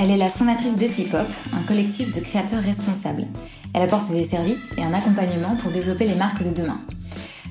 Elle 0.00 0.12
est 0.12 0.16
la 0.16 0.30
fondatrice 0.30 0.76
d'Etipop, 0.76 1.26
un 1.52 1.62
collectif 1.66 2.14
de 2.14 2.20
créateurs 2.20 2.62
responsables. 2.62 3.26
Elle 3.74 3.82
apporte 3.82 4.12
des 4.12 4.24
services 4.24 4.72
et 4.76 4.84
un 4.84 4.94
accompagnement 4.94 5.56
pour 5.56 5.72
développer 5.72 6.06
les 6.06 6.14
marques 6.14 6.44
de 6.44 6.50
demain. 6.50 6.80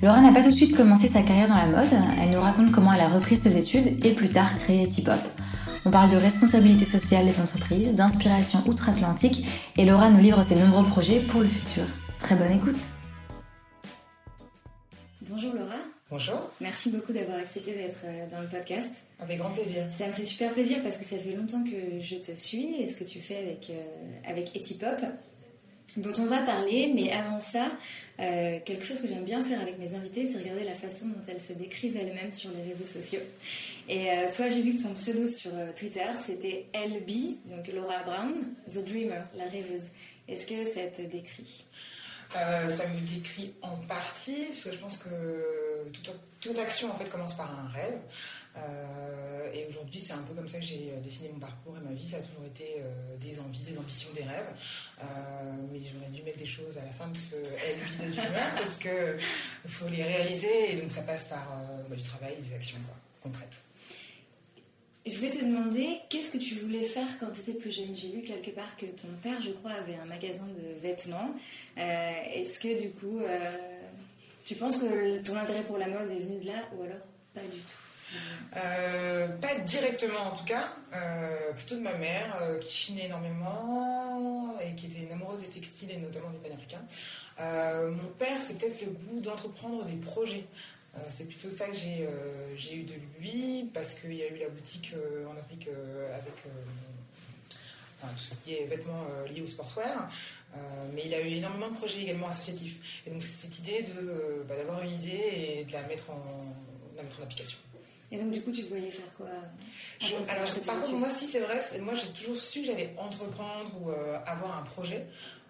Laura 0.02 0.22
n'a 0.22 0.32
pas 0.32 0.42
tout 0.42 0.52
de 0.52 0.56
suite 0.56 0.74
commencé 0.74 1.10
sa 1.10 1.24
carrière 1.24 1.50
dans 1.50 1.58
la 1.58 1.66
mode, 1.66 2.00
elle 2.22 2.30
nous 2.30 2.40
raconte 2.40 2.72
comment 2.72 2.94
elle 2.94 3.02
a 3.02 3.10
repris 3.10 3.36
ses 3.36 3.58
études 3.58 4.02
et 4.06 4.14
plus 4.14 4.30
tard 4.30 4.56
créé 4.56 4.84
Etipop. 4.84 5.20
On 5.84 5.92
parle 5.92 6.10
de 6.10 6.16
responsabilité 6.16 6.86
sociale 6.86 7.26
des 7.26 7.42
entreprises, 7.42 7.96
d'inspiration 7.96 8.64
outre-Atlantique 8.66 9.46
et 9.76 9.84
Laura 9.84 10.10
nous 10.10 10.24
livre 10.24 10.42
ses 10.44 10.56
nombreux 10.56 10.86
projets 10.86 11.20
pour 11.20 11.42
le 11.42 11.48
futur. 11.48 11.84
Très 12.20 12.36
bonne 12.36 12.54
écoute 12.54 12.80
Bonjour 15.30 15.54
Laura. 15.54 15.87
Bonjour. 16.10 16.40
Merci 16.62 16.90
beaucoup 16.90 17.12
d'avoir 17.12 17.38
accepté 17.38 17.74
d'être 17.74 18.04
euh, 18.06 18.30
dans 18.32 18.40
le 18.40 18.48
podcast. 18.48 19.06
Avec 19.20 19.40
grand 19.40 19.50
plaisir. 19.50 19.84
Ça 19.92 20.08
me 20.08 20.14
fait 20.14 20.24
super 20.24 20.54
plaisir 20.54 20.82
parce 20.82 20.96
que 20.96 21.04
ça 21.04 21.18
fait 21.18 21.36
longtemps 21.36 21.62
que 21.66 22.00
je 22.00 22.16
te 22.16 22.32
suis 22.34 22.76
et 22.80 22.88
ce 22.88 22.96
que 22.96 23.04
tu 23.04 23.20
fais 23.20 23.36
avec, 23.36 23.70
euh, 23.70 23.74
avec 24.26 24.56
Etipop, 24.56 25.02
dont 25.98 26.14
on 26.18 26.26
va 26.26 26.44
parler. 26.44 26.94
Mais 26.96 27.12
avant 27.12 27.42
ça, 27.42 27.74
euh, 28.22 28.58
quelque 28.64 28.86
chose 28.86 29.02
que 29.02 29.08
j'aime 29.08 29.26
bien 29.26 29.44
faire 29.44 29.60
avec 29.60 29.78
mes 29.80 29.96
invités, 29.96 30.26
c'est 30.26 30.38
regarder 30.38 30.64
la 30.64 30.76
façon 30.76 31.08
dont 31.08 31.22
elles 31.28 31.42
se 31.42 31.52
décrivent 31.52 31.98
elles-mêmes 31.98 32.32
sur 32.32 32.52
les 32.52 32.72
réseaux 32.72 32.86
sociaux. 32.86 33.26
Et 33.90 34.08
toi, 34.34 34.48
j'ai 34.48 34.62
vu 34.62 34.78
que 34.78 34.84
ton 34.84 34.94
pseudo 34.94 35.28
sur 35.28 35.52
Twitter, 35.76 36.08
c'était 36.22 36.68
LB, 36.74 37.36
donc 37.52 37.68
Laura 37.74 38.04
Brown, 38.04 38.34
The 38.74 38.86
Dreamer, 38.86 39.24
la 39.36 39.46
rêveuse. 39.46 39.88
Est-ce 40.30 40.46
que 40.46 40.66
ça 40.66 40.84
te 40.84 41.02
décrit? 41.02 41.66
Euh, 42.36 42.70
ça 42.70 42.88
me 42.88 43.00
décrit 43.00 43.54
en 43.62 43.76
partie, 43.78 44.48
puisque 44.52 44.74
je 44.74 44.78
pense 44.78 44.98
que 44.98 45.92
toute, 46.42 46.60
action 46.60 46.92
en 46.92 46.98
fait 46.98 47.10
commence 47.10 47.36
par 47.36 47.52
un 47.60 47.68
rêve. 47.70 48.00
Euh, 48.58 49.52
et 49.54 49.66
aujourd'hui, 49.70 50.00
c'est 50.00 50.14
un 50.14 50.22
peu 50.24 50.34
comme 50.34 50.48
ça 50.48 50.60
que 50.60 50.66
j'ai 50.66 50.94
dessiné 51.04 51.30
mon 51.34 51.40
parcours 51.40 51.78
et 51.78 51.82
ma 51.82 51.94
vie. 51.94 52.08
Ça 52.08 52.18
a 52.18 52.22
toujours 52.22 52.46
été 52.46 52.78
euh, 52.80 53.18
des 53.18 53.40
envies, 53.40 53.64
des 53.64 53.78
ambitions, 53.78 54.10
des 54.16 54.24
rêves. 54.24 54.48
mais 55.72 55.80
j'aurais 55.80 56.10
dû 56.10 56.24
mettre 56.24 56.40
des 56.40 56.48
choses 56.48 56.78
à 56.78 56.86
la 56.86 56.92
fin 56.92 57.08
de 57.08 57.18
ce 57.18 57.36
vie 57.36 58.06
de 58.06 58.12
d'humeur 58.12 58.52
parce 58.58 58.78
qu'il 58.78 59.72
faut 59.72 59.88
les 59.88 60.04
réaliser 60.04 60.74
et 60.74 60.82
donc 60.82 60.92
ça 60.92 61.04
passe 61.04 61.26
par 61.26 61.46
bah, 61.90 61.96
du 61.96 62.04
travail, 62.04 62.36
des 62.42 62.56
actions 62.56 62.80
concrètes. 63.22 63.67
Je 65.10 65.16
voulais 65.16 65.30
te 65.30 65.44
demander, 65.44 66.00
qu'est-ce 66.10 66.32
que 66.32 66.38
tu 66.38 66.56
voulais 66.56 66.84
faire 66.84 67.08
quand 67.20 67.28
tu 67.32 67.40
étais 67.40 67.54
plus 67.54 67.72
jeune? 67.72 67.96
J'ai 67.96 68.10
lu 68.10 68.22
quelque 68.22 68.52
part 68.52 68.76
que 68.76 68.86
ton 68.88 69.08
père, 69.24 69.40
je 69.40 69.52
crois, 69.52 69.72
avait 69.72 69.96
un 69.96 70.06
magasin 70.06 70.46
de 70.48 70.82
vêtements. 70.82 71.34
Euh, 71.78 72.12
est-ce 72.34 72.60
que 72.60 72.82
du 72.82 72.90
coup, 72.92 73.20
euh, 73.20 73.52
tu 74.44 74.56
penses 74.56 74.78
que 74.78 75.20
ton 75.24 75.38
intérêt 75.38 75.64
pour 75.64 75.78
la 75.78 75.88
mode 75.88 76.12
est 76.12 76.20
venu 76.20 76.40
de 76.42 76.48
là 76.48 76.60
ou 76.76 76.84
alors 76.84 76.98
pas 77.34 77.42
du 77.42 77.60
tout? 77.60 78.18
Euh, 78.56 79.28
Pas 79.38 79.60
directement 79.60 80.32
en 80.32 80.36
tout 80.36 80.46
cas, 80.46 80.70
plutôt 81.56 81.76
de 81.76 81.82
ma 81.82 81.94
mère 81.94 82.58
qui 82.62 82.74
chinait 82.74 83.06
énormément 83.06 84.56
et 84.62 84.76
qui 84.76 84.88
était 84.88 85.00
une 85.00 85.12
amoureuse 85.12 85.42
des 85.42 85.48
textiles 85.48 85.92
et 85.92 85.98
notamment 85.98 86.30
des 86.30 86.38
panafricains. 86.38 86.86
mon 87.92 88.10
père, 88.18 88.38
c'est 88.46 88.58
peut-être 88.58 88.82
le 88.82 88.92
goût 88.92 89.20
d'entreprendre 89.20 89.84
des 89.86 89.98
projets. 89.98 90.46
Euh, 90.96 91.00
c'est 91.10 91.26
plutôt 91.26 91.50
ça 91.50 91.66
que 91.66 91.78
euh, 91.78 92.56
j'ai 92.56 92.78
eu 92.78 92.84
de 92.84 92.94
lui, 93.20 93.70
parce 93.74 93.94
qu'il 93.94 94.14
y 94.14 94.24
a 94.24 94.30
eu 94.30 94.40
la 94.40 94.50
boutique 94.50 94.92
euh, 94.96 95.28
en 95.28 95.38
Afrique 95.38 95.70
avec 96.14 96.34
tout 98.02 98.24
ce 98.24 98.36
qui 98.44 98.56
est 98.56 98.66
vêtements 98.66 99.06
liés 99.30 99.42
au 99.42 99.48
sportswear. 99.48 100.10
mais 100.94 101.04
il 101.06 101.14
a 101.14 101.22
eu 101.22 101.38
énormément 101.38 101.70
de 101.70 101.76
projets 101.76 102.02
également 102.02 102.30
associatifs. 102.30 103.04
Et 103.06 103.10
donc, 103.10 103.24
c'est 103.24 103.48
cette 103.48 103.60
idée 103.60 103.86
bah, 104.48 104.56
d'avoir 104.56 104.82
une 104.82 104.94
idée 104.94 105.60
et 105.60 105.66
de 105.66 105.74
la 105.74 105.82
mettre 105.88 106.12
en, 106.12 106.56
mettre 106.96 107.20
en 107.20 107.24
application. 107.24 107.58
Et 108.12 108.18
donc, 108.18 108.32
du 108.32 108.42
coup, 108.42 108.52
tu 108.52 108.64
te 108.64 108.70
voyais 108.70 108.92
faire 108.92 109.12
quoi 109.18 109.28
Alors, 110.30 110.54
par 110.66 110.80
contre, 110.80 110.94
moi, 110.94 111.10
si 111.10 111.26
c'est 111.26 111.40
vrai, 111.40 111.60
moi, 111.82 111.96
j'ai 111.96 112.08
toujours 112.10 112.40
su 112.40 112.62
que 112.62 112.68
j'allais 112.68 112.94
entreprendre 112.98 113.72
ou 113.82 113.90
avoir 114.26 114.60
un 114.60 114.64
projet. 114.64 115.06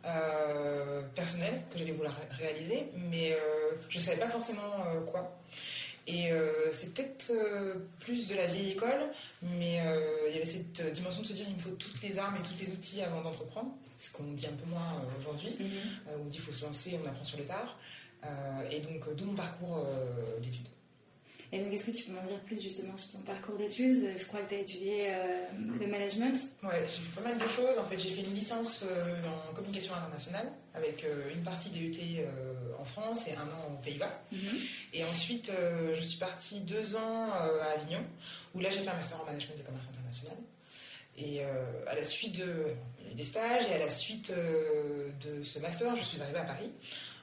Euh, 0.08 1.02
personnel 1.16 1.62
que 1.72 1.78
j'allais 1.78 1.92
vouloir 1.92 2.16
réaliser, 2.32 2.88
mais 3.10 3.34
euh, 3.34 3.76
je 3.90 3.98
ne 3.98 4.04
savais 4.04 4.18
pas 4.18 4.30
forcément 4.30 4.62
euh, 4.86 5.02
quoi. 5.02 5.38
Et 6.06 6.30
c'est 6.72 6.94
peut-être 6.94 7.34
plus 8.00 8.30
de 8.30 8.36
la 8.36 8.46
vieille 8.46 8.72
école, 8.72 9.10
mais 9.42 9.82
il 10.30 10.34
y 10.34 10.38
avait 10.38 10.46
cette 10.46 10.94
dimension 10.94 11.22
de 11.22 11.28
se 11.28 11.34
dire 11.34 11.46
il 11.50 11.56
me 11.56 11.60
faut 11.60 11.72
toutes 11.72 12.02
les 12.02 12.18
armes 12.18 12.38
et 12.38 12.48
tous 12.48 12.58
les 12.64 12.72
outils 12.72 13.02
avant 13.02 13.22
d'entreprendre, 13.22 13.72
ce 14.00 14.10
qu'on 14.12 14.24
dit 14.32 14.48
un 14.48 14.54
peu 14.54 14.70
moins 14.70 15.04
aujourd'hui, 15.20 15.50
mm 15.60 16.18
où 16.18 16.22
on 16.22 16.26
dit 16.30 16.38
il 16.38 16.42
faut 16.42 16.54
se 16.54 16.64
lancer, 16.64 16.98
on 17.04 17.10
apprend 17.10 17.26
sur 17.26 17.38
le 17.38 17.44
tard. 17.44 17.78
et 18.72 18.80
donc 18.80 19.14
d'où 19.18 19.26
mon 19.26 19.36
parcours 19.36 19.86
d'études. 20.42 20.70
Et 21.52 21.60
donc, 21.60 21.74
est-ce 21.74 21.86
que 21.86 21.92
tu 21.92 22.04
peux 22.04 22.12
m'en 22.12 22.24
dire 22.24 22.40
plus 22.42 22.62
justement 22.62 22.98
sur 22.98 23.14
ton 23.14 23.20
parcours 23.20 23.56
d'études? 23.56 24.14
Je 24.18 24.26
crois 24.26 24.42
que 24.42 24.50
tu 24.50 24.56
as 24.56 24.60
étudié 24.60 25.06
euh, 25.08 25.46
le 25.80 25.88
management. 25.88 26.36
Ouais, 26.62 26.82
j'ai 26.82 27.02
fait 27.02 27.22
pas 27.22 27.30
mal 27.30 27.38
de 27.38 27.48
choses. 27.48 27.78
En 27.78 27.86
fait, 27.86 27.98
j'ai 27.98 28.10
fait 28.10 28.22
une 28.22 28.34
licence 28.34 28.84
euh, 28.84 29.16
en 29.50 29.54
communication 29.54 29.96
internationale 29.96 30.52
avec 30.74 31.06
euh, 31.06 31.32
une 31.34 31.44
partie 31.44 31.70
DUT 31.70 31.96
en 32.78 32.84
France 32.84 33.28
et 33.30 33.36
un 33.36 33.44
an 33.44 33.74
aux 33.74 33.84
Pays-Bas. 33.84 34.22
Mhm. 34.32 34.40
Et 34.94 35.06
ensuite, 35.06 35.52
je 35.96 36.02
suis 36.02 36.18
partie 36.18 36.62
deux 36.62 36.96
ans 36.96 37.32
à 37.32 37.78
Avignon, 37.78 38.04
où 38.54 38.60
là, 38.60 38.70
j'ai 38.70 38.80
fait 38.80 38.90
un 38.90 38.96
master 38.96 39.22
en 39.22 39.26
management 39.26 39.58
de 39.58 39.64
commerce 39.64 39.88
international. 39.90 40.38
Et 41.18 41.42
à 41.42 41.96
la 41.96 42.04
suite 42.04 42.38
de 42.38 42.74
des 43.16 43.24
stages 43.24 43.66
et 43.72 43.74
à 43.74 43.80
la 43.80 43.90
suite 43.90 44.32
de 44.32 45.44
ce 45.44 45.58
master, 45.60 45.96
je 45.96 46.04
suis 46.04 46.22
arrivée 46.22 46.40
à 46.40 46.44
Paris 46.44 46.70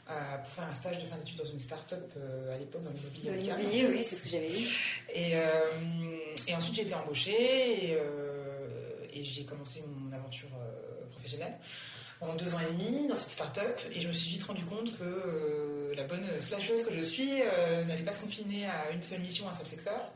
pour 0.07 0.53
faire 0.53 0.65
un 0.71 0.75
stage 0.75 1.03
de 1.03 1.07
fin 1.07 1.17
d'études 1.17 1.39
dans 1.39 1.47
une 1.47 1.59
start-up 1.59 2.13
euh, 2.17 2.55
à 2.55 2.59
l'époque 2.59 2.83
dans 2.83 2.91
l'immobilier. 2.91 3.31
Dans 3.31 3.37
l'immobilier, 3.37 3.87
oui, 3.89 4.05
c'est 4.05 4.17
ce 4.17 4.23
que 4.23 4.29
j'avais 4.29 4.49
vu. 4.49 4.67
Et, 5.15 5.33
euh, 5.35 5.61
et 6.47 6.55
ensuite, 6.55 6.75
j'ai 6.77 6.83
été 6.83 6.95
embauchée 6.95 7.91
et, 7.91 7.97
euh, 7.99 9.07
et 9.13 9.25
j'ai 9.25 9.45
commencé 9.45 9.83
mon 9.87 10.13
aventure 10.13 10.49
professionnelle 11.13 11.55
pendant 12.21 12.35
deux 12.35 12.55
ans 12.55 12.61
et 12.61 12.73
demi 12.73 13.09
dans 13.09 13.17
cette 13.17 13.31
start-up 13.31 13.81
et 13.93 14.01
je 14.01 14.09
me 14.09 14.13
suis 14.13 14.31
vite 14.31 14.45
rendu 14.45 14.65
compte 14.65 14.97
que 14.99 15.93
la 15.97 16.05
bonne 16.05 16.27
slasheuse 16.41 16.87
que 16.87 16.95
je 16.95 17.01
suis 17.01 17.41
n'allait 17.87 18.05
pas 18.05 18.13
se 18.13 18.23
confiner 18.23 18.67
à 18.67 18.91
une 18.91 19.03
seule 19.03 19.21
mission, 19.21 19.47
à 19.49 19.51
un 19.51 19.55
seul 19.55 19.67
secteur. 19.67 20.13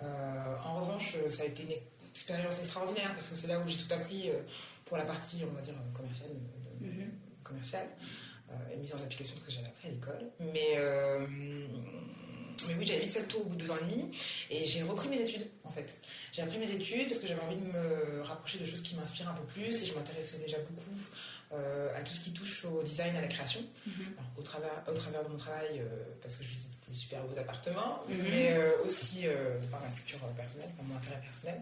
en 0.00 0.80
revanche, 0.80 1.16
ça 1.30 1.42
a 1.42 1.46
été 1.46 1.64
une 1.64 1.76
expérience 2.10 2.60
extraordinaire 2.60 3.12
parce 3.12 3.28
que 3.28 3.36
c'est 3.36 3.48
là 3.48 3.58
où 3.58 3.68
j'ai 3.68 3.76
tout 3.76 3.92
appris 3.92 4.30
pour 4.84 4.96
la 4.96 5.04
partie, 5.04 5.42
on 5.48 5.54
va 5.54 5.60
dire, 5.60 5.74
commerciale. 5.94 6.30
Mm-hmm. 6.82 7.08
commerciale. 7.42 7.88
Euh, 8.50 8.54
et 8.72 8.76
mise 8.76 8.94
en 8.94 8.98
application 8.98 9.36
que 9.44 9.50
j'avais 9.50 9.66
appris 9.66 9.88
à 9.88 9.90
l'école. 9.90 10.30
Mais, 10.38 10.74
euh, 10.76 11.26
mais 12.68 12.74
oui, 12.78 12.86
j'avais 12.86 13.00
vite 13.00 13.10
fait 13.10 13.20
le 13.20 13.26
tour 13.26 13.40
au 13.40 13.44
bout 13.44 13.56
de 13.56 13.64
deux 13.64 13.70
ans 13.72 13.76
et 13.80 13.92
demi 13.92 14.10
et 14.50 14.64
j'ai 14.64 14.82
repris 14.84 15.08
mes 15.08 15.20
études 15.20 15.48
en 15.64 15.70
fait. 15.70 15.98
J'ai 16.32 16.42
repris 16.42 16.58
mes 16.58 16.70
études 16.70 17.08
parce 17.08 17.20
que 17.20 17.26
j'avais 17.26 17.42
envie 17.42 17.56
de 17.56 17.66
me 17.66 18.22
rapprocher 18.22 18.58
de 18.58 18.64
choses 18.64 18.82
qui 18.82 18.94
m'inspirent 18.94 19.30
un 19.30 19.34
peu 19.34 19.46
plus 19.46 19.82
et 19.82 19.86
je 19.86 19.94
m'intéressais 19.94 20.38
déjà 20.38 20.58
beaucoup 20.58 20.96
euh, 21.52 21.96
à 21.96 22.02
tout 22.02 22.12
ce 22.12 22.24
qui 22.24 22.32
touche 22.32 22.64
au 22.66 22.82
design, 22.84 23.16
à 23.16 23.20
la 23.20 23.28
création. 23.28 23.60
Mhm. 23.84 24.14
au, 24.36 24.42
travers, 24.42 24.84
au 24.88 24.94
travers 24.94 25.24
de 25.24 25.28
mon 25.28 25.38
travail, 25.38 25.82
parce 26.22 26.36
que 26.36 26.44
je 26.44 26.48
visitais 26.50 26.76
des 26.88 26.94
super 26.94 27.22
beaux 27.24 27.38
appartements, 27.38 28.04
mhm. 28.08 28.16
mais 28.30 28.56
aussi 28.84 29.24
par 29.72 29.80
ma 29.80 29.88
culture 29.88 30.20
personnelle, 30.36 30.70
par 30.76 30.84
mon 30.84 30.96
intérêt 30.96 31.20
personnel. 31.20 31.60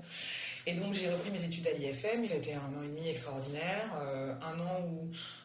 Et 0.66 0.74
donc 0.74 0.92
j'ai 0.94 1.10
repris 1.10 1.30
mes 1.30 1.42
études 1.42 1.66
à 1.66 1.72
l'IFM, 1.72 2.26
ça 2.26 2.34
a 2.34 2.36
été 2.36 2.54
un 2.54 2.58
an 2.58 2.82
et 2.82 2.88
demi 2.88 3.08
extraordinaire, 3.08 3.90
un 4.42 4.60
an 4.60 4.80
où 4.82 5.10
euh, 5.10 5.43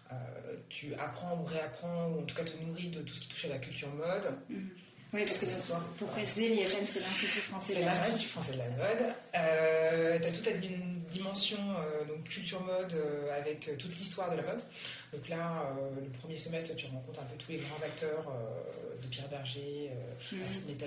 tu 0.70 0.94
apprends 0.96 1.38
ou 1.38 1.44
réapprends, 1.44 2.08
ou 2.10 2.22
en 2.22 2.24
tout 2.24 2.36
cas 2.36 2.44
te 2.44 2.56
nourris 2.64 2.90
de 2.90 3.02
tout 3.02 3.14
ce 3.14 3.22
qui 3.22 3.28
touche 3.30 3.46
à 3.46 3.50
la 3.50 3.58
culture 3.58 3.90
mode. 3.90 4.38
Mhm. 4.50 4.70
Oui, 5.12 5.26
parce 5.26 5.40
que, 5.40 5.48
ce 5.48 5.60
soit, 5.60 5.84
pour 5.98 6.08
préciser, 6.10 6.50
l'IFM, 6.50 6.86
c'est 6.86 7.00
l'Institut 7.00 7.40
français 7.40 7.76
de 7.76 7.80
la 7.80 7.88
mode. 7.88 7.96
C'est 7.96 8.10
l'Institut 8.10 8.30
français 8.30 8.54
de 8.54 8.58
la 8.60 8.70
mode. 8.70 9.14
Euh, 9.36 10.20
tu 10.20 10.28
as 10.28 10.32
toute 10.32 10.46
la 10.46 10.54
dimension 11.12 11.58
euh, 11.58 12.06
donc 12.06 12.24
culture 12.26 12.62
mode 12.62 12.96
avec 13.36 13.76
toute 13.80 13.90
l'histoire 13.98 14.30
de 14.30 14.36
la 14.36 14.44
mode. 14.44 14.62
Donc 15.12 15.28
là, 15.28 15.76
le 16.00 16.10
premier 16.20 16.38
semestre, 16.38 16.76
tu 16.76 16.86
rencontres 16.86 17.22
un 17.22 17.26
peu 17.26 17.36
tous 17.38 17.52
les 17.52 17.58
grands 17.58 17.84
acteurs 17.84 18.32
de 19.02 19.08
Pierre 19.08 19.28
Berger, 19.30 19.90
mmh. 20.32 20.36
Assine 20.46 20.78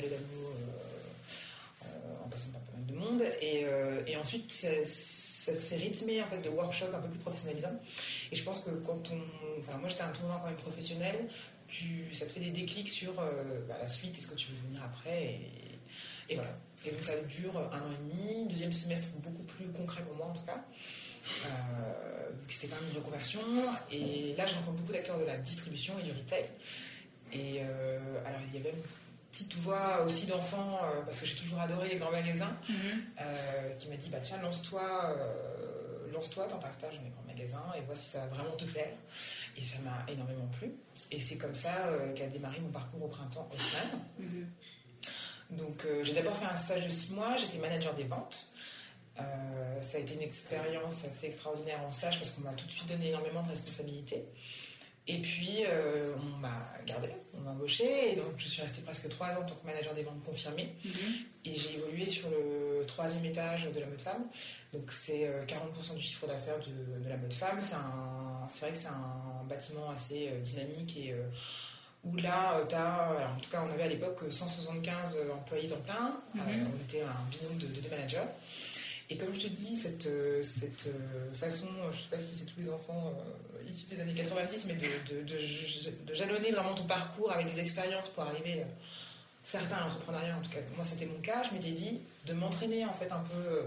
en 2.25 2.29
passant 2.29 2.51
par 2.53 2.61
pas 2.61 2.77
mal 2.77 2.87
de 2.87 2.95
monde. 2.95 3.23
Et, 3.41 3.67
et 4.07 4.17
ensuite, 4.17 4.53
c'est 4.53 4.85
ça 5.43 5.57
s'est 5.57 5.77
rythmé 5.77 6.23
en 6.23 6.27
fait 6.27 6.41
de 6.41 6.49
workshops 6.49 6.95
un 6.95 7.01
peu 7.01 7.09
plus 7.09 7.19
professionnalisants. 7.19 7.81
Et 8.31 8.37
je 8.37 8.45
pense 8.45 8.61
que 8.61 8.71
quand 8.71 9.11
on, 9.11 9.61
enfin 9.61 9.77
moi 9.79 9.89
j'étais 9.89 10.03
un 10.03 10.13
tournant 10.13 10.39
quand 10.39 10.47
même 10.47 10.57
professionnel, 10.57 11.29
tu, 11.67 12.15
ça 12.15 12.27
te 12.27 12.33
fait 12.33 12.41
des 12.41 12.51
déclics 12.51 12.89
sur 12.89 13.19
euh, 13.19 13.61
bah, 13.69 13.75
la 13.81 13.89
suite, 13.89 14.17
est-ce 14.17 14.29
que 14.29 14.37
tu 14.37 14.49
veux 14.53 14.69
venir 14.69 14.85
après, 14.85 15.41
et, 16.29 16.35
voilà. 16.37 16.57
Et 16.87 16.91
donc 16.93 17.03
ça 17.03 17.21
dure 17.23 17.59
un 17.59 17.79
an 17.79 17.91
et 17.91 18.15
demi, 18.15 18.47
deuxième 18.49 18.73
semestre 18.73 19.09
beaucoup 19.17 19.43
plus 19.43 19.67
concret 19.67 20.03
pour 20.05 20.15
moi 20.15 20.27
en 20.27 20.33
tout 20.33 20.45
cas. 20.47 20.65
Euh, 21.47 22.31
c'était 22.49 22.69
quand 22.69 22.81
même 22.81 22.91
une 22.91 22.99
reconversion. 22.99 23.41
Et 23.91 24.35
là, 24.37 24.47
je 24.47 24.55
rencontre 24.55 24.79
beaucoup 24.79 24.93
d'acteurs 24.93 25.19
de 25.19 25.25
la 25.25 25.37
distribution 25.37 25.95
et 26.01 26.03
du 26.03 26.11
retail. 26.11 26.45
Et 27.33 27.61
alors, 27.61 28.41
il 28.49 28.59
y 28.59 28.61
avait 28.61 28.75
petite 29.33 29.55
voix 29.57 30.03
aussi 30.07 30.27
d'enfant, 30.27 30.79
parce 31.05 31.19
que 31.19 31.27
j'ai 31.27 31.35
toujours 31.35 31.59
adoré 31.61 31.89
les 31.89 31.97
grands 31.97 32.13
magasins, 32.13 32.55
mhm. 32.69 33.03
qui 33.79 33.89
m'a 33.89 33.97
dit 33.97 34.11
bah, 34.11 34.19
Tiens, 34.21 34.41
lance-toi, 34.43 35.17
lance-toi, 36.13 36.47
tente 36.47 36.65
un 36.65 36.71
stage 36.71 36.97
dans 36.99 37.03
les 37.03 37.11
grands 37.11 37.25
magasins 37.27 37.65
et 37.77 37.81
vois 37.81 37.97
si 37.97 38.11
ça 38.11 38.21
va 38.21 38.27
vraiment 38.27 38.55
te 38.57 38.65
plaire. 38.65 38.93
Et 39.57 39.63
ça 39.63 39.79
m'a 39.85 40.05
énormément 40.13 40.47
plu. 40.59 40.71
Et 41.11 41.19
c'est 41.19 41.37
comme 41.37 41.55
ça 41.55 41.73
qu'a 42.15 42.27
démarré 42.27 42.61
mon 42.61 42.71
parcours 42.71 43.03
au 43.03 43.09
printemps 43.09 43.49
Haussmann. 43.53 44.01
Mhm. 44.19 44.51
Donc, 45.59 45.87
j'ai 46.03 46.13
d'abord 46.13 46.37
fait 46.37 46.47
un 46.47 46.57
stage 46.57 46.85
de 46.85 46.91
six 46.91 47.15
mois, 47.15 47.37
j'étais 47.37 47.59
manager 47.59 47.95
des 47.95 48.05
ventes. 48.05 48.53
Euh, 49.21 49.83
ça 49.83 49.99
a 49.99 50.01
été 50.01 50.15
une 50.15 50.23
expérience 50.23 51.05
assez 51.05 51.27
extraordinaire 51.27 51.81
en 51.87 51.93
stage 51.93 52.19
parce 52.19 52.31
qu'on 52.33 52.43
m'a 52.43 52.53
tout 52.53 52.67
de 52.67 52.71
suite 52.71 52.89
donné 52.89 53.09
énormément 53.09 53.43
de 53.43 53.49
responsabilités. 53.51 54.25
Et 55.09 55.19
puis, 55.19 55.65
euh, 55.67 56.15
on 56.17 56.39
m'a 56.39 56.71
gardé, 56.87 57.09
on 57.35 57.41
m'a 57.41 57.51
embauché, 57.51 58.13
et 58.13 58.17
donc 58.17 58.35
je 58.39 58.47
suis 58.47 58.63
restée 58.63 58.83
presque 58.83 59.09
trois 59.09 59.29
ans 59.31 59.43
en 59.43 59.47
tant 59.47 59.57
que 59.57 59.67
manager 59.67 59.95
des 59.95 60.05
ventes 60.05 60.23
confirmées. 60.25 60.75
Mhm. 60.85 60.93
Et 61.45 61.55
j'ai 61.57 61.75
évolué 61.75 62.07
sur 62.07 62.29
le 62.31 62.87
troisième 62.87 63.25
étage 63.25 63.65
de 63.65 63.81
la 63.81 63.87
mode 63.87 64.01
femme. 64.01 64.25
Donc, 64.73 64.93
c'est 64.93 65.29
40% 65.47 65.93
euh, 65.93 65.97
du 65.97 66.03
chiffre 66.03 66.27
d'affaires 66.29 66.59
de, 66.61 67.09
la 67.09 67.17
mode 67.17 67.33
femme. 67.33 67.61
C'est 67.61 67.75
vrai 68.61 68.73
que 68.73 68.79
c'est 68.79 68.89
un 68.89 69.45
bâtiment 69.49 69.91
assez 69.91 70.31
dynamique 70.41 70.97
et 70.97 71.15
où 72.05 72.17
là, 72.17 72.61
as, 72.73 73.33
en 73.35 73.41
tout 73.41 73.51
cas, 73.51 73.65
on 73.69 73.73
avait 73.73 73.85
à 73.85 73.89
l'époque 73.89 74.21
175 74.31 75.19
employés 75.35 75.69
temps 75.69 75.77
plein. 75.85 76.21
Mhm. 76.35 76.69
on 76.73 76.83
était 76.85 77.03
un 77.03 77.29
binôme 77.31 77.59
de 77.59 77.67
deux 77.67 77.91
managers. 77.91 78.19
Et 79.13 79.17
comme 79.17 79.35
je 79.35 79.41
te 79.41 79.49
dis, 79.49 79.77
cette, 79.77 80.07
euh, 80.07 80.43
cette 80.43 80.87
euh, 80.87 81.35
façon, 81.35 81.67
je 81.93 81.99
ne 81.99 82.03
sais 82.03 82.09
pas 82.11 82.19
si 82.19 82.35
c'est 82.35 82.47
tous 82.47 82.59
les 82.59 82.71
enfants 82.71 83.13
euh, 83.15 83.71
issus 83.71 83.95
des 83.95 84.01
années 84.01 84.15
90, 84.15 84.65
mais 84.69 84.75
de, 84.75 85.23
de, 85.23 86.15
jalonner 86.15 86.51
vraiment 86.51 86.75
ton 86.75 86.85
parcours 86.85 87.31
avec 87.31 87.47
des 87.47 87.61
expériences 87.61 88.09
pour 88.09 88.23
arriver, 88.23 88.65
certains 89.43 89.77
à 89.77 89.81
l'entrepreneuriat, 89.81 90.39
en 90.39 90.41
tout 90.41 90.51
cas, 90.51 90.61
moi 90.77 90.87
c'était 90.87 91.05
mon 91.05 91.21
cas, 91.21 91.43
je 91.43 91.55
m'étais 91.55 91.73
dit 91.73 92.01
de 92.25 92.33
m'entraîner 92.33 92.87
en 92.87 92.95
fait 92.95 93.13
un 93.13 93.19
peu 93.19 93.61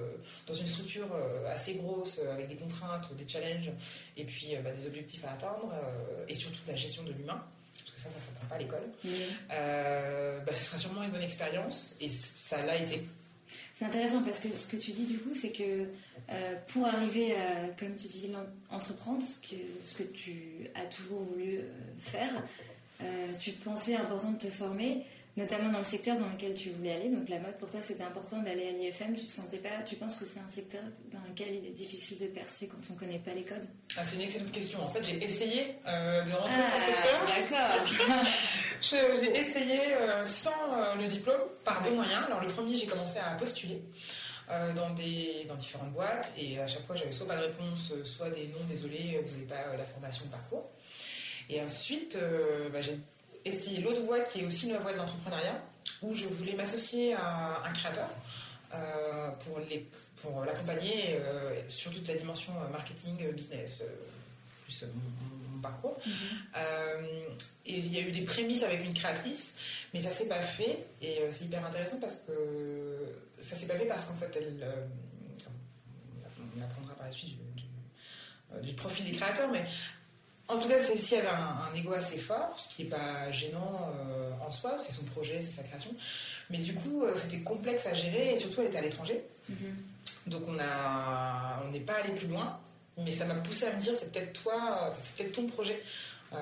dans 0.47 0.53
une 0.53 0.65
structure 0.65 1.09
assez 1.47 1.75
grosse, 1.75 2.21
avec 2.31 2.47
des 2.47 2.55
contraintes, 2.55 3.13
des 3.15 3.27
challenges, 3.27 3.69
et 4.17 4.23
puis 4.23 4.55
bah, 4.63 4.71
des 4.71 4.87
objectifs 4.87 5.23
à 5.25 5.33
atteindre, 5.33 5.73
et 6.27 6.33
surtout 6.33 6.63
de 6.65 6.71
la 6.71 6.77
gestion 6.77 7.03
de 7.03 7.11
l'humain 7.11 7.43
parce 7.77 7.91
que 7.91 7.99
ça, 7.99 8.09
ça 8.09 8.15
ne 8.15 8.21
s'apprend 8.21 8.47
pas 8.47 8.55
à 8.55 8.59
l'école, 8.59 10.45
bah, 10.45 10.53
ce 10.53 10.63
sera 10.63 10.77
sûrement 10.77 11.03
une 11.03 11.11
bonne 11.11 11.21
expérience. 11.21 11.95
Et 11.99 12.09
ça 12.09 12.65
l'a 12.65 12.77
été 12.77 13.03
c'est 13.75 13.83
intéressant 13.83 14.23
parce 14.23 14.39
que 14.39 14.47
ce 14.53 14.67
que 14.67 14.77
tu 14.77 14.91
dis 14.91 15.05
du 15.05 15.17
coup, 15.17 15.33
c'est 15.33 15.51
que 15.51 15.87
euh, 16.31 16.55
pour 16.69 16.85
arriver 16.85 17.35
à, 17.35 17.67
comme 17.77 17.95
tu 17.97 18.07
dis, 18.07 18.31
entreprendre, 18.71 19.21
ce 19.21 19.97
que, 19.97 20.03
tu 20.03 20.67
as 20.75 20.85
toujours 20.85 21.23
voulu 21.23 21.57
euh, 21.57 21.63
faire, 21.99 22.41
euh, 23.01 23.27
tu 23.37 23.51
pensais 23.51 23.95
important 23.95 24.31
de 24.31 24.37
te 24.37 24.47
former, 24.47 25.05
notamment 25.37 25.69
dans 25.69 25.79
le 25.79 25.85
secteur 25.85 26.17
dans 26.17 26.29
lequel 26.29 26.53
tu 26.53 26.69
voulais 26.69 26.93
aller. 26.93 27.09
Donc 27.09 27.27
la 27.27 27.39
mode, 27.39 27.57
pour 27.57 27.69
toi, 27.69 27.81
c'était 27.83 28.03
important 28.03 28.41
d'aller 28.41 28.69
à 28.69 28.71
l'IFM. 28.71 29.15
Tu 29.15 29.25
te 29.25 29.31
sentais 29.31 29.57
pas, 29.57 29.83
tu 29.85 29.95
penses 29.95 30.15
que 30.15 30.25
c'est 30.25 30.39
un 30.39 30.47
secteur 30.47 30.81
dans 31.11 31.19
lequel 31.29 31.55
il 31.55 31.65
est 31.67 31.73
difficile 31.73 32.19
de 32.19 32.27
percer 32.27 32.67
quand 32.67 32.77
on 32.89 32.93
ne 32.93 32.99
connaît 32.99 33.19
pas 33.19 33.33
les 33.33 33.43
codes 33.43 33.67
ah, 33.97 34.03
C'est 34.05 34.15
une 34.15 34.21
excellente 34.21 34.51
question. 34.51 34.81
En 34.81 34.89
fait, 34.89 35.03
j'ai 35.03 35.21
essayé 35.23 35.75
euh, 35.87 36.23
de 36.23 36.31
rentrer 36.31 36.57
dans 36.57 36.67
ce 36.67 36.73
ah, 36.77 37.85
secteur. 37.85 38.19
D'accord. 38.81 39.15
j'ai 39.21 39.37
essayé 39.37 39.93
euh, 39.93 40.23
sans 40.23 40.51
euh, 40.51 40.95
le 40.95 41.07
diplôme, 41.07 41.41
par 41.63 41.83
deux 41.83 41.91
moyens. 41.91 42.23
Alors 42.27 42.41
le 42.41 42.47
premier, 42.47 42.75
j'ai 42.75 42.87
commencé 42.87 43.19
à 43.19 43.35
postuler. 43.35 43.81
dans, 44.75 44.91
des, 44.91 45.45
dans 45.49 45.55
différentes 45.55 45.91
boîtes 45.91 46.31
et 46.37 46.59
à 46.59 46.67
chaque 46.67 46.85
fois 46.85 46.95
j'avais 46.95 47.11
soit 47.11 47.27
pas 47.27 47.35
de 47.35 47.45
réponse, 47.45 47.93
soit 48.03 48.29
des 48.29 48.47
non, 48.49 48.63
désolé, 48.69 49.19
vous 49.25 49.31
n'avez 49.33 49.47
pas 49.47 49.75
la 49.75 49.85
formation 49.85 50.27
parcours. 50.27 50.69
Et 51.49 51.61
ensuite, 51.61 52.17
bah, 52.71 52.81
j'ai 52.81 52.97
et 53.45 53.51
c'est 53.51 53.77
l'autre 53.77 54.01
voie 54.01 54.21
qui 54.21 54.41
est 54.41 54.45
aussi 54.45 54.71
la 54.71 54.79
voie 54.79 54.91
de 54.91 54.97
l'entrepreneuriat, 54.97 55.61
où 56.01 56.13
je 56.15 56.25
voulais 56.25 56.53
m'associer 56.53 57.13
à 57.13 57.63
un 57.63 57.71
créateur 57.73 58.09
euh, 58.73 59.29
pour, 59.45 59.59
les, 59.59 59.87
pour 60.21 60.43
l'accompagner 60.43 61.13
euh, 61.13 61.61
sur 61.69 61.93
toute 61.93 62.07
la 62.07 62.15
dimension 62.15 62.53
euh, 62.53 62.71
marketing, 62.71 63.31
business, 63.33 63.83
plus 64.63 64.85
mon, 64.85 65.61
parcours. 65.61 65.97
Mm-hmm. 66.05 67.05
et 67.65 67.77
il 67.77 67.93
y 67.93 67.97
a 67.97 68.01
eu 68.01 68.11
des 68.11 68.21
prémices 68.21 68.61
avec 68.61 68.85
une 68.85 68.93
créatrice, 68.93 69.55
mais 69.93 70.01
ça 70.01 70.11
s'est 70.11 70.27
pas 70.27 70.41
fait. 70.41 70.85
Et 71.01 71.21
c'est 71.31 71.45
hyper 71.45 71.65
intéressant 71.65 71.99
parce 71.99 72.17
que 72.21 73.15
ça 73.41 73.55
s'est 73.55 73.65
pas 73.65 73.77
fait 73.77 73.85
parce 73.85 74.05
qu'en 74.05 74.15
fait, 74.15 74.31
elle, 74.35 74.67
on 76.57 76.63
apprendra 76.63 76.93
par 76.95 77.07
la 77.07 77.11
suite 77.11 77.35
du, 77.55 77.63
du 78.61 78.73
profil 78.73 79.05
des 79.05 79.13
créateurs, 79.13 79.49
mais 79.51 79.65
en 80.47 80.59
tout 80.59 80.67
cas, 80.67 80.83
celle-ci 80.83 81.15
avait 81.15 81.27
un, 81.27 81.75
ego 81.75 81.93
assez 81.93 82.17
fort, 82.17 82.57
ce 82.59 82.75
qui 82.75 82.83
n'est 82.83 82.89
pas 82.89 83.31
gênant 83.31 83.91
euh, 83.95 84.31
en 84.45 84.51
soi, 84.51 84.77
c'est 84.77 84.91
son 84.91 85.03
projet, 85.05 85.41
c'est 85.41 85.53
sa 85.53 85.63
création. 85.63 85.91
Mais 86.49 86.59
du 86.59 86.73
coup, 86.75 87.03
euh, 87.03 87.13
c'était 87.15 87.39
complexe 87.39 87.87
à 87.87 87.95
gérer 87.95 88.33
et 88.33 88.37
surtout, 88.37 88.61
elle 88.61 88.67
était 88.67 88.77
à 88.77 88.81
l'étranger. 88.81 89.23
Mm-hmm. 89.51 90.29
Donc, 90.29 90.43
on 90.47 90.57
a, 90.59 91.63
on 91.65 91.71
n'est 91.71 91.79
pas 91.79 91.95
allé 91.95 92.13
plus 92.13 92.27
loin, 92.27 92.59
mais 92.97 93.11
ça 93.11 93.25
m'a 93.25 93.35
poussé 93.35 93.65
à 93.65 93.75
me 93.75 93.81
dire, 93.81 93.93
c'est 93.97 94.11
peut-être 94.11 94.33
toi, 94.43 94.93
c'est 95.01 95.15
peut-être 95.15 95.35
ton 95.35 95.47
projet 95.47 95.81
euh, 96.33 96.37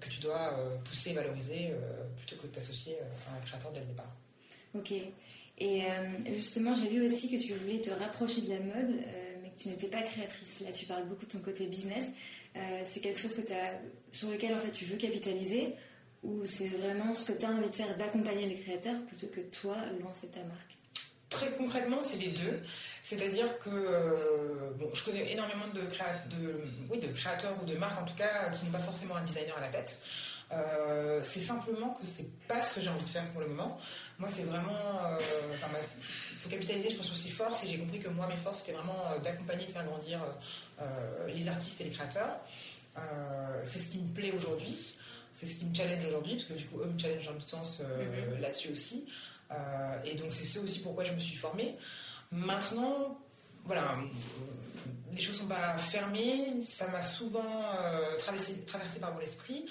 que 0.00 0.08
tu 0.08 0.20
dois 0.20 0.58
pousser 0.84 1.10
et 1.10 1.14
valoriser 1.14 1.72
plutôt 2.16 2.36
que 2.36 2.46
de 2.46 2.52
t'associer 2.52 2.96
à 3.30 3.36
un 3.36 3.40
créateur 3.40 3.72
dès 3.72 3.80
le 3.80 3.86
départ. 3.86 4.10
Ok. 4.74 4.92
Et 5.58 5.82
justement, 6.34 6.74
j'ai 6.74 6.88
vu 6.88 7.06
aussi 7.06 7.30
que 7.30 7.40
tu 7.40 7.54
voulais 7.54 7.80
te 7.80 7.90
rapprocher 7.90 8.40
de 8.42 8.50
la 8.50 8.60
mode 8.60 8.94
tu 9.58 9.68
n'étais 9.68 9.86
pas 9.88 10.02
créatrice. 10.02 10.60
Là, 10.60 10.72
tu 10.72 10.86
parles 10.86 11.06
beaucoup 11.06 11.26
de 11.26 11.30
ton 11.30 11.40
côté 11.40 11.66
business. 11.66 12.06
Euh, 12.56 12.82
c'est 12.86 13.00
quelque 13.00 13.20
chose 13.20 13.34
que 13.34 13.52
as, 13.52 13.80
sur 14.12 14.30
lequel 14.30 14.54
en 14.54 14.60
fait 14.60 14.70
tu 14.70 14.84
veux 14.84 14.96
capitaliser 14.96 15.74
ou 16.22 16.44
c'est 16.44 16.68
vraiment 16.68 17.14
ce 17.14 17.32
que 17.32 17.38
tu 17.38 17.44
as 17.44 17.50
envie 17.50 17.68
de 17.68 17.74
faire, 17.74 17.94
d'accompagner 17.96 18.46
les 18.46 18.58
créateurs 18.58 19.00
plutôt 19.06 19.26
que 19.26 19.40
toi 19.40 19.76
lancer 20.02 20.28
ta 20.28 20.42
marque? 20.44 20.78
Très 21.28 21.50
concrètement, 21.50 21.98
c'est 22.02 22.16
les 22.16 22.30
deux. 22.30 22.62
C'est-à-dire 23.02 23.58
que 23.58 23.70
euh, 23.70 24.70
je 24.94 25.04
connais 25.04 25.32
énormément 25.32 25.66
de, 25.74 25.80
de 25.80 27.06
créateurs 27.08 27.56
ou 27.60 27.66
de 27.66 27.74
marques 27.74 28.00
en 28.00 28.06
tout 28.06 28.14
cas 28.14 28.50
qui 28.50 28.64
n'ont 28.64 28.72
pas 28.72 28.78
forcément 28.78 29.16
un 29.16 29.24
designer 29.24 29.56
à 29.58 29.60
la 29.60 29.68
tête. 29.68 29.98
Euh, 30.54 31.20
c'est 31.24 31.40
simplement 31.40 31.90
que 31.90 32.06
c'est 32.06 32.30
pas 32.46 32.62
ce 32.62 32.76
que 32.76 32.80
j'ai 32.80 32.88
envie 32.88 33.04
de 33.04 33.08
faire 33.08 33.26
pour 33.30 33.40
le 33.40 33.48
moment. 33.48 33.78
Moi, 34.18 34.28
c'est 34.34 34.42
vraiment. 34.42 34.78
Il 35.18 35.24
euh, 35.24 35.82
faut 36.40 36.48
capitaliser, 36.48 36.90
je 36.90 36.96
pense, 36.96 37.06
sur 37.06 37.16
ses 37.16 37.30
forces. 37.30 37.64
Et 37.64 37.68
j'ai 37.68 37.78
compris 37.78 37.98
que 37.98 38.08
moi, 38.08 38.26
mes 38.26 38.36
forces, 38.36 38.60
c'était 38.60 38.76
vraiment 38.76 39.02
euh, 39.10 39.18
d'accompagner, 39.18 39.66
de 39.66 39.70
faire 39.72 39.84
grandir 39.84 40.20
les 41.28 41.48
artistes 41.48 41.80
et 41.80 41.84
les 41.84 41.90
créateurs. 41.90 42.36
c'est 43.62 43.78
ce 43.78 43.90
qui 43.90 43.98
me 43.98 44.12
plaît 44.12 44.32
aujourd'hui. 44.32 44.96
C'est 45.32 45.46
ce 45.46 45.56
qui 45.56 45.64
me 45.64 45.74
challenge 45.74 46.04
aujourd'hui, 46.06 46.34
parce 46.34 46.46
que 46.46 46.54
du 46.54 46.66
coup, 46.66 46.80
eux 46.80 46.86
me 46.86 46.98
challenge 46.98 47.26
dans 47.26 47.32
le 47.32 47.40
sens 47.40 47.80
mm-hmm. 47.80 48.40
là-dessus 48.40 48.70
aussi. 48.72 49.06
et 50.04 50.14
donc, 50.14 50.32
c'est 50.32 50.44
ce 50.44 50.58
aussi 50.58 50.80
pourquoi 50.80 51.04
je 51.04 51.12
me 51.12 51.20
suis 51.20 51.36
formée. 51.36 51.76
Maintenant, 52.32 53.18
voilà, 53.64 53.96
les 55.12 55.22
choses 55.22 55.38
sont 55.38 55.46
pas 55.46 55.78
fermées. 55.78 56.64
Ça 56.66 56.88
m'a 56.88 57.02
souvent 57.02 57.62
traversé, 58.18 58.60
traversé 58.62 59.00
par 59.00 59.14
mon 59.14 59.20
esprit. 59.20 59.66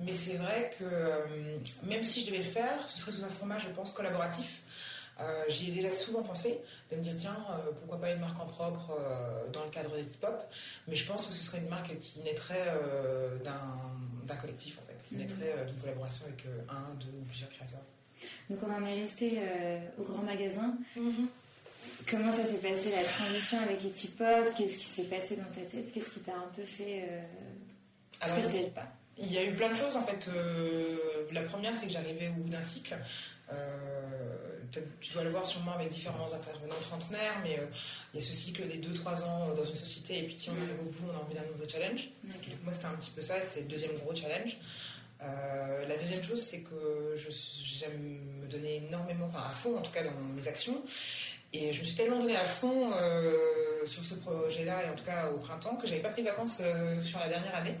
Mais 0.00 0.12
c'est 0.12 0.36
vrai 0.36 0.74
que 0.78 0.84
euh, 0.84 1.24
même 1.84 2.02
si 2.02 2.22
je 2.22 2.26
devais 2.26 2.42
le 2.42 2.50
faire, 2.50 2.88
ce 2.88 2.98
serait 2.98 3.12
sous 3.12 3.24
un 3.24 3.28
format, 3.28 3.58
je 3.58 3.68
pense, 3.68 3.92
collaboratif. 3.92 4.62
Euh, 5.20 5.44
J'y 5.48 5.70
ai 5.70 5.74
déjà 5.74 5.92
souvent 5.92 6.22
pensé 6.22 6.60
de 6.90 6.96
me 6.96 7.02
dire 7.02 7.14
tiens 7.16 7.36
euh, 7.50 7.70
pourquoi 7.78 8.00
pas 8.00 8.10
une 8.10 8.18
marque 8.18 8.40
en 8.40 8.46
propre 8.46 8.96
euh, 8.98 9.48
dans 9.50 9.62
le 9.64 9.70
cadre 9.70 9.94
des 9.94 10.02
hip-hop 10.02 10.36
mais 10.88 10.96
je 10.96 11.06
pense 11.06 11.28
que 11.28 11.32
ce 11.32 11.44
serait 11.44 11.58
une 11.58 11.68
marque 11.68 11.96
qui 12.00 12.20
naîtrait 12.22 12.72
d'un 13.44 14.36
collectif 14.36 14.78
en 14.80 14.86
fait 14.88 15.06
qui 15.06 15.14
mhm. 15.14 15.20
naîtrait 15.20 15.66
d'une 15.66 15.76
collaboration 15.76 16.26
avec 16.26 16.44
un, 16.68 16.94
deux 16.94 17.06
ou 17.16 17.24
plusieurs 17.26 17.50
créateurs 17.50 17.84
donc 18.50 18.58
on 18.64 18.72
en 18.72 18.84
est 18.86 19.02
resté 19.02 19.38
au 19.98 20.02
grand 20.02 20.22
magasin 20.22 20.76
mhm. 20.96 21.28
comment 22.10 22.34
ça 22.34 22.44
s'est 22.44 22.58
passé 22.58 22.90
la 22.90 23.04
transition 23.04 23.60
avec 23.60 23.84
les 23.84 23.90
hip-hop? 23.90 24.52
Qu'est-ce 24.56 24.78
qui 24.78 24.84
s'est 24.84 25.04
passé 25.04 25.36
dans 25.36 25.44
ta 25.44 25.60
tête? 25.60 25.92
Qu'est-ce 25.92 26.10
qui 26.10 26.20
t'a 26.20 26.34
un 26.34 26.50
peu 26.56 26.64
fait 26.64 27.08
sauter 28.26 28.64
le 28.64 28.70
pas? 28.70 28.88
Il 29.18 29.32
y 29.32 29.38
a 29.38 29.44
eu 29.44 29.52
plein 29.52 29.70
de 29.70 29.76
choses 29.76 29.96
en 29.96 30.04
fait. 30.04 30.28
Euh, 30.28 30.96
la 31.32 31.42
première, 31.42 31.74
c'est 31.74 31.86
que 31.86 31.92
j'arrivais 31.92 32.28
au 32.28 32.42
bout 32.42 32.48
d'un 32.48 32.62
cycle. 32.62 32.96
Euh, 33.52 33.56
tu 35.00 35.12
dois 35.12 35.22
le 35.22 35.30
voir 35.30 35.46
sûrement 35.46 35.72
avec 35.72 35.90
différents 35.90 36.32
intervenants 36.32 36.74
trentenaires, 36.80 37.38
mais 37.44 37.58
euh, 37.58 37.66
il 38.12 38.20
y 38.20 38.22
a 38.22 38.26
ce 38.26 38.32
cycle 38.32 38.66
des 38.66 38.78
2-3 38.78 39.22
ans 39.24 39.54
dans 39.54 39.64
une 39.64 39.76
société, 39.76 40.18
et 40.18 40.22
puis 40.24 40.34
si 40.36 40.50
on 40.50 40.54
arrive 40.54 40.80
au 40.80 40.90
bout, 40.90 41.04
on 41.12 41.16
a 41.16 41.22
envie 41.22 41.34
d'un 41.34 41.44
nouveau 41.52 41.68
challenge. 41.68 42.08
moi, 42.64 42.72
c'était 42.72 42.86
un 42.86 42.94
petit 42.94 43.10
peu 43.10 43.22
ça, 43.22 43.40
c'était 43.40 43.60
le 43.60 43.68
deuxième 43.68 43.94
gros 43.96 44.14
challenge. 44.14 44.56
la 45.20 45.96
deuxième 45.96 46.22
chose, 46.22 46.40
c'est 46.40 46.62
que 46.62 47.14
j'aime 47.16 48.18
me 48.42 48.46
donner 48.48 48.76
énormément, 48.88 49.26
enfin 49.26 49.44
à 49.46 49.52
fond 49.52 49.78
en 49.78 49.82
tout 49.82 49.92
cas 49.92 50.02
dans 50.02 50.10
mes 50.34 50.48
actions. 50.48 50.82
Et 51.52 51.72
je 51.72 51.80
me 51.80 51.84
suis 51.84 51.94
tellement 51.94 52.18
donné 52.18 52.34
à 52.34 52.44
fond 52.44 52.90
sur 53.86 54.02
ce 54.02 54.14
projet-là, 54.14 54.86
et 54.86 54.90
en 54.90 54.94
tout 54.94 55.04
cas 55.04 55.30
au 55.30 55.38
printemps, 55.38 55.76
que 55.76 55.86
j'avais 55.86 56.02
pas 56.02 56.08
pris 56.08 56.22
de 56.22 56.28
vacances 56.28 56.60
sur 57.00 57.20
la 57.20 57.28
dernière 57.28 57.54
année. 57.54 57.76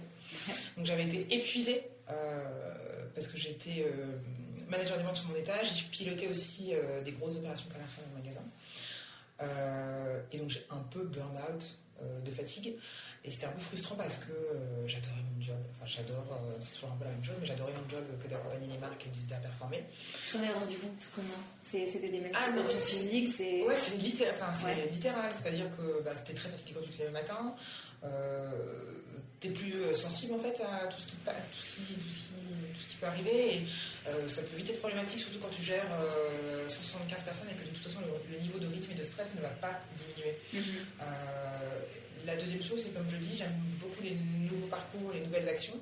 Donc 0.76 0.86
j'avais 0.86 1.06
été 1.06 1.34
épuisée 1.34 1.82
euh, 2.10 3.04
parce 3.14 3.28
que 3.28 3.38
j'étais 3.38 3.86
euh, 3.86 4.18
manager 4.68 4.96
des 4.98 5.04
ventes 5.04 5.16
sur 5.16 5.28
mon 5.28 5.36
étage 5.36 5.72
et 5.72 5.74
je 5.74 5.84
pilotais 5.84 6.28
aussi 6.28 6.74
euh, 6.74 7.02
des 7.02 7.12
grosses 7.12 7.36
opérations 7.36 7.68
commerciales 7.70 8.04
dans 8.10 8.18
le 8.18 8.24
magasin. 8.24 8.44
et 10.32 10.38
donc 10.38 10.50
j'ai 10.50 10.64
un 10.70 10.82
peu 10.90 11.04
burn-out 11.04 11.78
de 12.24 12.30
fatigue. 12.30 12.74
Et 13.26 13.30
c'était 13.30 13.46
un 13.46 13.52
peu 13.52 13.62
frustrant 13.62 13.94
parce 13.94 14.16
que 14.16 14.32
j'adorais 14.86 15.22
mon 15.34 15.40
job. 15.40 15.56
Enfin, 15.74 15.86
j'adore, 15.86 16.38
c'est 16.60 16.74
toujours 16.74 16.92
un 16.92 16.96
peu 16.96 17.04
la 17.04 17.12
même 17.12 17.24
chose, 17.24 17.36
mais 17.40 17.46
j'adorais 17.46 17.72
mon 17.72 17.88
job 17.88 18.04
que 18.22 18.28
d'avoir 18.28 18.52
les 18.60 18.76
marques 18.76 19.06
et 19.06 19.08
d'hésiter 19.08 19.34
à 19.34 19.38
performer. 19.38 19.82
Tu 20.20 20.36
t'en 20.36 20.44
es 20.44 20.52
rendu 20.52 20.76
compte 20.76 21.08
comment? 21.14 21.40
C'était 21.64 22.10
des 22.10 22.22
ah, 22.34 22.50
manifestations 22.50 22.84
physiques 22.84 23.28
c'est... 23.34 23.62
Ouais, 23.62 23.76
c'est, 23.76 23.96
littéral, 23.96 24.34
littéral. 24.92 25.32
C'est-à-dire 25.32 25.74
que 25.74 26.02
bah, 26.02 26.10
c'était 26.18 26.34
très 26.34 26.50
fatigué 26.50 26.72
quand 26.74 26.84
tu 26.84 26.90
te 26.90 26.98
lèves 26.98 27.06
le 27.06 27.12
matin. 27.14 27.54
T'es 29.40 29.50
plus 29.50 29.94
sensible 29.94 30.34
en 30.34 30.38
fait 30.38 30.60
à 30.62 30.86
tout 30.86 31.00
ce 31.00 31.08
qui, 31.08 31.16
tout 31.16 31.60
ce 31.60 31.76
qui, 31.76 31.94
tout 32.74 32.80
ce 32.80 32.88
qui 32.88 32.96
peut 32.96 33.06
arriver 33.06 33.56
et 33.56 33.66
euh, 34.06 34.28
ça 34.28 34.42
peut 34.42 34.56
vite 34.56 34.70
être 34.70 34.80
problématique, 34.80 35.20
surtout 35.20 35.38
quand 35.38 35.54
tu 35.54 35.62
gères 35.62 35.86
175 36.70 37.18
euh, 37.20 37.24
personnes 37.24 37.48
et 37.50 37.54
que 37.54 37.64
de 37.64 37.74
toute 37.74 37.82
façon 37.82 38.00
le, 38.30 38.38
niveau 38.38 38.58
de 38.58 38.66
rythme 38.66 38.92
et 38.92 38.94
de 38.94 39.02
stress 39.02 39.28
ne 39.36 39.40
va 39.40 39.48
pas 39.48 39.80
diminuer. 39.96 40.38
Mhm. 40.52 40.62
Euh, 41.00 41.04
la 42.26 42.36
deuxième 42.36 42.62
chose, 42.62 42.82
c'est 42.82 42.94
comme 42.94 43.08
je 43.08 43.16
dis, 43.16 43.36
j'aime 43.36 43.54
beaucoup 43.80 44.02
les 44.02 44.16
nouveaux 44.50 44.66
parcours, 44.66 45.12
les 45.12 45.20
nouvelles 45.20 45.48
actions 45.48 45.78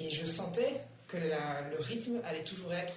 et 0.00 0.10
je 0.10 0.26
sentais 0.26 0.80
que 1.08 1.16
le 1.16 1.80
rythme 1.80 2.20
allait 2.24 2.44
toujours 2.44 2.72
être 2.72 2.94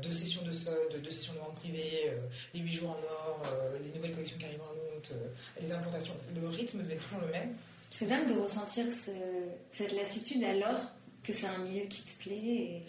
deux 0.00 0.12
sessions 0.12 0.42
de 0.42 0.52
solde, 0.52 1.02
deux 1.02 1.10
sessions 1.10 1.34
de 1.34 1.38
vente 1.38 1.56
privée, 1.56 2.12
les 2.54 2.60
huit 2.60 2.72
jours 2.72 2.90
en 2.90 3.00
or, 3.02 3.42
les 3.82 3.92
nouvelles 3.92 4.12
collections 4.12 4.38
qui 4.38 4.44
arrivent 4.44 4.62
en 4.62 4.96
août, 4.96 5.12
les 5.60 5.72
implantations. 5.72 6.14
Le 6.40 6.48
rythme 6.48 6.80
être 6.88 7.02
toujours 7.02 7.20
le 7.26 7.32
même. 7.32 7.54
C'est 7.94 8.06
dingue 8.06 8.26
de 8.26 8.40
ressentir 8.40 8.84
cette 9.70 9.92
lassitude 9.92 10.42
alors 10.42 10.80
que 11.22 11.32
c'est 11.32 11.46
un 11.46 11.58
milieu 11.58 11.84
qui 11.86 12.02
te 12.02 12.24
plaît. 12.24 12.82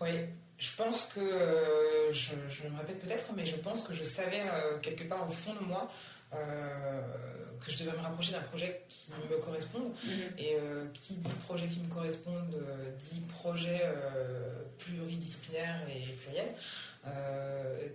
Oui, 0.00 0.08
je 0.56 0.68
pense 0.76 1.10
que, 1.14 1.20
euh, 1.20 2.10
je, 2.10 2.34
me 2.66 2.78
répète 2.78 3.00
peut-être, 3.00 3.32
mais 3.36 3.44
je 3.44 3.56
pense 3.56 3.82
que 3.82 3.92
je 3.92 4.02
savais 4.02 4.40
euh, 4.40 4.78
quelque 4.78 5.04
part 5.04 5.28
au 5.28 5.32
fond 5.32 5.52
de 5.52 5.66
moi 5.66 5.92
euh, 6.34 7.02
que 7.60 7.70
je 7.70 7.84
devais 7.84 7.92
me 7.92 8.02
rapprocher 8.02 8.32
d'un 8.32 8.40
projet 8.40 8.82
qui 8.88 9.10
me 9.30 9.36
corresponde. 9.36 9.92
Mhm. 10.04 10.38
Et 10.38 10.56
qui 10.94 11.14
dit 11.14 11.32
projet 11.46 11.66
qui 11.68 11.80
me 11.80 11.92
corresponde 11.92 12.56
dit 13.12 13.20
projet 13.20 13.82
pluridisciplinaire 14.78 15.80
et 15.94 16.12
pluriel, 16.14 16.54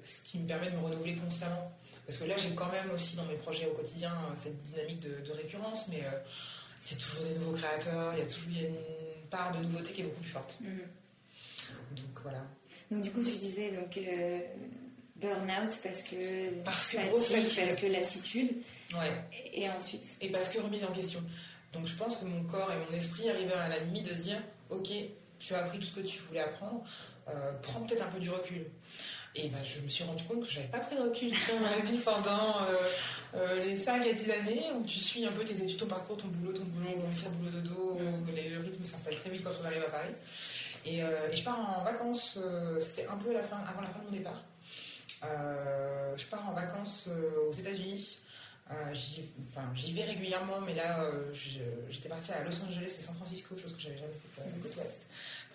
ce 0.03 0.21
qui 0.23 0.37
me 0.37 0.47
permet 0.47 0.69
de 0.69 0.75
me 0.75 0.83
renouveler 0.83 1.15
constamment. 1.15 1.75
Parce 2.05 2.19
que 2.19 2.25
là, 2.25 2.35
j'ai 2.37 2.53
quand 2.55 2.71
même 2.71 2.91
aussi 2.91 3.15
dans 3.15 3.25
mes 3.25 3.35
projets 3.35 3.65
au 3.65 3.73
quotidien 3.73 4.11
cette 4.41 4.61
dynamique 4.63 4.99
de, 4.99 5.31
récurrence, 5.31 5.87
mais 5.89 6.03
c'est 6.81 6.97
toujours 6.97 7.25
des 7.25 7.33
nouveaux 7.39 7.57
créateurs, 7.57 8.13
il 8.13 8.19
y 8.19 8.21
a 8.21 8.25
toujours 8.25 8.49
une 8.49 9.29
part 9.29 9.57
de 9.57 9.63
nouveauté 9.63 9.91
qui 9.93 10.01
est 10.01 10.03
beaucoup 10.03 10.21
plus 10.21 10.29
forte. 10.29 10.57
Mhm. 10.61 10.79
Donc 11.95 12.21
voilà. 12.21 12.43
Donc 12.91 13.01
du 13.01 13.11
coup, 13.11 13.23
tu 13.23 13.37
disais 13.37 13.71
donc 13.71 13.97
euh, 13.97 14.39
burn-out 15.15 15.79
parce 15.83 16.03
que 16.03 16.63
parce 16.63 16.89
que 16.89 16.97
parce 16.97 17.75
que 17.75 17.87
lassitude. 17.87 18.51
Ouais. 18.93 19.11
Et, 19.53 19.69
ensuite. 19.69 20.05
Et 20.21 20.29
parce 20.29 20.49
que 20.49 20.59
remise 20.59 20.83
en 20.83 20.91
question. 20.91 21.23
Donc 21.73 21.87
je 21.87 21.95
pense 21.95 22.17
que 22.17 22.25
mon 22.25 22.43
corps 22.43 22.71
et 22.71 22.91
mon 22.91 22.97
esprit 22.97 23.29
arrivaient 23.29 23.53
à 23.53 23.67
la 23.67 23.79
limite 23.79 24.05
de 24.05 24.15
se 24.15 24.21
dire, 24.21 24.41
ok, 24.69 24.89
tu 25.39 25.53
as 25.53 25.65
appris 25.65 25.79
tout 25.79 25.87
ce 25.87 25.95
que 25.95 26.01
tu 26.01 26.19
voulais 26.19 26.41
apprendre, 26.41 26.83
euh, 27.27 27.53
prends 27.61 27.81
peut-être 27.81 28.03
un 28.03 28.09
peu 28.09 28.19
du 28.19 28.29
recul. 28.29 28.65
Et 29.37 29.49
ben, 29.49 29.59
je 29.65 29.81
me 29.81 29.89
suis 29.89 30.03
rendu 30.05 30.23
compte 30.23 30.45
que 30.45 30.49
j'avais 30.49 30.67
pas 30.67 30.79
pris 30.79 30.95
de 30.95 31.01
recul 31.01 31.29
dans 31.29 31.59
ma 31.59 31.77
vie 31.79 31.97
pendant 31.97 32.61
euh, 32.61 32.89
euh, 33.35 33.65
les 33.65 33.75
5 33.75 34.07
à 34.07 34.13
10 34.13 34.31
années 34.31 34.63
où 34.79 34.83
tu 34.85 34.97
suis 34.97 35.25
un 35.25 35.31
peu 35.31 35.43
tes 35.43 35.61
études, 35.61 35.77
ton 35.77 35.87
parcours, 35.87 36.15
ton 36.15 36.29
boulot, 36.29 36.53
ton 36.53 36.63
boulot, 36.63 36.87
ton 37.21 37.29
boulot 37.31 37.51
de 37.51 37.61
dos, 37.61 37.99
le 37.99 38.59
rythme 38.61 38.85
s'installe 38.85 39.15
très 39.17 39.29
vite 39.29 39.43
quand 39.43 39.51
on 39.61 39.65
arrive 39.65 39.83
à 39.83 39.89
Paris. 39.89 40.13
Et, 40.85 41.03
euh, 41.03 41.33
je 41.33 41.43
pars 41.43 41.79
en 41.79 41.83
vacances, 41.83 42.39
c'était 42.81 43.07
un 43.07 43.17
peu 43.17 43.31
avant 43.31 43.81
la 43.81 43.87
fin 43.89 43.99
de 43.99 44.05
mon 44.05 44.11
départ. 44.11 44.41
je 45.21 46.25
pars 46.27 46.49
en 46.49 46.53
vacances 46.53 47.09
aux 47.49 47.53
États-Unis. 47.53 48.21
j'y 48.93 49.93
vais 49.93 50.03
régulièrement, 50.03 50.61
mais 50.65 50.75
là, 50.75 51.11
j'étais 51.89 52.07
partie 52.07 52.31
à 52.31 52.41
Los 52.45 52.63
Angeles 52.63 52.95
et 52.97 53.01
San 53.01 53.15
Francisco, 53.15 53.57
chose 53.57 53.75
que 53.75 53.81
j'avais 53.81 53.97
jamais 53.97 54.13
fait 54.33 54.43
la 54.45 54.63
côte 54.63 54.77
ouest 54.77 55.01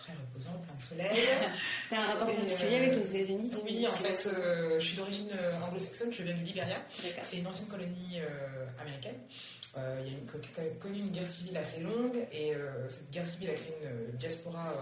très 0.01 0.13
reposant, 0.13 0.57
plein 0.65 0.75
de 0.75 0.83
soleil. 0.83 1.27
T'as 1.89 1.97
un 1.97 2.05
rapport 2.05 2.35
particulier 2.35 2.75
avec 2.77 2.95
les 2.95 3.15
États-Unis 3.15 3.51
Oui, 3.63 3.87
en 3.87 3.93
fait, 3.93 4.27
euh, 4.27 4.79
je 4.79 4.85
suis 4.87 4.97
d'origine 4.97 5.29
euh, 5.33 5.61
anglo-saxonne, 5.61 6.11
je 6.11 6.23
viens 6.23 6.35
du 6.35 6.43
Libéria. 6.43 6.77
C'est 7.21 7.37
une 7.37 7.47
ancienne 7.47 7.67
colonie 7.67 8.17
euh, 8.17 8.65
américaine. 8.81 9.17
il 9.75 10.11
y 10.11 10.15
a 10.15 10.17
une, 10.17 10.79
connu 10.79 10.99
une 10.99 11.11
guerre 11.11 11.31
civile 11.31 11.57
assez 11.57 11.81
longue 11.81 12.17
et 12.31 12.53
cette 12.89 13.09
guerre 13.11 13.27
civile 13.27 13.51
a 13.51 13.53
créé 13.53 13.73
une 13.83 14.17
diaspora 14.17 14.73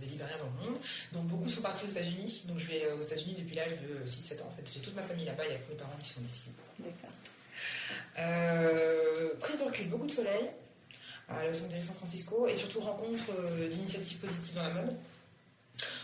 des 0.00 0.06
Libériens 0.06 0.38
dans 0.38 0.46
le 0.46 0.70
monde. 0.70 0.80
Donc 1.12 1.24
beaucoup 1.24 1.50
sont 1.50 1.62
partis 1.62 1.84
aux 1.84 1.90
États-Unis. 1.90 2.44
Donc 2.48 2.58
je 2.58 2.66
vais 2.66 2.92
aux 2.92 3.02
États-Unis 3.02 3.36
depuis 3.38 3.56
l'âge 3.56 3.72
de 3.72 4.06
6-7 4.08 4.42
ans. 4.42 4.48
En 4.52 4.56
fait, 4.56 4.70
j'ai 4.72 4.80
toute 4.80 4.94
ma 4.94 5.02
famille 5.02 5.26
là-bas, 5.26 5.42
il 5.46 5.52
y 5.52 5.54
a 5.54 5.58
que 5.58 5.70
mes 5.70 5.78
parents 5.78 5.98
qui 6.02 6.08
sont 6.08 6.22
ici. 6.24 6.50
D'accord. 6.78 7.10
prise 9.40 9.58
de 9.58 9.64
recul, 9.64 9.88
beaucoup 9.88 10.06
de 10.06 10.12
soleil 10.12 10.50
à 11.30 11.46
Los 11.46 11.64
Angeles, 11.64 11.82
San 11.86 11.96
Francisco, 11.96 12.46
et 12.48 12.54
surtout 12.54 12.80
rencontre 12.80 13.24
euh, 13.38 13.68
d'initiatives 13.68 14.18
positives 14.18 14.54
dans 14.54 14.62
la 14.62 14.70
mode. 14.70 14.96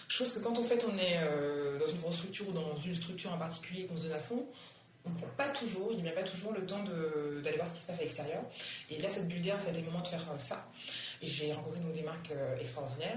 Chose 0.09 0.33
que 0.33 0.39
quand 0.39 0.57
en 0.57 0.65
fait 0.65 0.83
on 0.89 0.97
est 0.97 1.19
euh, 1.19 1.79
dans 1.79 1.87
une 1.87 1.99
grosse 1.99 2.17
structure 2.17 2.49
ou 2.49 2.53
dans 2.53 2.77
une 2.77 2.95
structure 2.95 3.33
en 3.33 3.39
particulier 3.39 3.87
qu'on 3.87 3.97
se 3.97 4.05
donne 4.05 4.13
à 4.13 4.21
fond, 4.21 4.47
on 5.05 5.11
ne 5.11 5.15
prend 5.17 5.27
pas 5.37 5.49
toujours, 5.49 5.91
il 5.93 6.03
n'y 6.03 6.09
a 6.09 6.13
pas 6.13 6.23
toujours 6.23 6.53
le 6.53 6.67
temps 6.67 6.83
d'aller 6.83 7.57
voir 7.57 7.69
ce 7.69 7.75
qui 7.75 7.81
se 7.81 7.87
passe 7.87 7.99
à 7.99 8.03
l'extérieur. 8.03 8.43
Et 8.91 9.01
là, 9.01 9.09
cette 9.09 9.29
bulle 9.29 9.41
d'air, 9.41 9.61
ça 9.61 9.69
a 9.69 9.71
été 9.71 9.81
le 9.81 9.87
moment 9.87 10.01
de 10.01 10.09
faire 10.09 10.25
euh, 10.33 10.39
ça. 10.39 10.69
Et 11.23 11.29
j'ai 11.29 11.53
rencontré 11.53 11.81
donc, 11.81 11.93
des 11.93 12.03
marques 12.03 12.33
extraordinaires, 12.61 13.17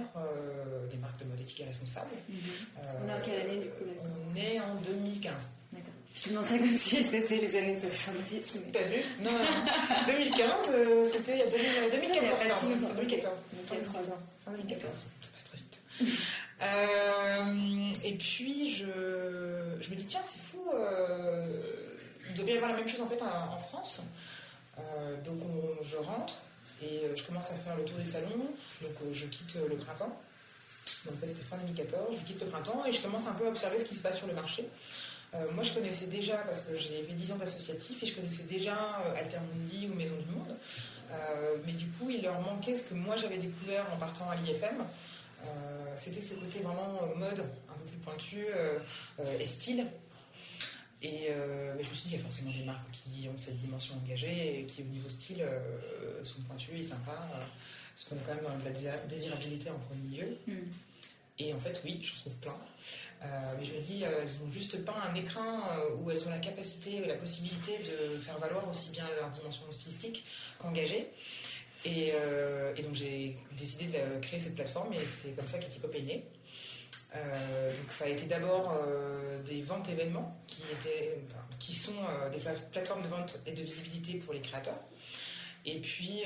des 0.89 0.97
marques 0.97 1.19
de 1.19 1.25
mode 1.25 1.41
éthique 1.41 1.59
et 1.59 1.65
responsable. 1.65 2.11
Mhm. 2.29 2.37
on 3.03 3.09
est 3.09 3.13
en 3.13 3.21
quelle 3.21 3.41
année 3.41 3.59
du 3.59 3.69
coup 3.69 3.83
On 4.31 4.35
est 4.37 4.57
en 4.57 4.75
2015. 4.75 5.49
Je 6.15 6.21
te 6.23 6.29
demande 6.29 6.45
ça 6.45 6.57
comme 6.57 6.77
si 6.77 7.03
c'était 7.03 7.37
les 7.37 7.57
années 7.57 7.79
70. 7.79 8.51
Mais... 8.55 8.71
T'as 8.73 8.83
vu 8.83 9.01
Non, 9.21 9.31
2015, 10.07 10.49
euh, 10.69 11.09
c'était 11.11 11.33
il 11.33 11.39
y 11.39 11.41
a 11.41 11.89
2014. 11.89 12.65
2014, 12.67 12.95
2014. 12.95 13.37
Il 13.71 13.77
y 13.77 13.79
a 13.79 13.83
3 13.83 14.01
ans. 14.01 14.17
2014, 14.47 14.93
ça 15.21 15.29
passe 15.33 15.43
très 15.45 15.57
vite. 15.57 15.79
euh, 16.61 17.93
et 18.03 18.13
puis, 18.17 18.75
je, 18.75 18.85
je 19.81 19.89
me 19.89 19.95
dis, 19.95 20.05
tiens, 20.05 20.21
c'est 20.25 20.41
fou, 20.41 20.61
euh, 20.73 21.45
il 22.29 22.33
devait 22.33 22.53
y 22.53 22.57
avoir 22.57 22.71
la 22.71 22.77
même 22.77 22.87
chose 22.89 23.01
en 23.01 23.07
fait 23.07 23.21
en, 23.21 23.53
en 23.55 23.59
France. 23.59 24.01
Euh, 24.79 25.15
donc, 25.23 25.39
on, 25.43 25.83
je 25.83 25.97
rentre 25.97 26.33
et 26.81 27.01
je 27.15 27.23
commence 27.23 27.51
à 27.51 27.55
faire 27.55 27.75
le 27.77 27.83
tour 27.85 27.97
des 27.97 28.05
salons. 28.05 28.47
Donc, 28.81 28.91
je 29.13 29.25
quitte 29.25 29.55
le 29.69 29.75
printemps. 29.75 30.17
Donc, 31.05 31.15
c'était 31.21 31.43
fin 31.43 31.57
2014. 31.57 32.17
Je 32.19 32.25
quitte 32.25 32.41
le 32.41 32.47
printemps 32.47 32.83
et 32.85 32.91
je 32.91 33.01
commence 33.01 33.27
un 33.27 33.33
peu 33.33 33.45
à 33.45 33.49
observer 33.49 33.77
ce 33.79 33.85
qui 33.85 33.95
se 33.95 34.01
passe 34.01 34.17
sur 34.17 34.27
le 34.27 34.33
marché. 34.33 34.67
Euh, 35.35 35.51
moi, 35.53 35.63
je 35.63 35.73
connaissais 35.73 36.07
déjà, 36.07 36.37
parce 36.37 36.61
que 36.63 36.75
j'ai 36.75 37.03
fait 37.03 37.13
10 37.13 37.33
ans 37.33 37.35
d'associatif, 37.35 38.01
et 38.01 38.05
je 38.05 38.15
connaissais 38.15 38.43
déjà 38.43 38.73
euh, 39.05 39.15
Altermundi 39.15 39.87
ou 39.91 39.95
Maison 39.95 40.15
du 40.17 40.35
Monde. 40.35 40.55
Euh, 41.11 41.57
mais 41.65 41.73
du 41.73 41.87
coup, 41.87 42.09
il 42.09 42.21
leur 42.23 42.39
manquait 42.41 42.75
ce 42.75 42.85
que 42.85 42.93
moi 42.93 43.15
j'avais 43.17 43.37
découvert 43.37 43.85
en 43.93 43.97
partant 43.97 44.29
à 44.29 44.35
l'IFM. 44.35 44.85
C'était 45.95 46.21
ce 46.21 46.33
côté 46.35 46.59
vraiment 46.59 46.99
mode, 47.15 47.39
un 47.69 47.73
peu 47.73 47.85
plus 47.87 47.97
pointu, 47.97 48.45
et 49.39 49.45
style. 49.45 49.85
Et 51.01 51.29
mais 51.75 51.83
je 51.83 51.89
me 51.89 51.93
suis 51.93 52.09
dit, 52.09 52.15
il 52.15 52.17
y 52.17 52.19
a 52.19 52.23
forcément 52.23 52.51
des 52.51 52.63
marques 52.63 52.91
qui 52.91 53.27
ont 53.27 53.37
cette 53.37 53.55
dimension 53.55 53.95
engagée 53.95 54.59
et 54.59 54.65
qui, 54.65 54.81
au 54.81 54.85
niveau 54.85 55.09
style, 55.09 55.43
sont 56.23 56.41
pointues 56.41 56.77
et 56.77 56.83
sympas. 56.83 57.27
parce 57.95 58.09
qu'on 58.09 58.17
est 58.17 58.19
quand 58.27 58.35
même 58.35 58.43
dans 58.43 58.83
la 58.83 58.97
désirabilité 59.07 59.69
en 59.69 59.79
premier 59.79 60.17
lieu. 60.17 60.37
Mm. 60.47 60.53
Et 61.39 61.53
en 61.53 61.59
fait, 61.59 61.81
oui, 61.85 61.99
je 62.03 62.15
trouve 62.15 62.35
plein. 62.35 62.57
Euh, 63.23 63.27
mais 63.57 63.65
je 63.65 63.73
me 63.73 63.81
dis, 63.81 64.03
euh, 64.03 64.09
elles 64.21 64.45
n'ont 64.45 64.51
juste 64.51 64.83
pas 64.85 64.95
un 65.09 65.15
écran 65.15 65.41
euh, 65.41 65.95
où 65.97 66.11
elles 66.11 66.25
ont 66.25 66.29
la 66.29 66.39
capacité 66.39 67.05
la 67.05 67.15
possibilité 67.15 67.77
de 67.77 68.19
faire 68.19 68.37
valoir 68.39 68.67
aussi 68.69 68.91
bien 68.91 69.05
leur 69.19 69.29
dimension 69.29 69.69
stylistique 69.71 70.25
qu'engagée. 70.57 71.09
Et, 71.85 72.11
donc 72.83 72.93
j'ai 72.93 73.37
décidé 73.57 73.85
de 73.85 74.19
créer 74.21 74.39
cette 74.39 74.55
plateforme 74.55 74.91
et 74.93 75.05
c'est 75.07 75.31
comme 75.31 75.47
ça 75.47 75.59
qu'Etipop 75.59 75.95
est 75.95 76.01
né. 76.01 76.25
donc 77.13 77.89
ça 77.89 78.03
a 78.03 78.09
été 78.09 78.25
d'abord 78.25 78.77
des 79.45 79.61
ventes 79.61 79.87
événements 79.87 80.37
qui, 80.45 80.63
étaient, 80.73 81.21
qui 81.57 81.73
sont 81.73 81.95
des 82.33 82.39
plateformes 82.73 83.03
de 83.03 83.07
vente 83.07 83.41
et 83.45 83.53
de 83.53 83.61
visibilité 83.61 84.17
pour 84.17 84.33
les 84.33 84.41
créateurs. 84.41 84.79
Et 85.65 85.79
puis, 85.79 86.23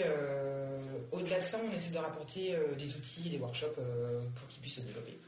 au-delà 1.11 1.39
de 1.39 1.43
ça, 1.43 1.59
on 1.63 1.75
essaie 1.75 1.91
de 1.91 1.97
rapporter 1.97 2.55
des 2.77 2.95
outils, 2.95 3.29
des 3.29 3.37
workshops 3.37 3.75
pour 4.35 4.47
qu'ils 4.47 4.61
puissent 4.61 4.75
se 4.75 4.81
développer. 4.81 5.19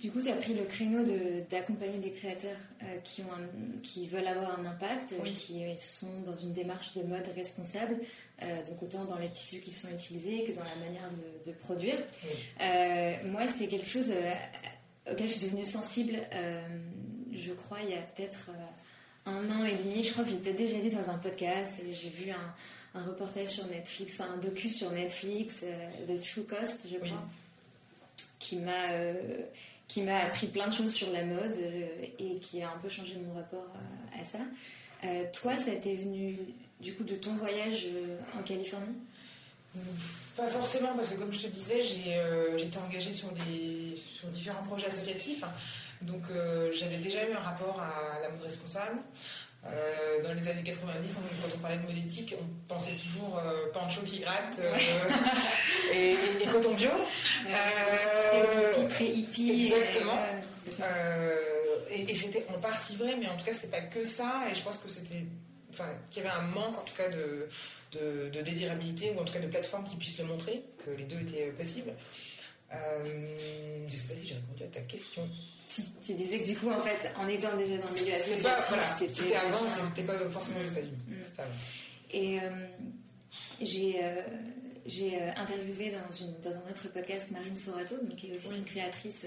Du 0.00 0.10
coup, 0.10 0.20
tu 0.20 0.30
as 0.30 0.36
pris 0.36 0.54
le 0.54 0.64
créneau 0.64 1.04
d'accompagner 1.50 1.98
des 1.98 2.10
créateurs 2.10 2.58
euh, 2.82 2.98
qui, 3.04 3.22
ont 3.22 3.80
qui 3.82 4.06
veulent 4.06 4.26
avoir 4.26 4.58
un 4.58 4.64
impact, 4.66 5.12
euh, 5.12 5.30
qui 5.30 5.64
sont 5.78 6.20
dans 6.26 6.36
une 6.36 6.52
démarche 6.52 6.94
de 6.94 7.02
mode 7.02 7.26
responsable, 7.34 7.98
euh, 8.42 8.64
donc 8.66 8.82
autant 8.82 9.04
dans 9.04 9.16
les 9.16 9.30
tissus 9.30 9.60
qui 9.60 9.70
sont 9.70 9.88
utilisés 9.88 10.44
que 10.44 10.52
dans 10.52 10.64
la 10.64 10.76
manière 10.76 11.10
de, 11.46 11.52
produire. 11.52 11.96
moi, 13.30 13.46
c'est 13.46 13.68
quelque 13.68 13.88
chose 13.88 14.12
auquel 15.10 15.28
je 15.28 15.32
suis 15.32 15.46
devenue 15.46 15.64
sensible, 15.64 16.20
je 17.32 17.52
crois, 17.52 17.78
il 17.82 17.90
y 17.90 17.94
a 17.94 18.02
peut-être 18.02 18.50
un 19.26 19.50
an 19.50 19.64
et 19.64 19.76
demi. 19.76 20.02
Je 20.02 20.12
crois 20.12 20.24
que 20.24 20.30
je 20.30 20.34
l'ai 20.36 20.52
déjà 20.52 20.78
dit 20.78 20.90
dans 20.90 21.08
un 21.10 21.18
podcast. 21.18 21.82
J'ai 21.90 22.10
vu 22.10 22.30
un, 22.30 23.02
reportage 23.02 23.48
sur 23.48 23.66
Netflix, 23.66 24.20
un 24.20 24.36
docu 24.36 24.70
sur 24.70 24.90
Netflix, 24.92 25.64
The 26.06 26.22
True 26.22 26.44
Cost, 26.44 26.86
je 26.90 26.96
crois 26.98 27.22
qui 28.44 28.56
m'a 28.56 28.90
euh, 28.92 29.14
qui 29.88 30.02
m'a 30.02 30.18
appris 30.24 30.46
plein 30.46 30.68
de 30.68 30.72
choses 30.72 30.92
sur 30.92 31.10
la 31.12 31.24
mode 31.24 31.56
euh, 31.56 31.86
et 32.18 32.36
qui 32.36 32.62
a 32.62 32.70
un 32.70 32.78
peu 32.78 32.88
changé 32.88 33.16
mon 33.16 33.34
rapport 33.34 33.66
à, 34.18 34.24
ça. 34.24 34.38
Euh, 35.04 35.24
toi, 35.32 35.58
ça 35.58 35.72
t'est 35.72 35.94
venu 35.94 36.38
du 36.80 36.94
coup 36.94 37.04
de 37.04 37.14
ton 37.14 37.34
voyage 37.36 37.86
en 38.38 38.42
Californie? 38.42 38.96
Pas 40.36 40.48
forcément, 40.48 40.94
parce 40.94 41.10
que 41.10 41.16
comme 41.16 41.32
je 41.32 41.40
te 41.40 41.46
disais, 41.48 41.82
j'étais 41.82 42.78
engagée 42.78 43.12
sur, 43.12 43.28
des, 43.32 43.96
sur 44.14 44.28
différents 44.28 44.62
projets 44.62 44.86
associatifs. 44.86 45.44
Donc 46.02 46.22
j'avais 46.72 46.98
déjà 46.98 47.28
eu 47.28 47.32
un 47.32 47.40
rapport 47.40 47.80
à 47.80 48.20
la 48.20 48.28
mode 48.28 48.42
responsable. 48.42 48.98
Euh, 49.66 50.22
dans 50.22 50.34
les 50.34 50.46
années 50.48 50.62
90, 50.62 51.14
quand 51.14 51.48
on 51.54 51.58
parlait 51.58 51.78
de 51.78 51.86
mode 51.86 51.96
éthique, 51.96 52.34
on 52.38 52.44
pensait 52.68 52.96
toujours 52.96 53.38
euh, 53.38 53.72
pancho 53.72 54.02
qui 54.02 54.18
gratte 54.18 54.58
euh, 54.58 54.76
et, 55.94 56.12
et, 56.12 56.46
coton 56.52 56.74
bio. 56.74 56.90
très, 58.72 58.88
très 58.88 59.06
hippie. 59.06 59.72
Exactement. 59.72 60.18
et, 61.90 62.14
c'était 62.14 62.44
en 62.54 62.58
partie 62.58 62.96
vrai, 62.96 63.16
mais 63.18 63.26
en 63.26 63.36
tout 63.36 63.46
cas, 63.46 63.54
c'est 63.58 63.70
pas 63.70 63.80
que 63.80 64.04
ça. 64.04 64.42
Et 64.50 64.54
je 64.54 64.62
pense 64.62 64.78
que 64.78 64.90
c'était, 64.90 65.24
enfin, 65.70 65.88
qu'il 66.10 66.22
y 66.22 66.26
avait 66.26 66.36
un 66.36 66.42
manque, 66.42 66.78
en 66.78 66.84
tout 66.84 66.96
cas, 66.96 67.08
de, 67.08 67.48
de, 67.92 68.28
de, 68.28 68.42
désirabilité 68.42 69.12
ou 69.16 69.20
en 69.20 69.24
tout 69.24 69.32
cas 69.32 69.40
de 69.40 69.48
plateforme 69.48 69.84
qui 69.84 69.96
puisse 69.96 70.18
le 70.18 70.26
montrer, 70.26 70.62
que 70.84 70.90
les 70.90 71.04
deux 71.04 71.20
étaient 71.20 71.52
possibles. 71.52 71.92
je 72.70 73.96
sais 73.96 74.08
pas 74.08 74.16
si 74.16 74.26
j'ai 74.26 74.34
répondu 74.34 74.64
à 74.64 74.66
ta 74.66 74.80
question. 74.80 75.26
Tu 76.04 76.14
disais 76.14 76.40
que 76.40 76.46
du 76.46 76.56
coup, 76.56 76.70
en 76.70 76.80
fait, 76.80 77.10
en 77.16 77.28
étant 77.28 77.56
déjà 77.56 77.78
dans 77.78 77.88
le 77.88 78.00
milieu 78.00 78.14
associatif, 78.14 78.96
c'était 78.98 79.36
avant, 79.36 79.66
c'était 79.68 80.06
pas 80.06 80.18
forcément 80.30 80.60
aux 80.60 80.70
États-Unis. 80.70 80.98
Mm. 81.08 81.14
Et 82.12 82.40
euh, 82.40 82.50
j'ai 83.60 84.04
euh, 84.04 84.22
j'ai 84.86 85.16
euh, 85.16 85.30
interviewé 85.36 85.90
dans, 85.90 86.12
une, 86.12 86.38
dans, 86.40 86.56
un 86.58 86.70
autre 86.70 86.92
podcast 86.92 87.30
Marine 87.30 87.56
Sorato, 87.56 87.96
donc, 87.96 88.16
qui 88.16 88.30
est 88.30 88.36
aussi 88.36 88.54
une 88.54 88.64
créatrice 88.64 89.26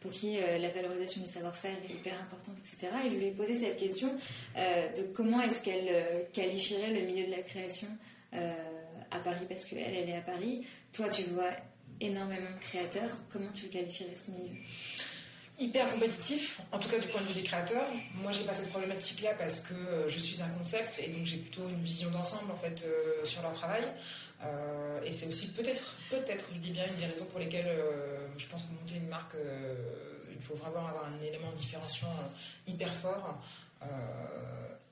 pour 0.00 0.10
qui 0.10 0.36
la 0.36 0.68
valorisation 0.68 1.22
du 1.22 1.28
savoir-faire 1.28 1.76
est 1.88 1.94
hyper 1.94 2.20
importante, 2.20 2.56
etc. 2.58 2.92
Et 3.06 3.10
je 3.10 3.16
lui 3.16 3.26
ai 3.26 3.30
posé 3.30 3.54
cette 3.54 3.78
question 3.78 4.14
de 4.54 5.02
comment 5.14 5.40
est-ce 5.40 5.62
qu'elle 5.62 6.28
qualifierait 6.32 6.92
le 6.92 7.06
milieu 7.06 7.26
de 7.26 7.30
la 7.30 7.42
création 7.42 7.88
à 8.32 9.18
Paris, 9.20 9.46
parce 9.48 9.64
qu'elle, 9.64 9.94
elle 9.94 10.10
est 10.10 10.16
à 10.16 10.20
Paris. 10.20 10.66
Toi, 10.92 11.08
tu 11.08 11.22
vois 11.22 11.52
énormément 12.00 12.50
de 12.54 12.60
créateurs. 12.60 13.10
Comment 13.32 13.50
tu 13.52 13.68
qualifierais 13.68 14.14
ce 14.14 14.30
milieu? 14.30 14.54
Hyper 15.58 15.90
compétitif, 15.90 16.60
en 16.72 16.78
tout 16.78 16.88
cas 16.88 16.98
du 16.98 17.08
point 17.08 17.20
de 17.20 17.26
vue 17.26 17.34
des 17.34 17.42
créateurs. 17.42 17.86
Moi, 18.14 18.32
j'ai 18.32 18.44
pas 18.44 18.54
cette 18.54 18.70
problématique-là 18.70 19.30
parce 19.38 19.60
que 19.60 19.74
euh, 19.74 20.08
je 20.08 20.18
suis 20.18 20.40
un 20.40 20.48
concept 20.48 21.00
et 21.00 21.08
donc 21.08 21.26
j'ai 21.26 21.38
plutôt 21.38 21.68
une 21.68 21.82
vision 21.82 22.10
d'ensemble 22.10 22.52
en 22.52 22.56
fait 22.56 22.84
euh, 22.84 23.24
sur 23.24 23.42
leur 23.42 23.52
travail. 23.52 23.82
Euh, 24.44 25.02
et 25.02 25.10
c'est 25.10 25.26
aussi 25.26 25.48
peut-être, 25.48 25.96
peut-être, 26.10 26.48
je 26.54 26.58
dis 26.60 26.70
bien, 26.70 26.86
une 26.86 26.96
des 26.96 27.06
raisons 27.06 27.24
pour 27.24 27.40
lesquelles 27.40 27.76
je 28.36 28.46
pense 28.46 28.62
que 28.62 28.72
monter 28.72 28.96
une 28.96 29.08
marque, 29.08 29.34
il 30.30 30.40
faut 30.40 30.54
vraiment 30.54 30.86
avoir 30.86 31.06
un 31.06 31.20
élément 31.26 31.50
différenciant 31.56 32.14
hyper 32.68 32.92
fort. 32.94 33.40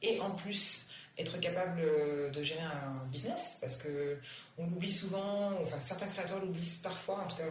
et 0.02 0.18
en 0.20 0.30
plus, 0.30 0.86
être 1.16 1.38
capable 1.38 1.80
de 2.32 2.42
gérer 2.42 2.60
un 2.60 3.06
business 3.06 3.58
parce 3.60 3.76
que 3.76 4.18
on 4.58 4.66
l'oublie 4.66 4.92
souvent, 4.92 5.52
enfin 5.62 5.78
certains 5.78 6.08
créateurs 6.08 6.40
l'oublient 6.40 6.80
parfois, 6.82 7.20
en 7.20 7.28
tout 7.28 7.36
cas, 7.36 7.44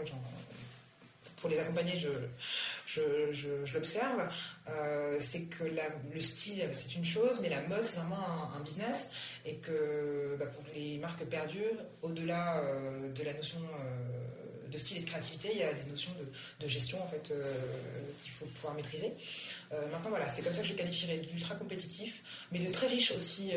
pour 1.37 1.49
les 1.49 1.59
accompagner, 1.59 1.97
je, 1.97 2.09
je, 3.31 3.73
l'observe, 3.73 4.29
euh, 4.69 5.17
c'est 5.19 5.43
que 5.43 5.63
le 6.13 6.21
style, 6.21 6.67
c'est 6.73 6.95
une 6.95 7.05
chose, 7.05 7.39
mais 7.41 7.49
la 7.49 7.61
mode, 7.67 7.83
c'est 7.83 7.97
vraiment 7.97 8.51
un, 8.55 8.59
business. 8.61 9.11
Et 9.45 9.57
que 9.57 10.35
bah, 10.39 10.45
pour 10.47 10.63
les 10.73 10.97
marques 10.97 11.25
perdurent, 11.25 11.83
au-delà 12.01 12.63
euh, 12.63 13.11
de 13.11 13.23
la 13.23 13.33
notion 13.33 13.59
euh, 13.59 14.54
de 14.71 14.77
style 14.77 14.97
et 14.97 15.01
de 15.01 15.05
créativité, 15.05 15.49
il 15.53 15.59
y 15.59 15.63
a 15.63 15.73
des 15.73 15.89
notions 15.89 16.11
de, 16.59 16.67
gestion 16.67 17.01
en 17.03 17.07
fait, 17.07 17.31
qu'il 18.23 18.31
faut 18.31 18.45
pouvoir 18.45 18.73
maîtriser. 18.73 19.13
maintenant, 19.91 20.09
voilà, 20.09 20.27
c'est 20.33 20.41
comme 20.41 20.53
ça 20.53 20.61
que 20.61 20.67
je 20.67 20.73
qualifierais 20.73 21.17
d'ultra 21.17 21.55
compétitif, 21.55 22.21
mais 22.51 22.59
de 22.59 22.71
très 22.71 22.87
riche 22.87 23.11
aussi 23.11 23.51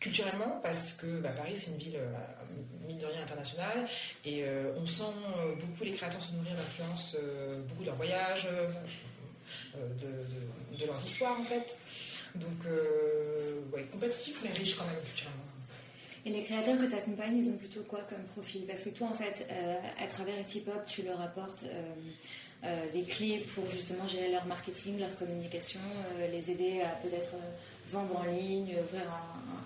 culturellement, 0.00 0.60
parce 0.62 0.94
que 0.94 1.20
bah, 1.20 1.30
Paris, 1.30 1.54
c'est 1.56 1.70
une 1.70 1.78
ville, 1.78 2.00
mine 2.86 2.98
de 2.98 3.06
rien, 3.06 3.22
internationale, 3.22 3.86
et 4.24 4.44
on 4.76 4.86
sent 4.86 5.04
beaucoup 5.60 5.84
les 5.84 5.90
créateurs 5.90 6.22
se 6.22 6.32
nourrir 6.32 6.54
d'influence, 6.54 7.16
beaucoup 7.68 7.84
de 7.84 7.90
voyages, 7.90 8.48
euh, 9.76 9.88
de, 10.78 10.86
leurs 10.86 11.04
histoires 11.04 11.40
en 11.40 11.44
fait. 11.44 11.78
Donc, 12.34 12.66
euh, 12.66 13.62
compétitif 13.90 14.38
mais 14.42 14.50
riche 14.50 14.76
quand 14.76 14.84
même 14.84 15.00
culturellement. 15.02 15.45
Et 16.26 16.30
les 16.30 16.42
créateurs 16.42 16.76
que 16.76 16.84
tu 16.84 16.94
accompagnes, 16.94 17.38
ils 17.38 17.48
ont 17.50 17.56
plutôt 17.56 17.82
quoi 17.82 18.00
comme 18.02 18.22
profil? 18.34 18.66
Parce 18.66 18.82
que 18.82 18.90
toi, 18.90 19.08
en 19.08 19.14
fait, 19.14 19.46
euh, 19.50 19.76
à 20.02 20.06
travers 20.06 20.38
Etipop, 20.38 20.84
tu 20.86 21.02
leur 21.02 21.20
apportes 21.20 21.64
des 22.92 23.04
clés 23.04 23.46
pour 23.54 23.68
justement 23.68 24.08
gérer 24.08 24.32
leur 24.32 24.44
marketing, 24.46 24.98
leur 24.98 25.14
communication, 25.16 25.78
les 26.32 26.50
aider 26.50 26.80
à 26.80 26.88
peut-être 26.96 27.34
vendre 27.92 28.16
en 28.16 28.24
ligne, 28.24 28.74
ouvrir 28.82 29.08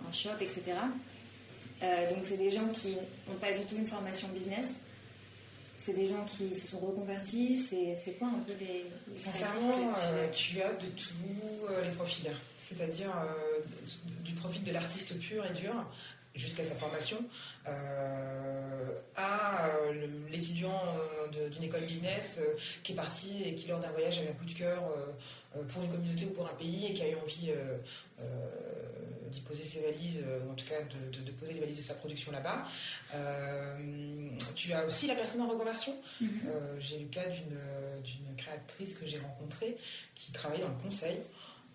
un 0.07 0.13
shop, 0.13 0.37
etc. 0.41 0.73
donc, 1.81 2.19
c'est 2.25 2.37
des 2.37 2.51
gens 2.51 2.69
qui 2.69 2.99
n'ont 3.27 3.39
pas 3.41 3.53
du 3.53 3.65
tout 3.65 3.77
une 3.77 3.87
formation 3.87 4.29
business, 4.29 4.81
c'est 5.81 5.95
des 5.95 6.07
gens 6.07 6.25
qui 6.27 6.55
se 6.55 6.69
sont 6.69 6.79
reconvertis 6.81 7.57
C'est 7.57 8.13
quoi 8.19 8.29
un 8.29 8.41
peu 8.41 8.53
les. 8.61 8.85
Sincèrement, 9.17 9.93
euh, 9.97 10.29
tu, 10.31 10.61
as 10.61 10.75
de 10.75 10.87
tous 10.89 11.15
euh, 11.71 11.83
les 11.83 11.91
profils. 11.93 12.31
C'est-à-dire 12.61 13.09
euh, 13.09 13.61
du 14.23 14.35
profil 14.35 14.63
de 14.63 14.73
l'artiste 14.73 15.19
pur 15.19 15.43
et 15.47 15.55
dur 15.55 15.73
jusqu'à 16.35 16.65
sa 16.65 16.75
formation, 16.75 17.19
à 19.17 19.69
l'étudiant 20.31 20.81
d'une 21.51 21.65
école 21.65 21.83
business 21.83 22.39
qui 22.83 22.93
est 22.93 22.95
parti 22.95 23.43
et 23.45 23.55
qui, 23.55 23.69
lors 23.69 23.81
d'un 23.81 23.91
voyage, 23.91 24.19
avait 24.19 24.31
un 24.31 24.35
coup 24.35 24.45
de 24.45 24.55
cœur 24.57 24.83
pour 25.69 25.83
une 25.83 25.91
communauté 25.91 26.27
ou 26.27 26.31
pour 26.31 26.47
un 26.47 26.55
pays 26.55 26.87
et 26.87 26.95
qui 26.95 27.03
a 27.03 27.11
eu 27.11 27.17
envie 27.17 27.51
d'y 29.31 29.41
poser 29.41 29.65
ses 29.65 29.81
valises, 29.81 30.21
euh, 30.27 30.41
ou 30.47 30.53
en 30.53 30.55
tout 30.55 30.67
cas 30.67 30.81
de, 30.83 31.31
poser 31.33 31.55
les 31.55 31.61
valises 31.61 31.79
de 31.79 31.83
sa 31.83 31.95
production 31.95 32.33
là-bas. 32.33 32.65
Euh, 33.15 34.29
tu 34.55 34.73
as 34.73 34.85
aussi 34.85 35.07
la 35.07 35.15
personne 35.15 35.41
en 35.43 35.49
reconversion. 35.49 35.97
Mhm. 36.21 36.31
Euh, 36.47 36.77
j'ai 36.81 37.01
eu 37.01 37.05
le 37.05 37.09
cas 37.09 37.27
d'une 37.29 38.37
créatrice 38.37 38.95
que 38.95 39.07
j'ai 39.07 39.19
rencontrée 39.19 39.77
qui 40.15 40.33
travaillait 40.33 40.65
dans 40.65 40.71
le 40.71 40.83
conseil. 40.83 41.19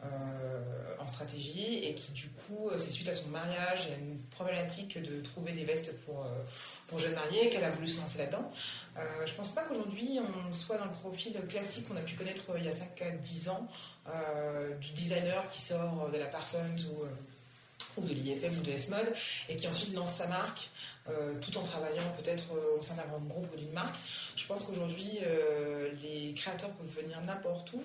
En 0.04 1.08
stratégie 1.08 1.84
et 1.84 1.96
qui 1.96 2.12
du 2.12 2.28
coup 2.30 2.70
c'est 2.78 2.92
suite 2.92 3.08
à 3.10 3.14
son 3.16 3.30
mariage 3.30 3.88
et 3.88 3.94
à 3.94 3.98
une 3.98 4.20
problématique 4.30 5.02
de 5.02 5.22
trouver 5.22 5.52
des 5.54 5.64
vestes 5.64 6.00
pour, 6.06 6.28
pour 6.88 7.00
jeunes 7.00 7.16
mariés 7.16 7.50
qu'elle 7.50 7.64
a 7.64 7.72
voulu 7.72 7.88
se 7.88 8.00
lancer 8.00 8.20
là-dedans. 8.20 8.52
je 9.26 9.34
pense 9.34 9.50
pas 9.50 9.64
qu'aujourd'hui 9.64 10.20
on 10.20 10.54
soit 10.54 10.78
dans 10.78 10.86
le 10.86 10.92
profil 10.92 11.34
classique 11.50 11.88
qu'on 11.88 11.98
a 11.98 12.02
pu 12.02 12.16
connaître 12.16 12.44
il 12.58 12.66
y 12.66 12.68
a 12.68 12.72
5 12.72 13.02
à 13.02 13.12
10 13.12 13.50
ans 13.50 13.68
du 14.80 14.92
designer 14.92 15.50
qui 15.50 15.62
sort 15.62 16.12
de 16.12 16.18
la 16.18 16.28
personne 16.28 16.78
ou 16.92 17.06
ou 17.98 18.02
de 18.02 18.14
l'IFM 18.14 18.58
ou 18.58 18.62
de 18.62 18.72
S-Mode, 18.72 19.14
et 19.50 19.56
qui 19.56 19.68
ensuite 19.68 19.94
lance 19.94 20.16
sa 20.16 20.28
marque, 20.28 20.70
euh, 21.10 21.36
tout 21.40 21.58
en 21.58 21.64
travaillant 21.64 22.04
peut-être 22.18 22.54
euh, 22.54 22.80
au 22.80 22.84
sein 22.84 22.96
d'un 22.96 23.06
grand 23.06 23.20
groupe 23.20 23.48
ou 23.54 23.58
d'une 23.58 23.72
marque. 23.72 23.96
Je 24.36 24.46
pense 24.46 24.64
qu'aujourd'hui, 24.64 25.20
euh, 25.24 25.92
les 26.04 26.34
créateurs 26.34 26.72
peuvent 26.72 27.04
venir 27.04 27.22
n'importe 27.22 27.74
où. 27.74 27.84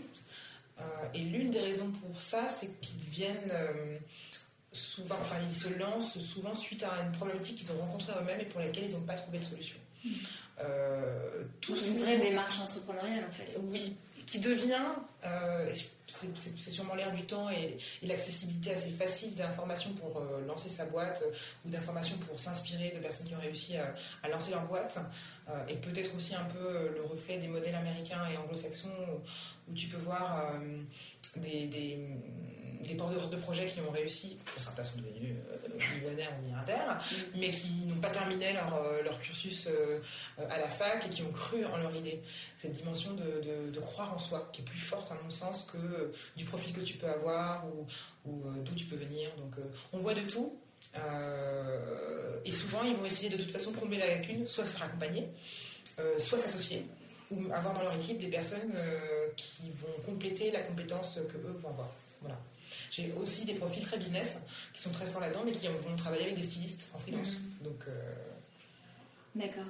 Et 1.15 1.21
l'une 1.21 1.51
des 1.51 1.61
raisons 1.61 1.91
pour 1.91 2.21
ça, 2.21 2.49
c'est 2.49 2.81
qu'ils 2.81 3.01
viennent 3.11 3.53
souvent, 4.73 5.17
enfin, 5.21 5.37
ils 5.49 5.55
se 5.55 5.69
lancent 5.79 6.19
souvent 6.19 6.55
suite 6.55 6.83
à 6.85 7.05
une 7.05 7.13
problématique 7.13 7.59
qu'ils 7.59 7.73
ont 7.73 7.81
rencontrée 7.81 8.13
eux-mêmes 8.21 8.41
et 8.41 8.45
pour 8.45 8.61
laquelle 8.61 8.85
ils 8.85 8.93
n'ont 8.93 9.07
pas 9.07 9.15
trouvé 9.15 9.39
de 9.39 9.45
solution. 9.45 9.79
Mmh. 10.03 10.11
tout 11.61 11.77
une 11.77 11.99
vraie 11.99 12.19
démarche 12.19 12.61
entrepreneuriale 12.61 13.27
en 13.29 13.33
fait. 13.33 13.59
Oui, 13.63 13.97
qui 14.31 14.39
devient, 14.39 14.77
euh, 15.25 15.73
c'est 16.07 16.71
sûrement 16.71 16.95
l'air 16.95 17.13
du 17.13 17.25
temps 17.25 17.51
et, 17.51 17.79
l'accessibilité 18.03 18.73
assez 18.73 18.91
facile 18.91 19.35
d'informations 19.35 19.93
pour 19.95 20.19
euh, 20.19 20.47
lancer 20.47 20.69
sa 20.69 20.85
boîte 20.85 21.21
euh, 21.27 21.35
ou 21.67 21.71
d'informations 21.71 22.17
pour 22.19 22.39
s'inspirer 22.39 22.93
de 22.95 23.01
personnes 23.01 23.27
qui 23.27 23.35
ont 23.35 23.41
réussi 23.41 23.75
à, 23.77 24.29
lancer 24.29 24.53
leur 24.53 24.65
boîte 24.67 24.99
et 25.69 25.75
peut-être 25.75 26.15
aussi 26.17 26.37
un 26.37 26.45
peu 26.45 26.93
le 26.95 27.03
reflet 27.03 27.39
des 27.39 27.49
modèles 27.49 27.75
américains 27.75 28.23
et 28.33 28.37
anglo-saxons 28.37 28.95
où, 29.69 29.75
tu 29.75 29.89
peux 29.89 29.99
voir 29.99 30.53
des, 31.37 31.67
des, 31.67 31.99
des 32.85 32.95
porteurs 32.95 33.29
de 33.29 33.37
projets 33.37 33.67
qui 33.67 33.81
ont 33.81 33.91
réussi, 33.91 34.39
certains 34.57 34.85
sont 34.85 34.99
devenus 34.99 35.37
millionnaires 35.95 36.33
ou 36.39 36.45
milliardaires, 36.45 37.01
mm. 37.11 37.17
mais 37.39 37.51
qui 37.51 37.87
n'ont 37.87 38.01
pas 38.01 38.11
terminé 38.11 38.53
leur, 38.53 38.83
leur 39.03 39.21
cursus 39.21 39.69
à 40.39 40.59
la 40.59 40.67
fac 40.67 41.07
et 41.07 41.11
qui 41.11 41.23
ont 41.23 41.33
cru 41.33 41.65
en 41.65 41.77
leur 41.79 41.95
idée. 41.95 42.23
Cette 42.57 42.73
dimension 42.73 43.13
de, 43.15 43.71
de 43.71 43.81
croire 43.81 44.13
en 44.15 44.19
soi, 44.19 44.49
qui 44.53 44.63
est 44.63 44.65
plus 44.65 44.79
forte 44.79 45.11
à 45.13 45.15
mon 45.23 45.31
sens 45.31 45.69
que 45.73 45.79
euh, 45.79 46.13
du 46.37 46.45
profil 46.45 46.73
que 46.73 46.81
tu 46.81 46.97
peux 46.97 47.09
avoir 47.09 47.67
ou, 47.67 47.87
euh, 48.27 48.63
d'où 48.63 48.75
tu 48.75 48.87
peux 48.87 48.97
venir. 48.97 49.31
Donc 49.37 49.59
euh, 49.59 49.63
on 49.93 49.99
voit 49.99 50.15
de 50.15 50.23
tout. 50.23 50.59
et 52.45 52.51
souvent, 52.51 52.83
ils 52.85 52.97
vont 52.97 53.05
essayer 53.05 53.31
de 53.31 53.37
toute 53.37 53.53
façon 53.53 53.71
de 53.73 53.77
combler 53.77 53.99
la 53.99 54.07
lacune, 54.07 54.47
soit 54.49 54.65
se 54.65 54.73
faire 54.73 54.87
accompagner, 54.87 55.29
soit 56.19 56.39
s'associer, 56.39 56.87
ou 57.31 57.53
avoir 57.53 57.75
dans 57.75 57.83
leur 57.83 57.95
équipe 57.95 58.19
des 58.19 58.29
personnes 58.29 58.75
qui 59.37 59.71
vont 59.83 60.03
compléter 60.05 60.51
la 60.51 60.63
compétence 60.63 61.21
que 61.31 61.37
eux 61.37 61.57
vont 61.63 61.69
avoir. 61.69 61.91
Voilà. 62.21 62.39
J'ai 62.91 63.13
aussi 63.13 63.45
des 63.45 63.55
profils 63.55 63.85
très 63.85 63.99
business 63.99 64.41
qui 64.73 64.83
sont 64.83 64.91
très 64.91 65.07
forts 65.07 65.21
là-dedans, 65.21 65.43
mais 65.45 65.53
qui 65.53 65.67
vont 65.67 65.97
travailler 65.97 66.25
avec 66.25 66.37
des 66.37 66.43
stylistes 66.43 66.91
en 66.95 66.99
freelance. 66.99 67.33
Mmh. 67.33 67.65
Donc, 67.65 67.85
D'accord. 69.35 69.67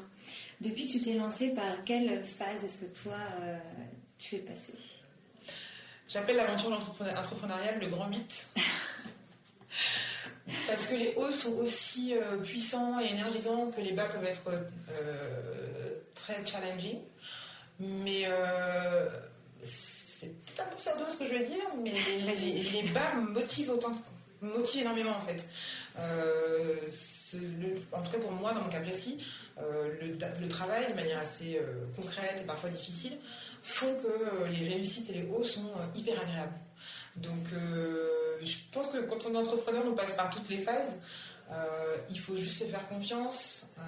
Depuis 0.60 0.86
que 0.86 0.92
tu 0.92 1.00
t'es 1.00 1.14
lancé, 1.14 1.50
par 1.50 1.84
quelle 1.84 2.24
phase 2.24 2.64
est-ce 2.64 2.84
que 2.84 3.02
toi 3.02 3.18
tu 4.18 4.36
es 4.36 4.38
passé? 4.38 4.72
J'appelle 6.08 6.36
l'aventure 6.36 6.72
entrepreneuriale 6.72 7.80
le 7.80 7.88
grand 7.88 8.08
mythe. 8.08 8.48
Parce 10.66 10.86
que 10.86 10.96
les 10.96 11.14
hauts 11.14 11.30
sont 11.30 11.52
aussi 11.54 12.14
puissants 12.42 12.98
et 13.00 13.06
énergisants 13.06 13.70
que 13.70 13.80
les 13.80 13.92
bas 13.92 14.06
peuvent 14.06 14.24
être 14.24 14.50
très 16.14 16.44
challenging. 16.44 16.98
Mais 17.78 18.26
peu 20.64 20.78
ça 20.78 20.92
ce 21.10 21.18
que 21.18 21.26
je 21.26 21.34
veux 21.34 21.44
dire, 21.44 21.64
mais 21.82 21.92
les, 21.92 22.82
bas 22.94 23.14
me 23.16 23.30
motivent 23.30 23.70
autant, 23.70 23.94
motivent 24.40 24.82
énormément 24.82 25.16
en 25.16 25.26
fait. 25.26 25.48
en 27.92 28.02
tout 28.02 28.10
cas 28.10 28.18
pour 28.18 28.32
moi, 28.32 28.52
dans 28.52 28.62
mon 28.62 28.70
cas 28.70 28.80
précis, 28.80 29.18
le, 29.58 30.48
travail 30.48 30.86
de 30.90 30.94
manière 30.94 31.18
assez 31.18 31.60
concrète 31.96 32.40
et 32.42 32.44
parfois 32.44 32.70
difficile 32.70 33.18
font 33.62 33.94
que 34.02 34.44
les 34.46 34.68
réussites 34.68 35.10
et 35.10 35.14
les 35.14 35.28
hauts 35.28 35.44
sont 35.44 35.70
hyper 35.94 36.20
agréables. 36.20 36.58
Donc, 37.16 37.52
euh, 37.52 38.38
je 38.42 38.56
pense 38.72 38.88
que 38.88 38.98
quand 38.98 39.26
on 39.26 39.34
est 39.34 39.38
entrepreneur, 39.38 39.82
on 39.86 39.94
passe 39.94 40.16
par 40.16 40.30
toutes 40.30 40.48
les 40.48 40.62
phases. 40.62 40.98
Euh, 41.50 41.96
il 42.10 42.20
faut 42.20 42.36
juste 42.36 42.60
se 42.60 42.64
faire 42.64 42.86
confiance, 42.88 43.70
euh, 43.78 43.82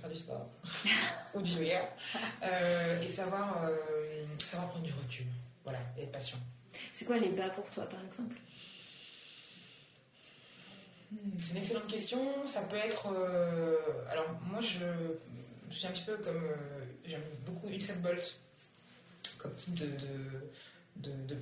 faire 0.00 0.10
du 0.10 0.16
sport 0.16 0.46
ou 1.34 1.42
du 1.42 1.50
yoga 1.50 1.90
et 3.02 3.08
savoir, 3.08 3.68
savoir 4.38 4.70
prendre 4.70 4.84
du 4.84 4.92
recul. 4.92 5.26
Voilà, 5.64 5.80
et 5.96 6.02
être 6.02 6.12
patient. 6.12 6.38
C'est 6.92 7.04
quoi 7.04 7.18
les 7.18 7.30
bas 7.30 7.50
pour 7.50 7.70
toi, 7.70 7.86
par 7.86 8.04
exemple? 8.04 8.36
Hmm, 11.10 11.16
C'est 11.38 11.52
une 11.52 11.58
excellente 11.58 11.86
question. 11.86 12.46
Ça 12.46 12.62
peut 12.62 12.76
être. 12.76 13.06
alors, 14.10 14.26
moi, 14.46 14.60
je, 14.60 14.86
je, 15.70 15.74
suis 15.74 15.86
un 15.86 15.90
petit 15.90 16.04
peu 16.04 16.16
comme. 16.16 16.42
J'aime 17.04 17.22
beaucoup 17.44 17.68
Usain 17.68 17.96
Bolt 17.96 18.40
comme 19.38 19.54
type 19.54 19.74
de 19.74 19.86
de, 19.86 20.50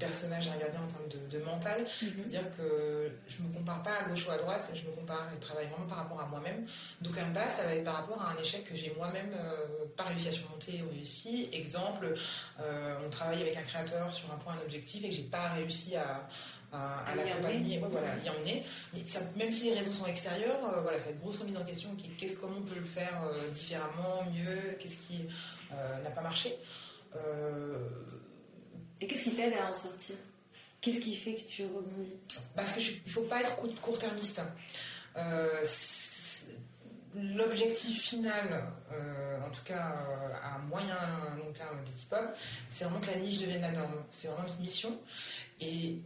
personnages 0.00 0.48
à 0.48 0.52
regarder 0.54 0.78
en 0.78 0.86
termes 0.88 1.28
de, 1.30 1.38
mental. 1.38 1.80
Mhm. 2.02 2.12
C'est-à-dire 2.16 2.56
que 2.56 3.12
je 3.28 3.42
ne 3.42 3.48
me 3.48 3.54
compare 3.54 3.82
pas 3.82 3.92
à 4.00 4.08
gauche 4.08 4.26
ou 4.26 4.30
à 4.30 4.38
droite, 4.38 4.70
je 4.74 4.88
me 4.88 4.94
compare 4.96 5.28
et 5.34 5.38
travaille 5.38 5.68
vraiment 5.68 5.86
par 5.86 5.98
rapport 5.98 6.20
à 6.20 6.26
moi-même. 6.26 6.66
Donc 7.00 7.16
un 7.18 7.28
bas, 7.28 7.48
ça 7.48 7.64
va 7.64 7.74
être 7.74 7.84
par 7.84 7.96
rapport 7.96 8.20
à 8.20 8.32
un 8.32 8.42
échec 8.42 8.64
que 8.64 8.74
j'ai 8.74 8.92
moi-même 8.96 9.32
euh, 9.34 9.86
pas 9.96 10.04
réussi 10.04 10.28
à 10.28 10.32
surmonter 10.32 10.82
ou 10.84 10.90
réussi. 10.90 11.48
Exemple, 11.52 12.14
euh, 12.60 12.98
on 13.06 13.10
travaille 13.10 13.42
avec 13.42 13.56
un 13.56 13.62
créateur 13.62 14.12
sur 14.12 14.32
un 14.32 14.36
point, 14.36 14.54
un 14.54 14.64
objectif 14.64 15.04
et 15.04 15.10
que 15.10 15.14
j'ai 15.14 15.22
pas 15.22 15.48
réussi 15.50 15.96
à, 15.96 16.28
à, 16.72 17.14
l'accompagner, 17.14 17.78
voilà, 17.78 18.08
y 18.24 18.30
emmener. 18.30 18.64
Mais 18.94 19.00
même 19.36 19.52
si 19.52 19.70
les 19.70 19.78
raisons 19.78 19.92
sont 19.92 20.06
extérieures, 20.06 20.64
euh, 20.64 20.80
voilà, 20.80 20.98
cette 20.98 21.20
grosse 21.20 21.38
remise 21.38 21.56
en 21.56 21.64
question, 21.64 21.90
qu'est-ce 22.18 22.36
comment 22.36 22.56
on 22.58 22.62
peut 22.62 22.78
le 22.78 22.86
faire 22.86 23.20
différemment, 23.52 24.24
mieux, 24.32 24.76
qu'est-ce 24.80 24.98
qui 25.06 25.28
n'a 25.70 26.10
pas 26.10 26.22
marché. 26.22 26.56
Et 29.00 29.06
qu'est-ce 29.06 29.24
qui 29.24 29.34
t'aide 29.34 29.54
à 29.54 29.70
en 29.70 29.74
sortir? 29.74 30.16
Qu'est-ce 30.80 31.00
qui 31.00 31.16
fait 31.16 31.34
que 31.34 31.46
tu 31.46 31.64
rebondis? 31.64 32.16
Parce 32.54 32.72
qu'il 32.74 33.02
ne 33.06 33.10
faut 33.10 33.22
pas 33.22 33.40
être 33.40 33.56
court-termiste. 33.80 34.40
Euh, 35.16 35.66
l'objectif 37.14 38.02
final, 38.02 38.64
euh, 38.92 39.40
en 39.44 39.50
tout 39.50 39.62
cas 39.64 39.96
euh, 40.08 40.34
à 40.42 40.58
moyen 40.58 40.96
long 41.36 41.52
terme 41.52 41.82
des 41.84 41.92
type 41.92 42.14
c'est 42.70 42.84
vraiment 42.84 43.00
que 43.00 43.10
la 43.10 43.16
niche 43.16 43.40
devienne 43.40 43.62
la 43.62 43.72
norme. 43.72 44.04
C'est 44.10 44.28
vraiment 44.28 44.44
notre 44.48 44.60
mission. 44.60 44.98
Et 45.60 45.98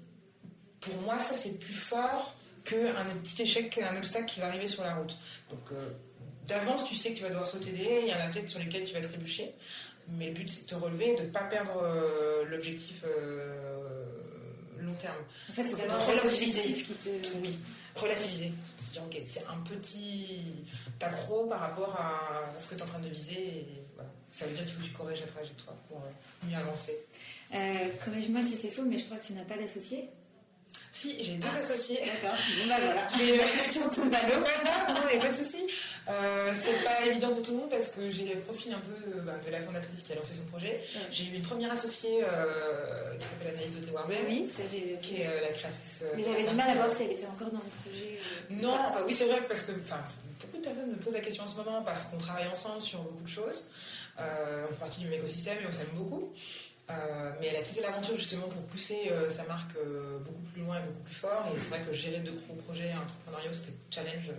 pour 0.81 0.97
moi, 1.03 1.19
ça 1.19 1.35
c'est 1.35 1.59
plus 1.59 1.75
fort 1.75 2.35
qu'un 2.65 3.05
petit 3.23 3.43
échec, 3.43 3.79
un 3.79 3.97
obstacle 3.97 4.27
qui 4.27 4.41
va 4.41 4.47
arriver 4.47 4.69
sur 4.69 4.83
la 4.83 4.95
route. 4.95 5.17
Donc 5.51 5.71
d'avance, 6.47 6.85
tu 6.85 6.95
sais 6.95 7.13
que 7.13 7.19
tu 7.19 7.23
vas 7.23 7.31
devoir 7.31 7.47
sauter 7.47 7.71
des 7.71 7.83
haies, 7.83 8.03
il 8.03 8.09
y 8.09 8.15
en 8.15 8.21
a 8.21 8.29
peut-être 8.29 8.49
sur 8.49 8.59
lesquels 8.59 8.85
tu 8.85 8.95
vas 8.95 9.01
trébucher. 9.01 9.55
Mais 10.09 10.29
le 10.29 10.35
but, 10.35 10.51
c'est 10.51 10.65
de 10.65 10.71
te 10.71 10.75
relever 10.75 11.13
et 11.13 11.17
de 11.17 11.23
ne 11.23 11.31
pas 11.31 11.45
perdre 11.45 11.83
euh, 11.83 12.45
l'objectif 12.47 13.03
euh, 13.05 14.05
long 14.79 14.93
terme. 14.95 15.17
En 15.51 15.53
fait, 15.53 15.65
c'est 15.67 15.91
relativiser. 15.91 16.75
Qui 16.75 16.95
te... 16.95 17.09
Oui, 17.43 17.59
relativiser. 17.97 18.53
C'est 18.93 19.01
ok, 19.01 19.23
c'est 19.25 19.45
un 19.47 19.59
petit 19.69 20.67
accro 21.01 21.47
par 21.47 21.61
rapport 21.61 21.97
à 21.99 22.53
ce 22.61 22.69
que 22.69 22.75
tu 22.75 22.81
es 22.81 22.83
en 22.83 22.87
train 22.87 23.01
de 23.01 23.09
viser. 23.09 23.43
Et 23.43 23.83
voilà. 23.95 24.11
Ça 24.31 24.47
veut 24.47 24.53
dire 24.53 24.65
qu'il 24.65 24.75
faut 24.75 24.83
que 24.83 24.87
tu 24.87 24.93
corriges 24.93 25.21
la 25.21 25.27
trajectoire 25.27 25.77
pour 25.89 25.99
euh, 25.99 26.47
mieux 26.49 26.57
avancer. 26.57 26.99
Corrige-moi 28.05 28.43
si 28.43 28.57
c'est 28.57 28.71
faux, 28.71 28.83
mais 28.83 28.99
je 28.99 29.05
crois 29.05 29.17
que 29.17 29.27
tu 29.27 29.33
n'as 29.33 29.45
pas 29.45 29.57
d'associé. 29.57 30.09
Si, 30.93 31.23
j'ai 31.23 31.35
deux 31.37 31.49
associés. 31.49 32.01
D'accord. 32.01 32.39
Bon 32.61 32.69
bah 32.69 32.77
voilà. 32.81 33.09
J'ai 33.17 33.37
la 33.37 33.49
question 33.49 33.89
tombe 33.91 34.15
à 34.15 34.23
l'eau. 34.29 34.41
Non, 34.41 34.95
a 34.95 35.21
pas 35.21 35.29
de 35.29 35.35
souci. 35.35 35.67
Euh, 36.09 36.53
c'est 36.55 36.85
pas 36.85 37.05
évident 37.07 37.29
pour 37.29 37.43
tout 37.43 37.53
le 37.53 37.57
monde 37.59 37.71
parce 37.71 37.89
que 37.89 38.11
j'ai 38.11 38.27
le 38.27 38.41
profil 38.41 38.73
un 38.73 38.81
peu 38.81 39.21
bah, 39.21 39.33
de 39.45 39.51
la 39.51 39.61
fondatrice 39.61 40.03
qui 40.03 40.13
a 40.13 40.17
lancé 40.17 40.35
son 40.35 40.45
projet. 40.47 40.83
J'ai 41.11 41.25
eu 41.25 41.35
une 41.37 41.43
première 41.43 41.73
associée 41.73 42.23
euh, 42.23 43.17
qui 43.19 43.27
s'appelle 43.27 43.55
Anaïs 43.55 43.81
de 43.81 43.91
Warmel. 43.91 44.25
Oui, 44.29 44.47
ça 44.47 44.63
j'ai 44.71 44.99
Qui 45.01 45.23
est 45.23 45.27
euh, 45.27 45.41
la 45.41 45.49
créatrice. 45.49 46.05
Mais 46.17 46.23
j'avais 46.23 46.47
du 46.47 46.55
mal 46.55 46.71
à 46.71 46.75
voir 46.75 46.93
si 46.93 47.05
elle 47.05 47.13
était 47.13 47.27
encore 47.27 47.51
dans 47.51 47.61
le 47.61 47.91
projet. 47.91 48.19
non, 48.51 48.77
oui, 49.07 49.15
c'est 49.15 49.27
vrai 49.27 49.41
parce 49.49 49.63
que 49.63 49.73
beaucoup 49.73 50.59
de 50.59 50.63
personnes 50.63 50.91
me 50.91 50.97
posent 50.97 51.15
la 51.15 51.21
question 51.21 51.45
en 51.45 51.49
ce 51.49 51.57
moment 51.57 51.83
parce 51.83 52.05
qu'on 52.05 52.19
travaille 52.19 52.49
ensemble 52.49 52.83
sur 52.83 53.01
beaucoup 53.01 53.25
de 53.25 53.29
choses. 53.29 53.71
on 54.19 54.69
fait 54.69 54.81
partie 54.81 55.01
du 55.01 55.07
même 55.09 55.19
écosystème 55.19 55.59
et 55.63 55.67
on 55.67 55.73
s'aime 55.73 55.93
beaucoup. 55.95 56.33
Euh, 56.91 57.33
mais 57.41 57.47
elle 57.47 57.57
a 57.57 57.63
quitté 57.63 57.81
l'aventure 57.81 58.17
justement 58.17 58.47
pour 58.49 58.63
pousser 58.65 59.11
euh, 59.11 59.31
sa 59.31 59.45
marque 59.45 59.75
euh, 59.77 60.19
beaucoup 60.19 60.43
plus 60.53 60.63
loin 60.63 60.77
et 60.79 60.83
beaucoup 60.83 61.05
plus 61.05 61.15
fort. 61.15 61.47
Et 61.55 61.59
c'est 61.59 61.71
vrai 61.71 61.81
que 61.81 61.93
gérer 61.95 62.19
deux 62.19 62.33
gros 62.33 62.55
projets 62.57 62.93
entrepreneuriaux, 62.93 63.55
c'était 63.55 63.73
challenge, 63.91 64.31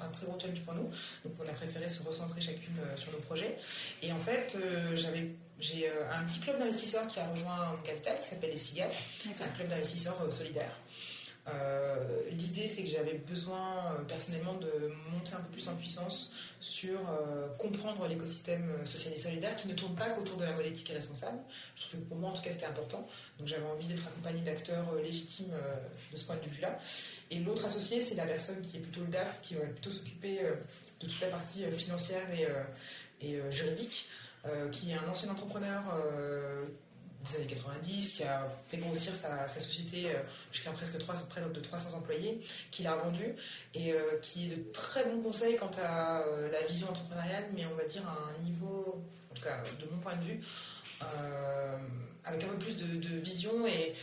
un 0.00 0.08
très 0.08 0.26
gros 0.26 0.38
challenge 0.38 0.60
pour 0.60 0.74
nous. 0.74 0.90
Donc 1.24 1.32
on 1.38 1.48
a 1.48 1.52
préféré 1.52 1.88
se 1.88 2.02
recentrer 2.02 2.40
chacune 2.40 2.76
sur 2.96 3.12
nos 3.12 3.18
projets. 3.18 3.56
Et 4.02 4.12
en 4.12 4.20
fait, 4.20 4.56
j'avais 4.94 5.30
j'ai 5.58 5.90
un 6.10 6.24
petit 6.24 6.40
club 6.40 6.58
d'investisseurs 6.58 7.06
qui 7.06 7.20
a 7.20 7.28
rejoint 7.28 7.72
mon 7.72 7.82
capital 7.82 8.18
qui 8.18 8.28
s'appelle 8.28 8.50
les 8.50 8.56
Cigales. 8.56 8.90
C'est 9.30 9.44
un 9.44 9.48
club 9.48 9.68
d'investisseurs 9.68 10.16
solidaires. 10.32 10.74
Euh, 11.52 12.30
l'idée, 12.30 12.68
c'est 12.68 12.82
que 12.82 12.88
j'avais 12.88 13.14
besoin 13.14 13.92
euh, 13.92 14.04
personnellement 14.04 14.54
de 14.54 14.92
monter 15.12 15.34
un 15.34 15.40
peu 15.40 15.50
plus 15.50 15.68
en 15.68 15.74
puissance 15.74 16.32
sur 16.60 16.98
euh, 17.08 17.48
comprendre 17.58 18.06
l'écosystème 18.06 18.70
social 18.84 19.14
et 19.14 19.18
solidaire 19.18 19.56
qui 19.56 19.68
ne 19.68 19.74
tourne 19.74 19.94
pas 19.94 20.10
qu'autour 20.10 20.36
de 20.36 20.44
la 20.44 20.52
mode 20.52 20.66
éthique 20.66 20.90
et 20.90 20.94
responsable. 20.94 21.38
Je 21.76 21.82
trouve 21.82 22.00
que 22.00 22.06
pour 22.06 22.18
moi, 22.18 22.30
en 22.30 22.32
tout 22.32 22.42
cas, 22.42 22.50
c'était 22.50 22.66
important. 22.66 23.06
Donc 23.38 23.48
j'avais 23.48 23.66
envie 23.66 23.86
d'être 23.86 24.06
accompagnée 24.06 24.42
d'acteurs 24.42 24.94
légitimes 25.02 25.54
de 26.12 26.16
ce 26.16 26.24
point 26.24 26.36
de 26.36 26.48
vue-là. 26.48 26.78
Et 27.30 27.38
l'autre 27.38 27.64
associé, 27.64 28.02
c'est 28.02 28.16
la 28.16 28.26
personne 28.26 28.60
qui 28.62 28.76
est 28.76 28.80
plutôt 28.80 29.00
le 29.00 29.08
DAF, 29.08 29.40
qui 29.42 29.54
va 29.54 29.66
plutôt 29.66 29.90
s'occuper 29.90 30.40
de 31.00 31.06
toute 31.06 31.20
la 31.20 31.28
partie 31.28 31.64
financière 31.72 32.26
et, 32.30 33.26
et 33.26 33.40
juridique, 33.50 34.08
qui 34.72 34.90
est 34.90 34.94
un 34.94 35.08
ancien 35.08 35.30
entrepreneur 35.30 35.82
des 37.28 37.36
années 37.36 37.46
90, 37.46 38.12
qui 38.16 38.24
a 38.24 38.48
fait 38.68 38.78
grossir 38.78 39.12
sa, 39.14 39.46
société 39.48 40.06
euh, 40.06 40.18
jusqu'à 40.52 40.70
presque 40.72 40.98
3, 40.98 41.14
près 41.28 41.40
de 41.40 41.60
300 41.60 41.98
employés, 41.98 42.40
qui 42.70 42.82
l'a 42.82 42.94
revendu 42.94 43.34
et 43.74 43.92
euh, 43.92 44.18
qui 44.22 44.46
est 44.46 44.56
de 44.56 44.72
très 44.72 45.04
bons 45.04 45.20
conseils 45.20 45.56
quant 45.56 45.70
à 45.82 46.20
euh, 46.20 46.50
la 46.50 46.62
vision 46.66 46.88
entrepreneuriale, 46.88 47.44
mais 47.54 47.64
on 47.70 47.76
va 47.76 47.84
dire 47.84 48.02
à 48.08 48.30
un 48.30 48.42
niveau, 48.42 49.02
en 49.30 49.34
tout 49.34 49.42
cas 49.42 49.62
de 49.80 49.90
mon 49.90 49.98
point 49.98 50.14
de 50.16 50.24
vue, 50.24 50.40
avec 52.24 52.44
un 52.44 52.48
peu 52.48 52.56
plus 52.56 52.76
de, 52.76 53.20
vision 53.20 53.66
et 53.66 53.94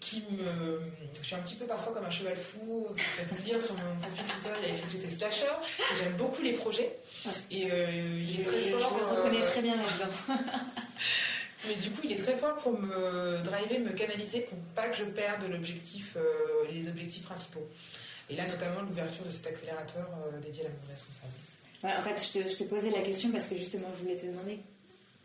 qui 0.00 0.24
me. 0.30 0.80
Je 1.20 1.26
suis 1.26 1.34
un 1.34 1.40
petit 1.40 1.56
peu 1.56 1.66
parfois 1.66 1.92
comme 1.92 2.04
un 2.06 2.10
cheval 2.10 2.36
fou. 2.36 2.86
Vous 2.88 2.94
pouvez 2.94 3.38
le 3.38 3.44
dire 3.44 3.62
sur 3.62 3.74
mon 3.74 3.96
profil 3.96 4.24
Twitter, 4.24 4.56
il 4.62 4.68
y 4.68 4.70
a 4.70 4.74
écrit 4.74 4.86
que 4.86 4.92
j'étais 4.92 5.10
slasher. 5.10 5.52
J'aime 5.98 6.14
beaucoup 6.14 6.40
les 6.40 6.54
projets. 6.54 6.98
Et 7.50 7.66
il 7.66 8.40
est 8.40 8.44
très 8.44 8.70
fort. 8.70 8.98
Je 8.98 9.04
me 9.04 9.16
reconnais 9.16 9.44
très 9.44 9.60
bien 9.60 9.76
là-dedans. 9.76 10.34
Mais 11.66 11.74
du 11.74 11.90
coup, 11.90 12.02
il 12.04 12.12
est 12.12 12.22
très 12.22 12.36
fort 12.36 12.56
pour 12.56 12.78
me 12.78 13.42
driver, 13.42 13.80
me 13.80 13.92
canaliser 13.92 14.40
pour 14.42 14.58
pas 14.74 14.88
que 14.88 14.96
je 14.96 15.04
perde 15.04 15.42
l'objectif, 15.50 16.16
euh, 16.16 16.22
les 16.70 16.88
objectifs 16.88 17.24
principaux. 17.24 17.66
Et 18.30 18.36
là, 18.36 18.46
notamment 18.46 18.82
l'ouverture 18.82 19.24
de 19.24 19.30
cet 19.30 19.46
accélérateur 19.46 20.08
euh, 20.26 20.38
dédié 20.40 20.62
à 20.62 20.64
la 20.64 20.70
mode 20.70 20.88
responsable. 20.88 21.32
en 21.82 22.16
fait, 22.16 22.40
je 22.48 22.56
te, 22.56 22.64
posais 22.64 22.90
la 22.90 23.02
question 23.02 23.30
parce 23.30 23.46
que 23.46 23.56
justement, 23.56 23.88
je 23.92 24.02
voulais 24.02 24.16
te 24.16 24.26
demander. 24.26 24.58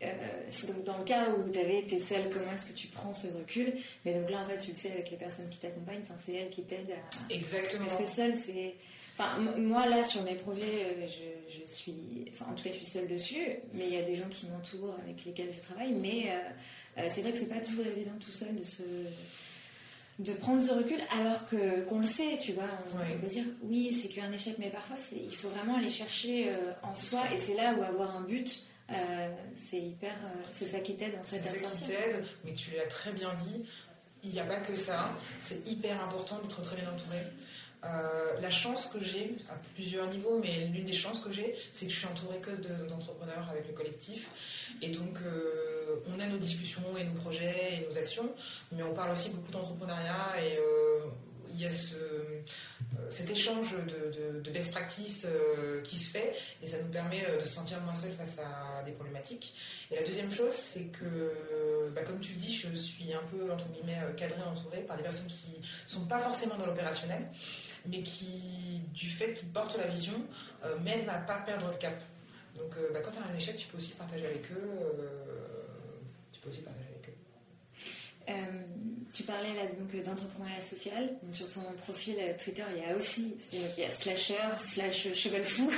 Euh, 0.02 0.06
c'est 0.50 0.66
donc 0.66 0.82
dans 0.84 0.98
le 0.98 1.04
cas 1.04 1.30
où 1.30 1.48
tu 1.50 1.58
avais 1.58 1.78
été 1.78 1.98
seule, 1.98 2.28
comment 2.30 2.52
est-ce 2.52 2.66
que 2.66 2.76
tu 2.76 2.88
prends 2.88 3.12
ce 3.12 3.28
recul? 3.28 3.72
Mais 4.04 4.14
donc 4.14 4.28
là, 4.28 4.42
en 4.42 4.46
fait, 4.46 4.56
tu 4.56 4.72
le 4.72 4.76
fais 4.76 4.90
avec 4.90 5.10
les 5.10 5.16
personnes 5.16 5.48
qui 5.48 5.58
t'accompagnent. 5.58 6.02
Enfin, 6.02 6.16
c'est 6.18 6.34
elles 6.34 6.50
qui 6.50 6.62
t'aident 6.62 6.92
à. 6.92 7.32
Exactement. 7.32 7.86
Parce 7.86 7.98
que 7.98 8.06
seule, 8.06 8.36
c'est 8.36 8.74
Enfin, 9.16 9.38
moi, 9.38 9.86
là, 9.86 10.02
sur 10.02 10.22
mes 10.24 10.34
projets, 10.34 10.86
euh, 10.86 11.06
je, 11.48 11.64
suis. 11.70 12.24
Enfin, 12.32 12.46
en 12.50 12.54
tout 12.54 12.64
cas, 12.64 12.70
je 12.70 12.76
suis 12.78 12.86
seule 12.86 13.06
dessus, 13.06 13.46
mais 13.72 13.86
il 13.86 13.94
y 13.94 13.96
a 13.96 14.02
des 14.02 14.16
gens 14.16 14.28
qui 14.28 14.46
m'entourent 14.46 14.96
avec 15.04 15.24
lesquels 15.24 15.52
je 15.52 15.60
travaille. 15.60 15.92
Mais 15.92 16.30
euh, 16.30 17.00
euh, 17.00 17.08
c'est 17.12 17.20
vrai 17.20 17.32
que 17.32 17.38
c'est 17.38 17.48
pas 17.48 17.60
toujours 17.60 17.86
évident 17.86 18.12
tout 18.18 18.32
seul 18.32 18.56
de 18.56 18.64
se 18.64 18.82
de 20.20 20.32
prendre 20.32 20.62
ce 20.62 20.70
recul 20.70 21.00
alors 21.10 21.44
que 21.48 21.80
qu'on 21.86 21.98
le 21.98 22.06
sait 22.06 22.38
tu 22.40 22.52
vois 22.52 22.68
on 22.92 23.18
peut 23.18 23.26
dire 23.26 23.42
oui 23.62 23.92
c'est 23.92 24.06
qu'un 24.06 24.30
échec 24.30 24.54
mais 24.60 24.70
parfois 24.70 24.94
c'est 25.00 25.16
il 25.16 25.34
faut 25.34 25.48
vraiment 25.48 25.74
aller 25.74 25.90
chercher 25.90 26.52
en 26.84 26.94
soi 26.94 27.18
et 27.34 27.36
c'est 27.36 27.56
là 27.56 27.74
où 27.74 27.82
avoir 27.82 28.16
un 28.16 28.20
but 28.20 28.64
c'est 29.56 29.80
hyper 29.80 30.14
c'est 30.52 30.66
ça 30.66 30.78
qui 30.78 30.94
t'aide 30.96 31.16
en 31.20 31.24
fait 31.24 31.40
c'est 31.40 31.58
ça 31.58 31.68
qui 31.74 31.82
t'aide 31.86 32.24
mais 32.44 32.54
tu 32.54 32.76
l'as 32.76 32.86
très 32.86 33.10
bien 33.10 33.34
dit 33.34 33.64
il 34.22 34.30
n'y 34.30 34.38
a 34.38 34.44
pas 34.44 34.60
que 34.60 34.76
ça 34.76 35.10
c'est 35.40 35.66
hyper 35.66 36.00
important 36.04 36.38
d'être 36.42 36.62
très 36.62 36.76
bien 36.76 36.92
entouré 36.92 37.18
euh, 37.84 38.40
la 38.40 38.50
chance 38.50 38.86
que 38.86 38.98
j'ai, 39.00 39.36
à 39.50 39.54
plusieurs 39.74 40.06
niveaux, 40.08 40.40
mais 40.42 40.66
l'une 40.72 40.84
des 40.84 40.94
chances 40.94 41.20
que 41.20 41.30
j'ai, 41.30 41.54
c'est 41.72 41.86
que 41.86 41.92
je 41.92 41.98
suis 41.98 42.06
entourée 42.06 42.38
que 42.38 42.50
d'entrepreneurs 42.88 43.46
avec 43.50 43.66
le 43.68 43.74
collectif. 43.74 44.30
Et 44.80 44.88
donc, 44.88 45.18
euh, 45.22 46.00
on 46.14 46.20
a 46.20 46.26
nos 46.26 46.38
discussions 46.38 46.82
et 46.98 47.04
nos 47.04 47.20
projets 47.20 47.74
et 47.74 47.86
nos 47.86 47.98
actions, 47.98 48.30
mais 48.72 48.82
on 48.82 48.94
parle 48.94 49.12
aussi 49.12 49.30
beaucoup 49.30 49.52
d'entrepreneuriat 49.52 50.32
et 50.42 50.58
euh, 50.58 51.06
il 51.54 51.60
y 51.60 51.66
a 51.66 51.70
ce, 51.70 51.94
cet 53.10 53.30
échange 53.30 53.76
de, 54.42 54.50
best 54.50 54.72
practice 54.72 55.26
qui 55.84 55.96
se 55.96 56.10
fait 56.10 56.34
et 56.60 56.66
ça 56.66 56.78
nous 56.82 56.88
permet 56.88 57.22
de 57.38 57.44
se 57.44 57.52
sentir 57.52 57.80
moins 57.82 57.94
seul 57.94 58.12
face 58.12 58.38
à 58.38 58.82
des 58.82 58.90
problématiques. 58.90 59.54
Et 59.92 59.94
la 59.94 60.02
deuxième 60.02 60.32
chose, 60.32 60.52
c'est 60.52 60.86
que, 60.86 61.90
bah, 61.94 62.02
comme 62.02 62.18
tu 62.18 62.32
dis, 62.32 62.52
je 62.52 62.74
suis 62.76 63.12
un 63.12 63.22
peu, 63.30 63.52
entre 63.52 63.68
guillemets, 63.68 64.00
cadrée, 64.16 64.42
entourée 64.42 64.80
par 64.80 64.96
des 64.96 65.04
personnes 65.04 65.28
qui 65.28 65.62
sont 65.86 66.06
pas 66.06 66.18
forcément 66.18 66.56
dans 66.56 66.66
l'opérationnel, 66.66 67.22
mais 67.86 68.02
qui, 68.02 68.82
du 68.92 69.08
fait 69.08 69.34
qu'ils 69.34 69.48
portent 69.48 69.76
la 69.76 69.86
vision, 69.86 70.14
mènent 70.82 71.08
à 71.08 71.18
pas 71.18 71.38
perdre 71.40 71.70
le 71.70 71.76
cap. 71.76 72.00
Donc, 72.56 72.74
bah, 72.92 73.00
quand 73.04 73.10
tu 73.10 73.18
as 73.18 73.32
un 73.32 73.36
échec, 73.36 73.56
tu 73.56 73.66
peux 73.66 73.76
aussi 73.78 73.94
partager 73.94 74.26
avec 74.26 74.50
eux. 74.52 74.70
tu 76.32 76.40
peux 76.40 76.48
aussi 76.48 76.62
partager 76.62 76.86
avec 76.86 77.08
eux. 77.08 77.14
Euh, 78.28 78.32
tu 79.12 79.22
parlais 79.22 79.54
là 79.54 79.66
donc 79.66 79.94
d'entrepreneuriat 80.02 80.62
social. 80.62 81.10
sur 81.32 81.46
ton 81.46 81.60
profil 81.84 82.16
euh, 82.18 82.32
Twitter, 82.42 82.62
il 82.74 82.82
y 82.82 82.84
a 82.86 82.96
aussi 82.96 83.36
il 83.52 83.82
y 83.82 83.84
a 83.84 83.90
slasher, 83.90 84.56
slash 84.56 85.12
cheval 85.12 85.44
fou 85.44 85.70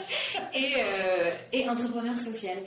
et, 0.54 0.74
euh, 0.78 1.30
et, 1.52 1.68
entrepreneur 1.68 2.16
social. 2.16 2.58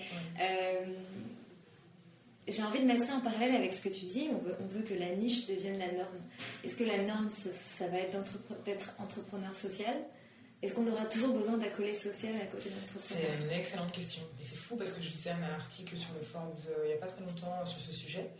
J'ai 2.48 2.64
envie 2.64 2.80
de 2.80 2.86
mettre 2.86 3.06
ça 3.06 3.16
en 3.16 3.22
parallèle 3.22 3.56
avec 3.56 3.74
ce 3.74 3.82
que 3.82 3.90
tu 3.90 4.06
dis. 4.06 4.30
On 4.32 4.68
veut, 4.68 4.84
que 4.84 4.94
la 4.94 5.16
niche 5.16 5.48
devienne 5.48 5.78
la 5.78 5.92
norme. 5.92 6.22
Est-ce 6.64 6.78
que 6.78 6.86
la 6.86 7.04
norme, 7.04 7.30
ça, 7.30 7.88
va 7.88 7.98
être 7.98 8.18
d'être 8.64 8.94
entrepreneur 9.00 9.54
social? 9.56 9.96
Est-ce 10.62 10.74
qu'on 10.74 10.88
aura 10.88 11.06
toujours 11.06 11.36
besoin 11.36 11.58
d'accoler 11.58 11.94
social 11.94 12.34
à 12.42 12.46
côté 12.46 12.70
de 12.70 12.76
l'entrepreneur 12.76 13.30
C'est 13.38 13.44
une 13.44 13.60
excellente 13.60 13.92
question. 13.92 14.24
Et 14.42 14.44
c'est 14.44 14.56
fou 14.56 14.76
parce 14.76 14.92
que 14.92 15.04
je 15.04 15.10
lisais 15.10 15.30
un 15.30 15.44
article 15.44 15.98
sur 15.98 16.14
le 16.20 16.26
Forbes 16.26 16.56
il 16.84 16.88
n'y 16.88 16.94
a 16.94 16.98
pas 16.98 17.08
très 17.08 17.22
longtemps 17.22 17.66
sur 17.66 17.82
ce 17.82 17.92
sujet. 17.92 18.32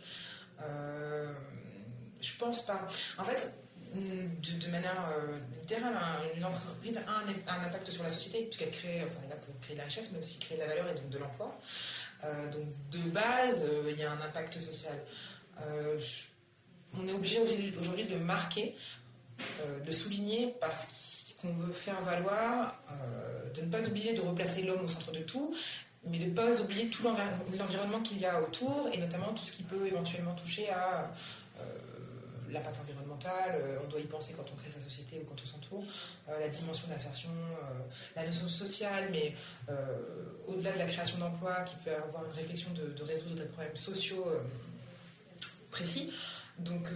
Euh, 0.62 1.32
je 2.20 2.36
pense 2.38 2.66
pas. 2.66 2.88
En 3.18 3.24
fait, 3.24 3.52
de, 3.94 4.70
manière 4.70 5.10
euh, 5.16 5.38
littérale, 5.60 5.94
une 6.36 6.44
entreprise 6.44 6.98
a 6.98 7.52
un, 7.52 7.66
impact 7.66 7.90
sur 7.90 8.02
la 8.02 8.10
société, 8.10 8.44
puisqu'elle 8.44 8.70
crée, 8.70 9.02
enfin, 9.02 9.20
elle 9.20 9.26
est 9.26 9.34
là 9.34 9.36
pour 9.36 9.60
créer 9.60 9.76
la 9.76 9.84
richesse, 9.84 10.10
mais 10.12 10.18
aussi 10.18 10.38
créer 10.38 10.56
de 10.56 10.62
la 10.62 10.68
valeur 10.68 10.88
et 10.88 10.94
donc 10.94 11.08
de 11.08 11.18
l'emploi. 11.18 11.58
Euh, 12.24 12.50
donc, 12.50 12.66
de 12.90 13.10
base, 13.10 13.70
il 13.88 13.98
y 13.98 14.02
a 14.02 14.12
un 14.12 14.20
impact 14.20 14.60
social. 14.60 14.98
on 16.94 17.08
est 17.08 17.12
obligé 17.12 17.38
aujourd'hui 17.80 18.04
de 18.04 18.16
marquer, 18.16 18.74
de 19.86 19.92
souligner 19.92 20.54
parce 20.60 21.34
qu'on 21.40 21.52
veut 21.54 21.72
faire 21.72 22.00
valoir, 22.02 22.76
de 23.54 23.62
ne 23.62 23.70
pas 23.70 23.86
oublier 23.86 24.14
de 24.14 24.20
replacer 24.20 24.62
l'homme 24.62 24.84
au 24.84 24.88
centre 24.88 25.12
de 25.12 25.20
tout, 25.20 25.54
mais 26.04 26.18
de 26.18 26.26
ne 26.26 26.34
pas 26.34 26.60
oublier 26.60 26.88
tout 26.88 27.02
l'environnement 27.02 28.00
qu'il 28.00 28.18
y 28.18 28.26
a 28.26 28.40
autour, 28.42 28.88
et 28.92 28.98
notamment 28.98 29.32
tout 29.32 29.44
ce 29.44 29.52
qui 29.52 29.62
peut 29.62 29.86
éventuellement 29.86 30.34
toucher 30.34 30.68
à 30.70 31.10
euh, 31.60 31.64
l'impact 32.50 32.80
environnemental, 32.80 33.50
euh, 33.54 33.78
on 33.84 33.88
doit 33.88 34.00
y 34.00 34.06
penser 34.06 34.34
quand 34.36 34.44
on 34.52 34.56
crée 34.56 34.70
sa 34.70 34.80
société 34.80 35.20
ou 35.20 35.24
quand 35.24 35.40
on 35.42 35.46
s'entoure, 35.46 35.84
euh, 36.28 36.38
la 36.40 36.48
dimension 36.48 36.88
d'insertion, 36.88 37.30
la 38.16 38.26
notion 38.26 38.48
sociale, 38.48 39.08
mais 39.10 39.34
au-delà 40.46 40.72
de 40.72 40.78
la 40.78 40.86
création 40.86 41.18
d'emplois, 41.18 41.62
qui 41.62 41.76
peut 41.84 41.94
avoir 41.94 42.24
une 42.24 42.32
réflexion 42.32 42.70
de, 42.72 42.92
de 42.92 43.02
résoudre 43.02 43.36
des 43.36 43.46
problèmes 43.46 43.76
sociaux 43.76 44.24
précis. 45.70 46.12
Donc 46.58 46.88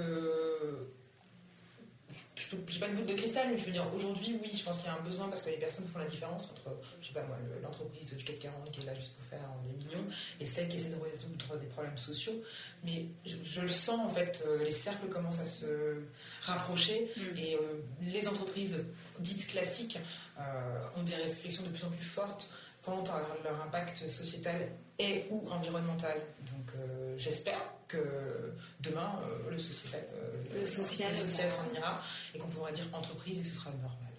je 2.50 2.56
n'ai 2.56 2.80
pas 2.80 2.88
une 2.88 2.96
boule 2.96 3.06
de 3.06 3.14
cristal, 3.14 3.48
mais 3.50 3.58
je 3.58 3.64
veux 3.64 3.72
dire, 3.72 3.86
aujourd'hui, 3.94 4.38
oui, 4.42 4.50
je 4.54 4.62
pense 4.62 4.78
qu'il 4.78 4.86
y 4.86 4.90
a 4.90 4.94
un 4.94 5.02
besoin 5.02 5.28
parce 5.28 5.42
que 5.42 5.50
les 5.50 5.56
personnes 5.56 5.86
font 5.88 5.98
la 5.98 6.06
différence 6.06 6.44
entre, 6.44 6.76
je 7.00 7.08
sais 7.08 7.12
pas 7.12 7.22
moi, 7.24 7.36
l'entreprise 7.62 8.14
du 8.14 8.24
CAC 8.24 8.38
40 8.40 8.70
qui 8.70 8.80
est 8.80 8.84
là 8.84 8.94
juste 8.94 9.14
pour 9.16 9.26
faire 9.26 9.48
des 9.66 9.84
millions 9.84 10.04
et 10.40 10.46
celle 10.46 10.68
qui 10.68 10.76
essaie 10.76 10.90
de 10.90 11.00
résoudre 11.00 11.56
des 11.58 11.66
problèmes 11.66 11.98
sociaux. 11.98 12.42
Mais 12.84 13.06
je, 13.24 13.60
le 13.60 13.68
sens, 13.68 14.00
en 14.00 14.10
fait, 14.10 14.42
euh, 14.46 14.64
les 14.64 14.72
cercles 14.72 15.08
commencent 15.08 15.40
à 15.40 15.46
se 15.46 16.02
rapprocher 16.42 17.10
mm. 17.16 17.38
et 17.38 17.54
euh, 17.54 17.82
les 18.02 18.26
entreprises 18.26 18.84
dites 19.20 19.46
classiques 19.48 19.98
euh, 20.38 20.80
ont 20.96 21.02
des 21.02 21.14
réflexions 21.14 21.62
de 21.62 21.68
plus 21.68 21.84
en 21.84 21.90
plus 21.90 22.04
fortes 22.04 22.54
quant 22.82 23.04
à 23.04 23.22
leur 23.44 23.62
impact 23.62 24.08
sociétal 24.08 24.68
et 24.98 25.26
ou 25.30 25.48
environnemental. 25.50 26.18
Donc 26.40 26.74
j'espère 27.16 27.62
que 27.92 28.54
demain 28.80 29.20
euh, 29.22 29.50
le 29.50 29.58
sociétal, 29.58 30.04
euh, 30.14 30.60
le 30.60 30.66
social, 30.66 31.16
s'en 31.16 31.72
ira 31.74 32.02
et 32.34 32.38
qu'on 32.38 32.48
pourra 32.48 32.72
dire 32.72 32.84
entreprise 32.92 33.40
et 33.40 33.42
que 33.42 33.48
ce 33.48 33.56
sera 33.56 33.70
normal. 33.70 34.12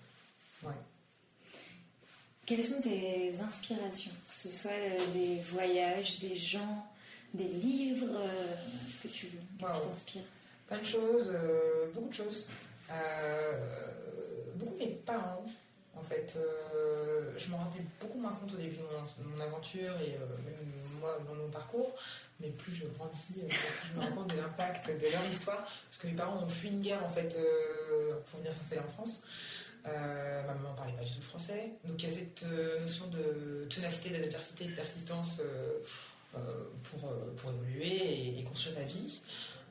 Ouais. 0.64 0.82
Quelles 2.46 2.64
sont 2.64 2.82
tes 2.82 3.40
inspirations 3.40 4.12
Que 4.30 4.36
ce 4.36 4.50
soit 4.50 4.72
des 5.14 5.40
voyages, 5.42 6.20
des 6.20 6.36
gens, 6.36 6.88
des 7.34 7.48
livres, 7.48 8.20
ce 8.90 9.02
que 9.02 9.08
tu 9.08 9.28
veux 9.28 9.40
Qu'est-ce 9.60 9.74
qui 9.74 9.88
t'inspire? 9.88 10.24
Plein 10.68 10.80
de 10.80 10.86
choses, 10.86 11.34
beaucoup 11.94 12.10
de 12.10 12.14
choses. 12.14 12.50
beaucoup 14.58 14.76
mes 14.78 14.88
parents 15.06 15.46
en 15.96 16.04
fait, 16.04 16.34
euh, 16.36 17.32
je 17.38 17.50
me 17.50 17.56
rendais 17.56 17.82
beaucoup 18.02 18.20
moins 18.20 18.32
compte 18.32 18.54
au 18.54 18.58
début 18.58 18.78
de 18.78 18.82
mon, 18.82 19.42
aventure 19.42 19.94
et 20.02 20.16
euh, 20.16 20.38
même 20.44 21.00
moi 21.00 21.18
dans 21.28 21.36
mon 21.36 21.50
parcours, 21.50 21.94
mais 22.44 22.50
plus 22.50 22.74
je 22.74 22.86
grandis, 22.98 23.36
euh, 23.38 23.48
plus 23.48 23.58
je 23.90 24.00
me 24.00 24.06
rends 24.06 24.16
compte 24.16 24.30
de 24.30 24.38
l'impact 24.38 24.88
de 24.88 25.12
leur 25.12 25.26
histoire. 25.32 25.64
Parce 25.90 26.02
que 26.02 26.08
mes 26.08 26.14
parents 26.14 26.44
ont 26.44 26.50
fui 26.50 26.70
une 26.70 26.82
guerre 26.82 27.04
en 27.04 27.10
fait 27.10 27.36
pour 28.30 28.40
venir 28.40 28.54
s'installer 28.54 28.82
en 28.82 28.92
France. 28.92 29.24
ma 29.86 30.54
maman 30.54 30.72
ne 30.72 30.78
parlait 30.78 30.94
pas 30.94 31.04
du 31.04 31.14
tout 31.14 31.22
français. 31.22 31.72
Donc 31.86 32.02
il 32.04 32.10
y 32.10 32.14
a 32.14 32.16
cette 32.16 32.46
notion 32.82 33.08
de 33.08 33.66
ténacité, 33.74 34.10
d'adversité, 34.10 34.66
de 34.66 34.76
persistance 34.76 35.42
pour, 36.32 37.14
pour 37.38 37.52
évoluer 37.52 38.40
et, 38.40 38.44
construire 38.44 38.76
ta 38.76 38.84
vie. 38.84 39.22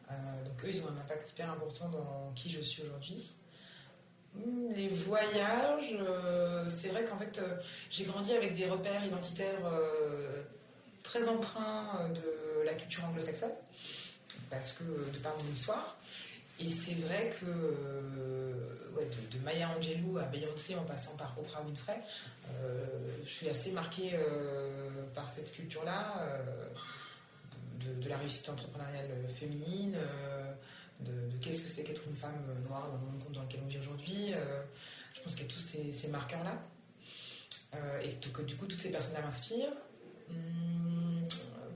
donc 0.09 0.65
eux, 0.65 0.71
ils 0.73 0.81
ont 0.83 0.89
un 0.89 1.01
impact 1.01 1.31
hyper 1.31 1.51
important 1.51 1.89
dans 1.91 2.33
qui 2.35 2.51
je 2.51 2.61
suis 2.61 2.83
aujourd'hui. 2.83 3.37
Les 4.75 4.89
voyages, 4.89 5.95
euh, 6.01 6.65
c'est 6.71 6.89
vrai 6.89 7.05
qu'en 7.05 7.19
fait, 7.19 7.39
euh, 7.39 7.57
j'ai 7.91 8.05
grandi 8.05 8.33
avec 8.33 8.55
des 8.55 8.65
repères 8.65 9.05
identitaires 9.05 9.67
euh, 9.67 10.43
très 11.12 11.29
emprunts 11.29 12.09
de 12.14 12.64
la 12.64 12.72
culture 12.72 13.05
anglo-saxonne, 13.05 13.53
parce 14.48 14.72
que 14.72 14.85
de 14.85 15.18
par 15.18 15.37
mon 15.37 15.53
histoire. 15.53 15.98
Et 16.59 16.68
c'est 16.68 16.94
vrai 16.94 17.35
que 17.38 17.46
de, 17.46 19.38
Maya 19.44 19.68
Angelou 19.77 20.16
à 20.18 20.25
Beyoncé 20.25 20.77
en 20.77 20.85
passant 20.85 21.16
par 21.16 21.37
Oprah 21.38 21.62
Winfrey, 21.62 22.01
je 23.25 23.29
suis 23.29 23.48
assez 23.48 23.72
marquée 23.72 24.12
par 25.14 25.29
cette 25.29 25.53
culture-là, 25.53 26.14
de, 27.81 28.09
la 28.09 28.16
réussite 28.16 28.48
entrepreneuriale 28.48 29.09
féminine 29.38 29.98
de, 31.01 31.37
qu'est-ce 31.40 31.62
que 31.62 31.68
c'est 31.68 31.83
qu'être 31.83 32.07
une 32.07 32.16
femme 32.16 32.42
noire 32.68 32.88
dans 32.88 32.98
le 32.98 33.07
monde 33.07 33.33
dans 33.33 33.42
lequel 33.42 33.61
on 33.64 33.68
vit 33.68 33.79
aujourd'hui. 33.79 34.33
Euh, 34.33 34.62
je 35.14 35.20
pense 35.20 35.35
qu'il 35.35 35.46
y 35.46 35.51
a 35.51 35.53
tous 35.53 35.61
ces, 35.61 36.09
marqueurs-là. 36.09 36.62
Euh, 37.75 38.01
et 38.01 38.11
que 38.31 38.42
du 38.42 38.57
coup, 38.57 38.66
toutes 38.66 38.81
ces 38.81 38.90
personnes-là 38.90 39.22
m'inspirent. 39.22 39.72
Hum, 40.33 41.23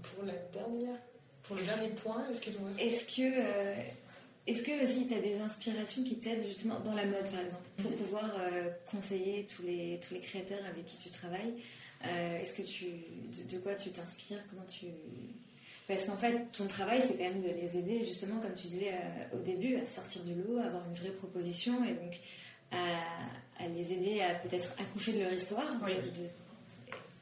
pour 0.02 0.24
la 0.24 0.34
dernière, 0.52 0.98
pour 1.42 1.56
le 1.56 1.62
dernier 1.62 1.88
point, 1.90 2.26
est-ce 2.30 2.40
que 2.40 2.50
Est-ce 2.78 3.16
que 3.16 3.22
euh, 3.22 3.74
est-ce 4.46 4.62
que 4.62 4.84
aussi 4.84 5.08
tu 5.08 5.14
as 5.14 5.20
des 5.20 5.40
inspirations 5.40 6.04
qui 6.04 6.18
t'aident 6.18 6.44
justement 6.46 6.78
dans 6.80 6.94
la 6.94 7.04
mode 7.04 7.28
par 7.30 7.40
exemple 7.40 7.64
pour 7.78 7.90
mhm. 7.90 7.96
pouvoir 7.96 8.30
conseiller 8.90 9.44
tous 9.44 9.62
les 9.62 10.00
tous 10.06 10.14
les 10.14 10.20
créateurs 10.20 10.64
avec 10.70 10.86
qui 10.86 10.98
tu 10.98 11.10
travailles 11.10 11.54
Est-ce 12.04 12.54
que 12.54 12.62
tu 12.62 12.86
de 13.50 13.58
quoi 13.58 13.74
tu 13.74 13.90
t'inspires 13.90 14.38
Comment 14.48 14.66
tu 14.68 14.86
parce 15.88 16.06
qu'en 16.06 16.16
fait, 16.16 16.50
ton 16.52 16.66
travail, 16.66 17.00
c'est 17.00 17.16
quand 17.16 17.24
même 17.24 17.42
de 17.42 17.48
les 17.48 17.76
aider, 17.76 18.04
justement, 18.04 18.40
comme 18.40 18.54
tu 18.54 18.66
disais 18.66 18.92
euh, 18.92 19.36
au 19.36 19.40
début, 19.40 19.76
à 19.76 19.86
sortir 19.86 20.24
du 20.24 20.34
lot, 20.34 20.58
à 20.58 20.66
avoir 20.66 20.84
une 20.88 20.94
vraie 20.94 21.12
proposition 21.12 21.84
et 21.84 21.92
donc 21.92 22.18
à, 22.72 23.68
les 23.68 23.92
aider 23.92 24.20
à 24.20 24.34
peut-être 24.34 24.74
accoucher 24.78 25.12
de 25.12 25.20
leur 25.20 25.32
histoire. 25.32 25.64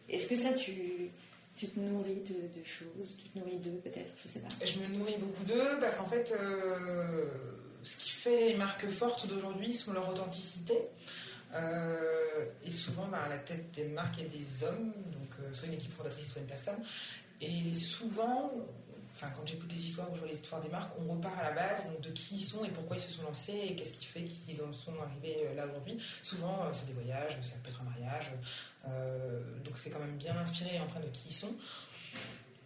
Est-ce 0.08 0.28
que 0.28 0.36
ça, 0.36 0.54
tu, 0.54 1.10
tu 1.56 1.68
te 1.68 1.78
nourris 1.78 2.22
de, 2.22 2.62
choses 2.64 3.16
Tu 3.22 3.28
te 3.28 3.38
nourris 3.38 3.58
d'eux, 3.58 3.80
peut-être 3.82 4.12
Je 4.22 4.28
sais 4.28 4.40
pas. 4.40 4.48
Je 4.64 4.78
me 4.80 4.98
nourris 4.98 5.16
beaucoup 5.18 5.44
d'eux 5.44 5.80
parce 5.80 5.96
qu'en 5.96 6.08
fait, 6.08 6.34
euh, 6.38 7.30
ce 7.82 7.96
qui 7.96 8.10
fait 8.10 8.48
les 8.50 8.56
marques 8.56 8.88
fortes 8.90 9.26
d'aujourd'hui 9.28 9.72
sont 9.72 9.92
leur 9.92 10.08
authenticité. 10.08 10.74
Euh, 11.54 12.46
et 12.64 12.72
souvent, 12.72 13.06
bah, 13.06 13.22
à 13.24 13.28
la 13.28 13.38
tête 13.38 13.70
des 13.72 13.84
marques, 13.84 14.16
il 14.18 14.24
y 14.24 14.26
a 14.26 14.30
des 14.30 14.64
hommes, 14.64 14.92
donc 15.12 15.54
soit 15.54 15.68
une 15.68 15.74
équipe 15.74 15.92
fondatrice, 15.92 16.32
soit 16.32 16.40
une 16.40 16.48
personne. 16.48 16.82
Et 17.40 17.74
souvent, 17.74 18.52
enfin, 19.14 19.28
quand 19.36 19.46
j'écoute 19.46 19.68
des 19.68 19.82
histoires 19.82 20.10
ou 20.10 20.14
je 20.14 20.20
vois 20.20 20.28
les 20.28 20.34
histoires 20.34 20.60
des 20.60 20.68
marques, 20.68 20.92
on 20.98 21.12
repart 21.12 21.38
à 21.38 21.44
la 21.44 21.52
base 21.52 21.86
de 22.02 22.10
qui 22.10 22.36
ils 22.36 22.44
sont 22.44 22.64
et 22.64 22.68
pourquoi 22.68 22.96
ils 22.96 23.02
se 23.02 23.12
sont 23.12 23.22
lancés 23.22 23.58
et 23.68 23.76
qu'est-ce 23.76 23.94
qui 23.94 24.06
fait 24.06 24.24
qu'ils 24.24 24.60
en 24.62 24.72
sont 24.72 24.94
arrivés 25.00 25.46
euh, 25.46 25.54
là 25.54 25.66
aujourd'hui. 25.66 25.98
Souvent, 26.22 26.64
euh, 26.64 26.70
c'est 26.72 26.86
des 26.86 26.94
voyages, 26.94 27.38
ça 27.42 27.56
peut 27.62 27.70
être 27.70 27.80
un 27.80 27.84
mariage. 27.84 28.30
Euh, 28.88 29.40
donc, 29.64 29.74
c'est 29.76 29.90
quand 29.90 30.00
même 30.00 30.16
bien 30.16 30.36
inspiré 30.36 30.80
en 30.80 30.86
train 30.86 31.00
de 31.00 31.08
qui 31.08 31.28
ils 31.30 31.34
sont. 31.34 31.54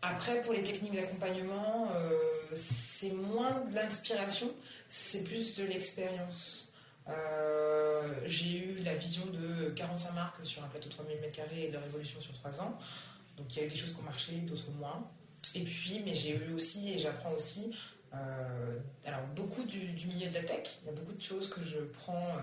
Après, 0.00 0.40
pour 0.42 0.52
les 0.52 0.62
techniques 0.62 0.94
d'accompagnement, 0.94 1.90
c'est 2.54 3.11
moins 3.11 3.64
de 3.64 3.74
l'inspiration, 3.74 4.48
c'est 4.88 5.24
plus 5.24 5.56
de 5.56 5.64
l'expérience. 5.64 6.72
j'ai 8.24 8.58
eu 8.58 8.78
la 8.84 8.94
vision 8.94 9.26
de 9.26 9.70
45 9.70 10.14
marques 10.14 10.46
sur 10.46 10.62
un 10.62 10.68
plateau 10.68 10.88
de 10.88 10.94
3000 10.94 11.16
m2 11.16 11.58
et 11.58 11.68
de 11.70 11.76
révolution 11.78 12.20
sur 12.20 12.32
3 12.34 12.61
ans. 12.61 12.78
Donc 13.37 13.56
il 13.56 13.58
y 13.58 13.62
a 13.62 13.66
eu 13.66 13.70
des 13.70 13.76
choses 13.76 13.92
qui 13.92 14.00
ont 14.00 14.04
marché, 14.04 14.32
d'autres 14.42 14.70
moins. 14.78 15.04
Et 15.55 15.64
puis, 15.64 16.03
mais 16.05 16.14
j'ai 16.14 16.37
eu 16.37 16.53
aussi, 16.55 16.92
et 16.92 16.98
j'apprends 16.98 17.33
aussi, 17.33 17.74
alors, 18.12 19.27
beaucoup 19.37 19.64
du, 19.64 19.79
milieu 20.07 20.29
de 20.29 20.35
la 20.35 20.42
tech. 20.42 20.68
Il 20.83 20.87
y 20.87 20.88
a 20.90 20.92
beaucoup 20.92 21.12
de 21.12 21.22
choses 21.22 21.48
que 21.48 21.62
je 21.62 21.79
prends, 21.79 22.37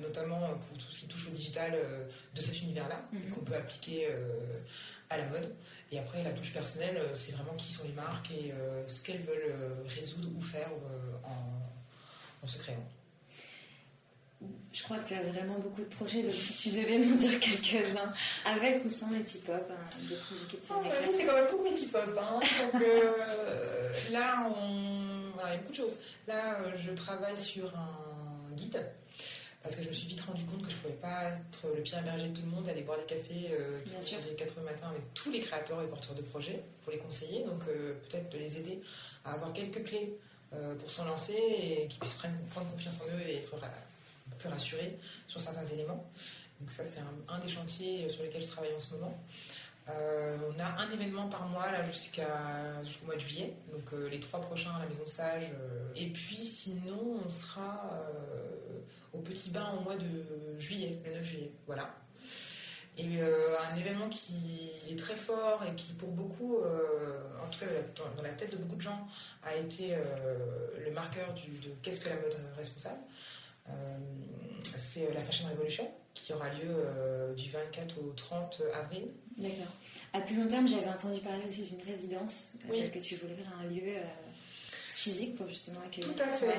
notamment 0.00 0.40
pour 0.58 0.78
tout 0.78 0.90
ce 0.90 1.00
qui 1.00 1.06
touche 1.06 1.28
au 1.28 1.30
digital, 1.30 1.72
de 2.34 2.40
cet 2.40 2.60
univers-là, 2.62 3.00
mhm. 3.12 3.30
qu'on 3.30 3.40
peut 3.40 3.54
appliquer 3.54 4.08
à 5.10 5.18
la 5.18 5.26
mode. 5.26 5.54
Et 5.90 5.98
après, 5.98 6.22
la 6.22 6.32
touche 6.32 6.52
personnelle, 6.52 6.96
euh, 6.96 7.14
c'est 7.14 7.32
vraiment 7.32 7.54
qui 7.54 7.72
sont 7.72 7.84
les 7.84 7.92
marques 7.92 8.30
et 8.30 8.52
euh, 8.52 8.88
ce 8.88 9.02
qu'elles 9.02 9.22
veulent 9.22 9.50
euh, 9.50 9.74
résoudre 9.88 10.28
ou 10.36 10.40
faire 10.40 10.70
en, 11.24 12.46
se 12.46 12.58
créant. 12.58 12.88
Je 14.72 14.82
crois 14.84 14.98
que 14.98 15.08
tu 15.08 15.14
as 15.14 15.22
vraiment 15.22 15.58
beaucoup 15.58 15.82
de 15.82 15.94
projets, 15.94 16.22
donc 16.22 16.32
si 16.32 16.54
tu 16.54 16.68
devais 16.70 16.98
m'en 16.98 17.16
dire 17.16 17.40
quelques-uns, 17.40 18.12
avec 18.46 18.84
ou 18.84 18.88
sans 18.88 19.10
les 19.10 19.18
hop 19.18 19.70
hein, 19.70 19.98
de 20.08 20.14
oh, 20.14 20.54
C'est 21.10 21.26
quand 21.26 21.34
même 21.34 21.46
beaucoup 21.50 21.64
les 21.64 21.84
hop 21.86 22.18
hein. 22.18 22.40
donc 22.72 22.82
là, 24.10 24.48
on... 24.48 25.46
il 25.46 25.50
y 25.50 25.54
a 25.54 25.56
beaucoup 25.58 25.72
de 25.72 25.76
choses. 25.76 25.98
Là, 26.26 26.58
je 26.76 26.92
travaille 26.92 27.36
sur 27.36 27.66
un 27.76 28.54
guide 28.54 28.80
parce 29.62 29.74
que 29.74 29.82
je 29.82 29.88
me 29.88 29.94
suis 29.94 30.08
vite 30.08 30.20
rendu 30.22 30.42
compte 30.44 30.62
que 30.62 30.70
je 30.70 30.76
ne 30.76 30.80
pouvais 30.80 30.94
pas 30.94 31.24
être 31.24 31.74
le 31.76 31.82
pied 31.82 31.98
berger 32.02 32.28
de 32.28 32.36
tout 32.36 32.42
le 32.42 32.50
monde, 32.50 32.68
aller 32.68 32.82
boire 32.82 32.98
des 32.98 33.04
cafés 33.04 33.50
euh, 33.52 33.78
les 33.84 34.34
4 34.34 34.60
matin 34.62 34.88
avec 34.88 35.12
tous 35.12 35.30
les 35.30 35.40
créateurs 35.40 35.82
et 35.82 35.86
porteurs 35.86 36.16
de 36.16 36.22
projets 36.22 36.62
pour 36.82 36.92
les 36.92 36.98
conseiller. 36.98 37.44
Donc 37.44 37.60
euh, 37.68 37.94
peut-être 38.08 38.30
de 38.30 38.38
les 38.38 38.58
aider 38.58 38.80
à 39.24 39.32
avoir 39.34 39.52
quelques 39.52 39.84
clés 39.84 40.18
euh, 40.54 40.74
pour 40.76 40.90
s'en 40.90 41.04
lancer 41.04 41.34
et 41.34 41.88
qu'ils 41.88 42.00
puissent 42.00 42.18
prendre, 42.52 42.70
confiance 42.70 43.00
en 43.02 43.16
eux 43.16 43.28
et 43.28 43.36
être 43.36 43.54
plus 44.38 44.48
rassurés 44.48 44.98
sur 45.28 45.40
certains 45.40 45.66
éléments. 45.66 46.10
Donc 46.60 46.70
ça 46.70 46.84
c'est 46.84 47.00
un, 47.28 47.38
des 47.38 47.48
chantiers 47.48 48.08
sur 48.08 48.22
lesquels 48.22 48.42
je 48.42 48.50
travaille 48.50 48.74
en 48.74 48.78
ce 48.78 48.94
moment. 48.94 49.18
on 49.88 50.60
a 50.60 50.82
un 50.82 50.90
événement 50.92 51.28
par 51.28 51.48
mois 51.48 51.68
jusqu'au 51.90 53.06
mois 53.06 53.16
de 53.16 53.20
juillet, 53.20 53.54
donc 53.72 53.92
les 54.10 54.20
trois 54.20 54.40
prochains 54.40 54.72
à 54.74 54.80
la 54.80 54.86
Maison 54.86 55.06
Sage. 55.06 55.50
et 55.96 56.08
puis 56.08 56.36
sinon 56.36 57.20
on 57.24 57.30
sera 57.30 57.90
au 59.12 59.18
Petit 59.20 59.50
Bain 59.50 59.66
au 59.78 59.82
mois 59.82 59.96
de 59.96 60.60
juillet, 60.60 60.98
le 61.04 61.14
9 61.14 61.24
juillet. 61.24 61.52
Voilà. 61.66 61.94
Et 62.98 63.22
euh, 63.22 63.56
un 63.72 63.76
événement 63.76 64.08
qui 64.08 64.70
est 64.90 64.98
très 64.98 65.14
fort 65.14 65.62
et 65.66 65.74
qui, 65.74 65.92
pour 65.94 66.10
beaucoup, 66.10 66.58
euh, 66.58 67.18
en 67.42 67.48
tout 67.48 67.60
cas 67.60 67.66
dans, 67.96 68.22
la 68.22 68.30
tête 68.30 68.52
de 68.52 68.56
beaucoup 68.56 68.76
de 68.76 68.82
gens, 68.82 69.08
a 69.42 69.54
été 69.56 69.94
euh, 69.94 70.36
le 70.84 70.90
marqueur 70.92 71.32
de 71.34 71.70
qu'est-ce 71.82 72.00
que 72.00 72.08
la 72.08 72.16
mode 72.16 72.36
responsable. 72.56 73.00
C'est 74.62 75.12
la 75.14 75.22
Fashion 75.22 75.48
Revolution 75.48 75.90
qui 76.14 76.32
aura 76.32 76.48
lieu 76.50 77.34
du 77.36 77.50
24 77.50 77.98
au 77.98 78.12
30 78.12 78.62
avril. 78.74 79.08
D'accord. 79.36 79.72
À 80.12 80.20
plus 80.20 80.36
long 80.36 80.46
terme, 80.46 80.68
j'avais 80.68 80.88
entendu 80.88 81.20
parler 81.20 81.42
aussi 81.46 81.70
d'une 81.70 81.82
résidence, 81.86 82.52
que 82.68 82.98
tu 82.98 83.16
voulais 83.16 83.34
faire 83.34 83.52
un 83.60 83.68
lieu 83.68 83.94
physique 85.00 85.36
pour 85.36 85.48
justement 85.48 85.80
accueillir. 85.86 86.12
Tout 86.12 86.22
à 86.22 86.26
fait. 86.36 86.58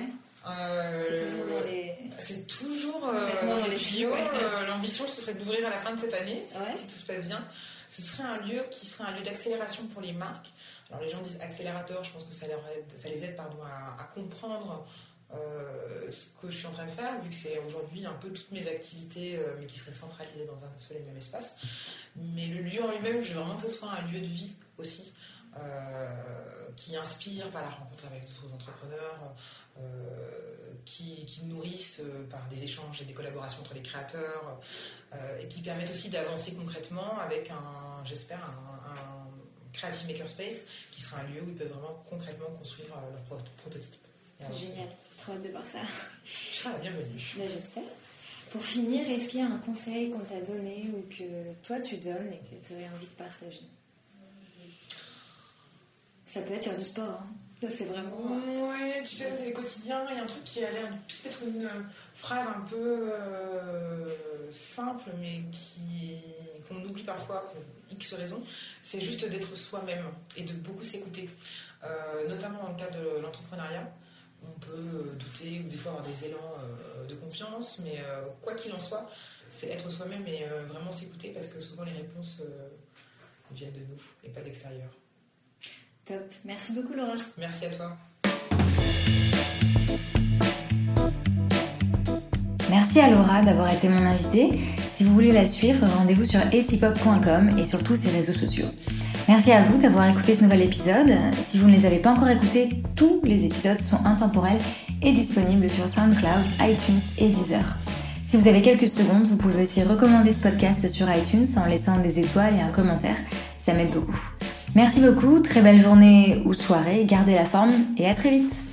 c'est 2.20 2.48
toujours 2.48 3.08
euh, 3.08 3.30
euh, 3.44 4.68
L'ambition, 4.68 5.08
ce 5.08 5.22
serait 5.22 5.36
d'ouvrir 5.36 5.68
à 5.68 5.70
la 5.70 5.78
fin 5.78 5.94
de 5.94 6.00
cette 6.00 6.14
année, 6.14 6.44
si 6.76 6.86
tout 6.86 7.00
se 7.00 7.06
passe 7.06 7.26
bien. 7.26 7.46
Ce 7.92 8.02
serait 8.02 8.24
un 8.24 8.38
lieu 8.46 8.64
qui 8.72 8.88
serait 8.88 9.04
un 9.04 9.16
lieu 9.16 9.22
d'accélération 9.22 9.86
pour 9.88 10.02
les 10.02 10.14
marques. 10.14 10.48
Alors 10.90 11.04
les 11.04 11.10
gens 11.10 11.22
disent 11.22 11.40
accélérateur, 11.42 12.04
je 12.04 12.12
pense 12.12 12.24
que 12.24 12.34
ça, 12.34 12.48
leur 12.48 12.60
aide, 12.76 12.86
ça 12.96 13.10
les 13.10 13.24
aide 13.24 13.36
pardon, 13.36 13.58
à, 13.64 14.04
comprendre 14.16 14.86
euh, 15.34 16.12
ce 16.12 16.28
que 16.42 16.52
je 16.52 16.58
suis 16.58 16.68
en 16.68 16.72
train 16.72 16.86
de 16.86 16.92
faire, 16.92 17.22
vu 17.22 17.30
que 17.30 17.36
c'est 17.36 17.60
aujourd'hui 17.60 18.06
un 18.06 18.14
peu 18.14 18.30
toutes 18.30 18.52
mes 18.52 18.68
activités, 18.68 19.40
mais 19.60 19.66
qui 19.66 19.80
seraient 19.80 19.94
centralisées 19.94 20.46
dans 20.46 20.58
un 20.58 20.80
seul 20.80 20.98
et 20.98 21.02
même 21.02 21.18
espace. 21.18 21.56
Mais 22.16 22.48
le 22.48 22.62
lieu 22.62 22.84
en 22.84 22.92
lui-même, 22.92 23.24
je 23.24 23.34
veux 23.34 23.40
vraiment 23.40 23.56
que 23.56 23.64
ce 23.64 23.70
soit 23.70 23.90
un 23.90 24.12
lieu 24.12 24.20
de 24.20 24.26
vie 24.26 24.54
aussi. 24.78 25.14
Euh, 25.58 26.70
qui 26.78 26.96
inspirent 26.96 27.50
par 27.50 27.62
la 27.62 27.70
rencontre 27.70 28.06
avec 28.06 28.26
d'autres 28.26 28.54
entrepreneurs, 28.54 29.36
euh, 29.78 30.72
qui, 30.86 31.42
nourrissent 31.44 32.00
euh, 32.00 32.26
par 32.30 32.48
des 32.48 32.64
échanges 32.64 33.02
et 33.02 33.06
des 33.06 33.12
collaborations 33.14 33.60
entre 33.62 33.74
les 33.74 33.82
créateurs, 33.82 34.62
et 35.42 35.48
qui 35.50 35.62
permettent 35.62 35.92
aussi 35.92 36.10
d'avancer 36.10 36.54
concrètement 36.54 37.20
avec 37.20 37.52
un, 37.52 38.06
j'espère, 38.06 38.40
un, 38.40 39.28
Creative 39.74 40.08
Makerspace 40.08 40.66
qui 40.92 41.02
sera 41.02 41.22
un 41.22 41.24
lieu 41.24 41.42
où 41.42 41.50
ils 41.50 41.56
peuvent 41.56 41.70
vraiment 41.70 42.04
concrètement 42.10 42.48
construire 42.58 42.90
leur 43.30 43.44
prototype. 43.58 44.06
Génial, 44.54 44.88
trop 45.22 45.34
hâte 45.34 45.44
de 45.44 45.50
voir 45.50 45.66
ça. 45.66 45.80
Seras 46.54 46.74
la 46.74 46.80
bienvenue. 46.80 47.22
Ben, 47.38 47.50
j'espère. 47.50 47.84
Pour 48.52 48.64
finir, 48.64 49.10
est-ce 49.10 49.30
qu'il 49.30 49.40
y 49.40 49.44
a 49.44 49.48
un 49.48 49.60
conseil 49.60 50.10
qu'on 50.10 50.20
t'a 50.20 50.42
donné 50.42 50.90
ou 50.94 51.08
que 51.10 51.54
toi 51.64 51.80
tu 51.80 51.98
donnes 51.98 52.32
et 52.34 52.40
que 52.40 52.68
tu 52.68 52.74
aurais 52.74 52.90
envie 52.96 53.08
de 53.08 53.14
partager? 53.14 53.62
Ça 56.26 56.42
peut 56.42 56.54
être 56.54 56.64
faire 56.64 56.78
du 56.78 56.84
sport. 56.84 57.22
Hein. 57.22 57.28
Ça, 57.62 57.70
c'est 57.70 57.86
vraiment. 57.86 58.18
Oui, 58.26 58.94
tu 59.08 59.16
sais, 59.16 59.32
c'est 59.38 59.48
le 59.48 59.54
quotidien. 59.54 60.04
Il 60.10 60.18
y 60.18 60.20
a 60.20 60.24
un 60.24 60.26
truc 60.26 60.44
qui 60.44 60.64
a 60.64 60.72
l'air 60.72 60.90
peut-être 60.90 61.44
une 61.46 61.70
phrase 62.16 62.48
un 62.48 62.62
peu 62.62 63.12
euh, 63.14 64.16
simple, 64.52 65.12
mais 65.20 65.42
qui 65.52 66.16
qu'on 66.68 66.84
oublie 66.84 67.04
parfois 67.04 67.48
pour 67.52 67.62
X 67.92 68.14
raisons. 68.16 68.44
C'est 68.82 69.02
juste 69.02 69.28
d'être 69.30 69.56
soi-même 69.56 70.04
et 70.36 70.44
de 70.44 70.54
beaucoup 70.54 70.84
s'écouter. 70.84 71.30
Euh, 71.84 72.28
notamment 72.28 72.64
dans 72.64 72.70
le 72.70 72.76
cas 72.76 72.90
de 72.90 73.22
l'entrepreneuriat. 73.22 73.92
On 74.44 74.60
peut 74.60 75.16
douter 75.20 75.62
ou 75.66 75.70
des 75.70 75.78
fois 75.78 75.92
avoir 75.92 76.08
des 76.08 76.28
élans 76.28 76.38
euh, 76.38 77.08
de 77.08 77.16
confiance, 77.16 77.82
mais 77.84 78.00
quoi 78.42 78.56
qu'il 78.56 78.74
en 78.74 78.80
soit, 78.80 79.10
c'est 79.50 79.68
être 79.68 79.90
soi-même 79.90 80.26
et 80.28 80.46
vraiment 80.70 80.92
s'écouter 80.92 81.30
parce 81.30 81.48
que 81.50 81.62
souvent 81.62 81.84
les 81.84 81.92
réponses 81.92 82.42
viennent 83.52 83.74
de 83.74 83.80
nous 83.80 84.02
et 84.24 84.30
pas 84.30 84.42
d'extérieur. 84.42 84.90
Top. 86.06 86.32
Merci 86.46 86.74
beaucoup, 86.74 86.94
Laura. 86.94 87.16
Merci 87.38 87.66
à 87.66 87.70
toi. 87.70 87.98
Merci 92.72 93.02
à 93.02 93.10
Laura 93.10 93.42
d'avoir 93.42 93.72
été 93.72 93.90
mon 93.90 94.06
invitée. 94.06 94.50
Si 94.94 95.04
vous 95.04 95.14
voulez 95.14 95.34
la 95.34 95.46
suivre, 95.46 95.86
rendez-vous 95.98 96.26
sur 96.26 96.40
etipop.com 96.54 97.58
et 97.60 97.66
sur 97.66 97.84
tous 97.84 97.98
ses 97.98 98.12
réseaux 98.12 98.34
sociaux. 98.34 98.68
Merci 99.32 99.54
à 99.54 99.64
vous 99.64 99.78
d'avoir 99.78 100.10
écouté 100.10 100.36
ce 100.36 100.44
nouvel 100.44 100.62
épisode. 100.62 101.14
Si 101.48 101.58
vous 101.58 101.70
ne 101.70 101.72
les 101.72 101.86
avez 101.86 102.00
pas 102.00 102.12
encore 102.12 102.28
écoutés, 102.28 102.68
tous 102.98 103.22
les 103.24 103.46
épisodes 103.46 103.80
sont 103.80 104.00
intemporels 104.04 104.60
et 105.02 105.14
disponibles 105.14 105.70
sur 105.70 105.90
SoundCloud, 105.90 106.44
iTunes 106.60 107.00
et 107.18 107.30
Deezer. 107.30 107.64
Si 108.26 108.36
vous 108.36 108.50
avez 108.50 108.62
quelques 108.62 108.90
secondes, 108.90 109.26
vous 109.26 109.38
pouvez 109.38 109.64
aussi 109.64 109.84
recommander 109.84 110.34
ce 110.34 110.42
podcast 110.42 110.86
sur 110.90 111.10
iTunes 111.10 111.46
en 111.56 111.66
laissant 111.66 112.00
des 112.00 112.20
étoiles 112.20 112.56
et 112.58 112.62
un 112.62 112.72
commentaire. 112.72 113.16
Ça 113.58 113.74
m'aide 113.74 113.92
beaucoup. 113.92 114.20
Merci 114.76 115.00
beaucoup, 115.00 115.40
très 115.40 115.62
belle 115.62 115.80
journée 115.80 116.44
ou 116.46 116.54
soirée, 116.54 117.06
gardez 117.06 117.36
la 117.36 117.46
forme 117.46 117.72
et 117.96 118.08
à 118.08 118.14
très 118.14 118.32
vite 118.32 118.71